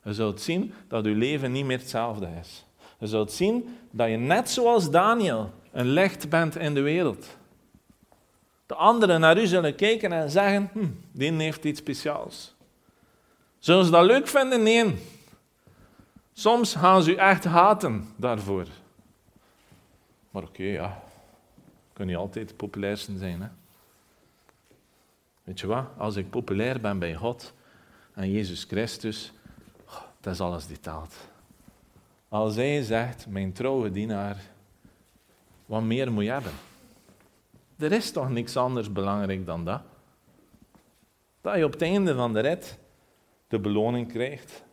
Je 0.04 0.14
zult 0.14 0.40
zien 0.40 0.74
dat 0.88 1.04
je 1.04 1.10
leven 1.10 1.52
niet 1.52 1.64
meer 1.64 1.78
hetzelfde 1.78 2.28
is. 2.40 2.66
Je 2.98 3.06
zult 3.06 3.32
zien 3.32 3.78
dat 3.90 4.08
je 4.08 4.16
net 4.16 4.50
zoals 4.50 4.90
Daniel 4.90 5.52
een 5.72 5.88
licht 5.88 6.28
bent 6.28 6.56
in 6.56 6.74
de 6.74 6.80
wereld. 6.80 7.36
De 8.66 8.74
anderen 8.74 9.20
naar 9.20 9.38
u 9.38 9.46
zullen 9.46 9.74
kijken 9.74 10.12
en 10.12 10.30
zeggen, 10.30 10.70
hm, 10.72 10.86
die 11.12 11.32
heeft 11.32 11.64
iets 11.64 11.80
speciaals. 11.80 12.54
Zullen 13.58 13.84
ze 13.84 13.90
dat 13.90 14.04
leuk 14.04 14.28
vinden? 14.28 14.62
Nee. 14.62 14.96
Soms 16.32 16.74
gaan 16.74 17.02
ze 17.02 17.10
u 17.10 17.14
echt 17.14 17.44
haten 17.44 18.08
daarvoor. 18.16 18.66
Maar 20.30 20.42
oké, 20.42 20.62
ja. 20.62 21.02
Kun 21.92 22.08
je 22.08 22.16
altijd 22.16 22.48
de 22.48 22.54
populairste 22.54 23.18
zijn, 23.18 23.42
hè. 23.42 23.48
Weet 25.44 25.60
je 25.60 25.66
wat? 25.66 25.84
Als 25.96 26.16
ik 26.16 26.30
populair 26.30 26.80
ben 26.80 26.98
bij 26.98 27.14
God 27.14 27.52
en 28.14 28.30
Jezus 28.30 28.64
Christus, 28.64 29.32
dat 30.20 30.34
is 30.34 30.40
alles 30.40 30.66
die 30.66 30.80
telt. 30.80 31.27
Als 32.28 32.56
hij 32.56 32.82
zegt, 32.82 33.26
mijn 33.26 33.52
trouwe 33.52 33.90
dienaar, 33.90 34.36
wat 35.66 35.82
meer 35.82 36.12
moet 36.12 36.24
je 36.24 36.30
hebben? 36.30 36.52
Er 37.78 37.92
is 37.92 38.12
toch 38.12 38.30
niks 38.30 38.56
anders 38.56 38.92
belangrijk 38.92 39.46
dan 39.46 39.64
dat? 39.64 39.82
Dat 41.40 41.56
je 41.56 41.64
op 41.64 41.72
het 41.72 41.82
einde 41.82 42.14
van 42.14 42.32
de 42.32 42.40
rit 42.40 42.78
de 43.48 43.58
beloning 43.58 44.08
krijgt. 44.08 44.64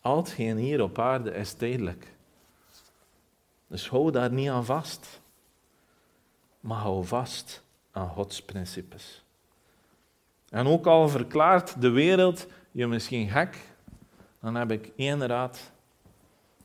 Al 0.00 0.16
hetgeen 0.16 0.56
hier 0.56 0.82
op 0.82 0.98
aarde 0.98 1.30
is 1.30 1.52
tijdelijk. 1.52 2.14
Dus 3.66 3.88
hou 3.88 4.10
daar 4.10 4.32
niet 4.32 4.48
aan 4.48 4.64
vast. 4.64 5.20
Maar 6.60 6.78
hou 6.78 7.04
vast 7.04 7.62
aan 7.90 8.08
Gods 8.08 8.42
principes. 8.42 9.24
En 10.48 10.66
ook 10.66 10.86
al 10.86 11.08
verklaart 11.08 11.80
de 11.80 11.90
wereld 11.90 12.46
je 12.70 12.86
misschien 12.86 13.28
gek, 13.28 13.58
dan 14.40 14.54
heb 14.54 14.70
ik 14.70 14.92
één 14.96 15.26
raad. 15.26 15.72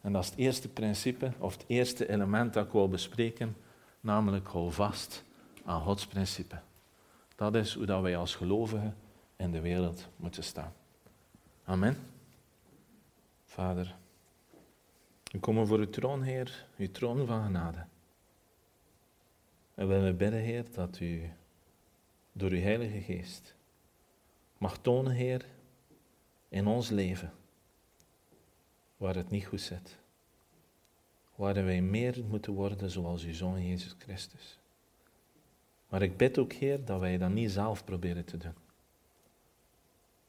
En 0.04 0.12
dat 0.12 0.24
is 0.24 0.30
het 0.30 0.40
eerste 0.40 0.70
principe, 0.70 1.32
of 1.38 1.54
het 1.54 1.64
eerste 1.68 2.10
element 2.10 2.54
dat 2.54 2.66
ik 2.66 2.72
wil 2.72 2.88
bespreken, 2.88 3.56
namelijk 4.02 4.48
hou 4.48 4.72
vast 4.72 5.24
aan 5.66 5.82
Gods 5.82 6.08
principe. 6.08 6.60
Dat 7.36 7.56
is 7.56 7.74
hoe 7.74 7.86
dat 7.86 8.02
wij 8.02 8.18
als 8.18 8.36
gelovigen 8.36 8.96
in 9.36 9.52
de 9.52 9.62
wereld 9.62 10.08
moeten 10.16 10.44
staan. 10.44 10.74
Amen. 11.64 11.98
Vader, 13.46 13.96
we 15.32 15.40
komen 15.40 15.68
voor 15.68 15.80
uw 15.80 15.90
troon, 15.90 16.22
Heer, 16.22 16.66
uw 16.78 16.92
troon 16.92 17.26
van 17.26 17.44
genade. 17.44 17.86
En 19.76 19.88
we 19.88 19.94
willen 19.94 20.18
bidden, 20.18 20.40
Heer, 20.40 20.66
dat 20.72 21.00
u 21.00 21.32
door 22.32 22.52
uw 22.52 22.62
Heilige 22.62 23.02
Geest 23.02 23.56
mag 24.58 24.78
tonen, 24.78 25.14
Heer, 25.14 25.46
in 26.50 26.68
ons 26.68 26.90
leven 26.90 27.34
waar 29.04 29.16
het 29.16 29.30
niet 29.30 29.46
goed 29.46 29.62
zit. 29.62 29.98
Waar 31.36 31.54
wij 31.54 31.82
meer 31.82 32.24
moeten 32.26 32.54
worden 32.54 32.90
zoals 32.90 33.24
uw 33.24 33.34
Zoon 33.34 33.68
Jezus 33.68 33.96
Christus. 34.00 34.60
Maar 35.88 36.02
ik 36.02 36.18
bid 36.18 36.38
ook, 36.38 36.54
Heer, 36.54 36.86
dat 36.86 37.00
wij 37.00 37.18
dat 37.18 37.30
niet 37.30 37.52
zelf 37.52 37.86
proberen 37.86 38.26
te 38.26 38.38
doen. 38.38 38.54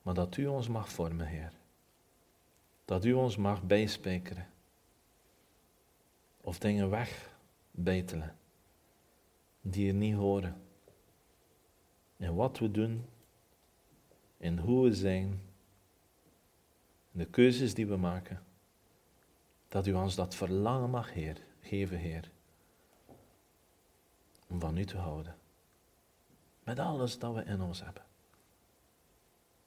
Maar 0.03 0.15
dat 0.15 0.37
u 0.37 0.47
ons 0.47 0.69
mag 0.69 0.89
vormen, 0.89 1.27
Heer. 1.27 1.53
Dat 2.85 3.05
u 3.05 3.13
ons 3.13 3.37
mag 3.37 3.63
bijspijkeren. 3.63 4.47
Of 6.41 6.59
dingen 6.59 6.91
wegbijtelen 6.91 8.37
die 9.61 9.89
er 9.89 9.95
niet 9.95 10.15
horen. 10.15 10.63
En 12.17 12.35
wat 12.35 12.59
we 12.59 12.71
doen, 12.71 13.05
en 14.37 14.59
hoe 14.59 14.85
we 14.85 14.95
zijn, 14.95 15.41
de 17.11 17.25
keuzes 17.25 17.75
die 17.75 17.87
we 17.87 17.97
maken, 17.97 18.43
dat 19.75 19.87
u 19.87 19.93
ons 19.93 20.15
dat 20.15 20.35
verlangen 20.35 20.91
mag 20.91 21.13
heer, 21.13 21.41
geven, 21.61 21.99
Heer, 21.99 22.31
om 24.47 24.61
van 24.61 24.77
u 24.77 24.85
te 24.85 24.97
houden. 24.97 25.37
Met 26.63 26.79
alles 26.79 27.19
dat 27.19 27.35
we 27.35 27.45
in 27.45 27.61
ons 27.61 27.83
hebben. 27.83 28.03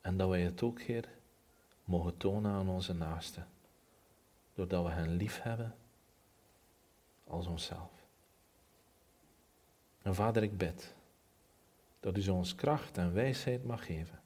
En 0.02 0.18
dat 0.18 0.30
wij 0.30 0.42
het 0.42 0.64
ook, 0.64 0.82
Heer, 0.82 1.10
mogen 1.84 2.18
tonen 2.18 2.52
aan 2.52 2.70
onze 2.70 2.94
naasten, 2.94 3.48
doordat 4.54 4.84
we 4.84 4.92
hen 4.92 5.10
lief 5.10 5.42
hebben 5.42 5.76
als 7.24 7.46
onszelf. 7.46 7.92
En 10.02 10.16
Vader, 10.16 10.44
ik 10.44 10.58
bid 10.58 10.96
dat 12.00 12.18
u 12.18 12.28
ons 12.28 12.56
kracht 12.56 12.98
en 12.98 13.14
wijsheid 13.14 13.64
mag 13.64 13.86
geven 13.86 14.22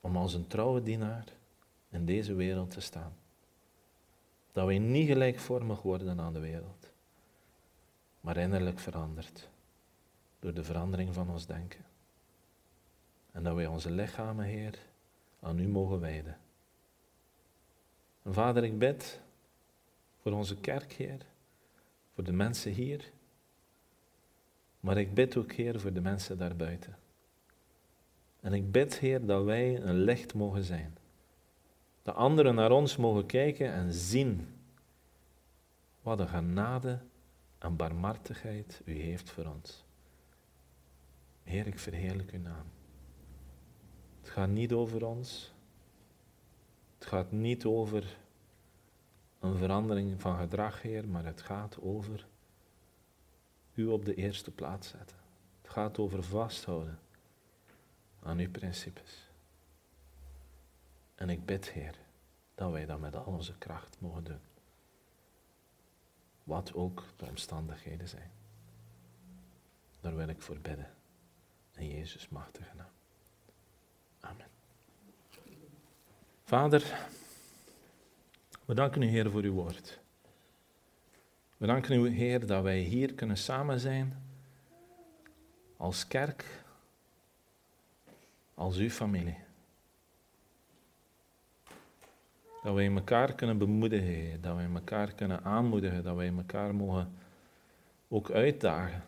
om 0.00 0.16
als 0.16 0.34
een 0.34 0.46
trouwe 0.46 0.82
dienaar 0.82 1.24
in 1.88 2.04
deze 2.04 2.34
wereld 2.34 2.70
te 2.70 2.80
staan. 2.80 3.20
Dat 4.52 4.66
wij 4.66 4.78
niet 4.78 5.06
gelijkvormig 5.06 5.82
worden 5.82 6.20
aan 6.20 6.32
de 6.32 6.40
wereld, 6.40 6.92
maar 8.20 8.36
innerlijk 8.36 8.78
veranderd 8.78 9.48
door 10.38 10.54
de 10.54 10.64
verandering 10.64 11.14
van 11.14 11.30
ons 11.30 11.46
denken. 11.46 11.84
En 13.32 13.42
dat 13.42 13.54
wij 13.54 13.66
onze 13.66 13.90
lichamen, 13.90 14.44
Heer, 14.44 14.78
aan 15.40 15.58
U 15.58 15.68
mogen 15.68 16.00
wijden. 16.00 16.38
En 18.22 18.34
Vader, 18.34 18.64
ik 18.64 18.78
bid 18.78 19.20
voor 20.20 20.32
onze 20.32 20.56
kerk, 20.56 20.92
Heer, 20.92 21.26
voor 22.14 22.24
de 22.24 22.32
mensen 22.32 22.72
hier, 22.72 23.10
maar 24.80 24.98
ik 24.98 25.14
bid 25.14 25.36
ook, 25.36 25.52
Heer, 25.52 25.80
voor 25.80 25.92
de 25.92 26.00
mensen 26.00 26.38
daarbuiten. 26.38 26.96
En 28.40 28.52
ik 28.52 28.72
bid, 28.72 28.98
Heer, 28.98 29.26
dat 29.26 29.44
wij 29.44 29.82
een 29.82 29.98
licht 29.98 30.34
mogen 30.34 30.64
zijn. 30.64 30.96
Dat 32.02 32.14
anderen 32.14 32.54
naar 32.54 32.70
ons 32.70 32.96
mogen 32.96 33.26
kijken 33.26 33.72
en 33.72 33.92
zien 33.92 34.48
wat 36.02 36.20
een 36.20 36.28
genade 36.28 36.98
en 37.58 37.76
barmhartigheid 37.76 38.82
U 38.84 39.00
heeft 39.00 39.30
voor 39.30 39.46
ons. 39.46 39.84
Heer, 41.42 41.66
ik 41.66 41.78
verheerlijk 41.78 42.30
uw 42.30 42.40
naam. 42.40 42.66
Het 44.20 44.30
gaat 44.30 44.48
niet 44.48 44.72
over 44.72 45.06
ons. 45.06 45.52
Het 46.98 47.06
gaat 47.06 47.32
niet 47.32 47.64
over 47.64 48.16
een 49.40 49.56
verandering 49.56 50.20
van 50.20 50.38
gedrag, 50.38 50.82
Heer, 50.82 51.08
maar 51.08 51.24
het 51.24 51.42
gaat 51.42 51.80
over 51.80 52.26
u 53.74 53.86
op 53.86 54.04
de 54.04 54.14
eerste 54.14 54.50
plaats 54.50 54.88
zetten. 54.88 55.16
Het 55.62 55.70
gaat 55.70 55.98
over 55.98 56.22
vasthouden 56.22 56.98
aan 58.22 58.38
uw 58.38 58.50
principes. 58.50 59.21
En 61.22 61.30
ik 61.30 61.44
bid, 61.46 61.70
Heer, 61.70 61.94
dat 62.54 62.70
wij 62.70 62.86
dat 62.86 63.00
met 63.00 63.16
al 63.16 63.24
onze 63.24 63.58
kracht 63.58 63.96
mogen 63.98 64.24
doen. 64.24 64.40
Wat 66.44 66.74
ook 66.74 67.04
de 67.16 67.26
omstandigheden 67.26 68.08
zijn. 68.08 68.30
Daar 70.00 70.16
wil 70.16 70.28
ik 70.28 70.42
voor 70.42 70.58
bidden. 70.58 70.90
In 71.74 71.88
Jezus 71.88 72.28
machtige 72.28 72.74
naam. 72.76 72.90
Amen. 74.20 74.46
Vader, 76.44 77.06
we 78.64 78.74
danken 78.74 79.02
u, 79.02 79.06
Heer, 79.06 79.30
voor 79.30 79.42
uw 79.42 79.52
woord. 79.52 80.00
We 81.56 81.66
danken 81.66 82.04
u, 82.04 82.08
Heer, 82.08 82.46
dat 82.46 82.62
wij 82.62 82.78
hier 82.78 83.14
kunnen 83.14 83.38
samen 83.38 83.80
zijn 83.80 84.22
als 85.76 86.06
kerk, 86.06 86.64
als 88.54 88.76
uw 88.76 88.90
familie. 88.90 89.50
Dat 92.62 92.74
wij 92.74 92.94
elkaar 92.94 93.34
kunnen 93.34 93.58
bemoedigen. 93.58 94.40
Dat 94.40 94.56
wij 94.56 94.68
elkaar 94.74 95.12
kunnen 95.12 95.44
aanmoedigen. 95.44 96.02
Dat 96.02 96.16
wij 96.16 96.32
elkaar 96.36 96.74
mogen 96.74 97.14
ook 98.08 98.30
uitdagen. 98.30 99.04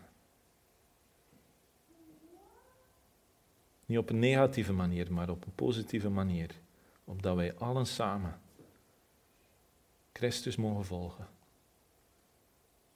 Niet 3.85 3.97
op 3.97 4.09
een 4.09 4.19
negatieve 4.19 4.73
manier, 4.73 5.13
maar 5.13 5.29
op 5.29 5.45
een 5.45 5.55
positieve 5.55 6.09
manier. 6.09 6.49
Opdat 7.03 7.35
wij 7.35 7.55
allen 7.55 7.85
samen 7.85 8.39
Christus 10.13 10.55
mogen 10.55 10.85
volgen. 10.85 11.27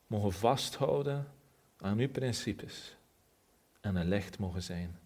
Mogen 0.07 0.33
vasthouden 0.33 1.27
aan 1.77 1.99
uw 1.99 2.09
principes. 2.09 2.95
En 3.81 3.95
een 3.95 4.07
licht 4.07 4.39
mogen 4.39 4.63
zijn 4.63 4.99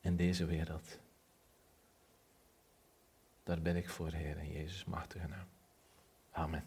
in 0.00 0.16
deze 0.16 0.44
wereld. 0.44 0.98
Daar 3.50 3.62
ben 3.62 3.76
ik 3.76 3.88
voor, 3.88 4.12
Heer, 4.12 4.36
in 4.38 4.50
Jezus 4.50 4.84
machtige 4.84 5.26
naam. 5.26 5.46
Amen. 6.30 6.64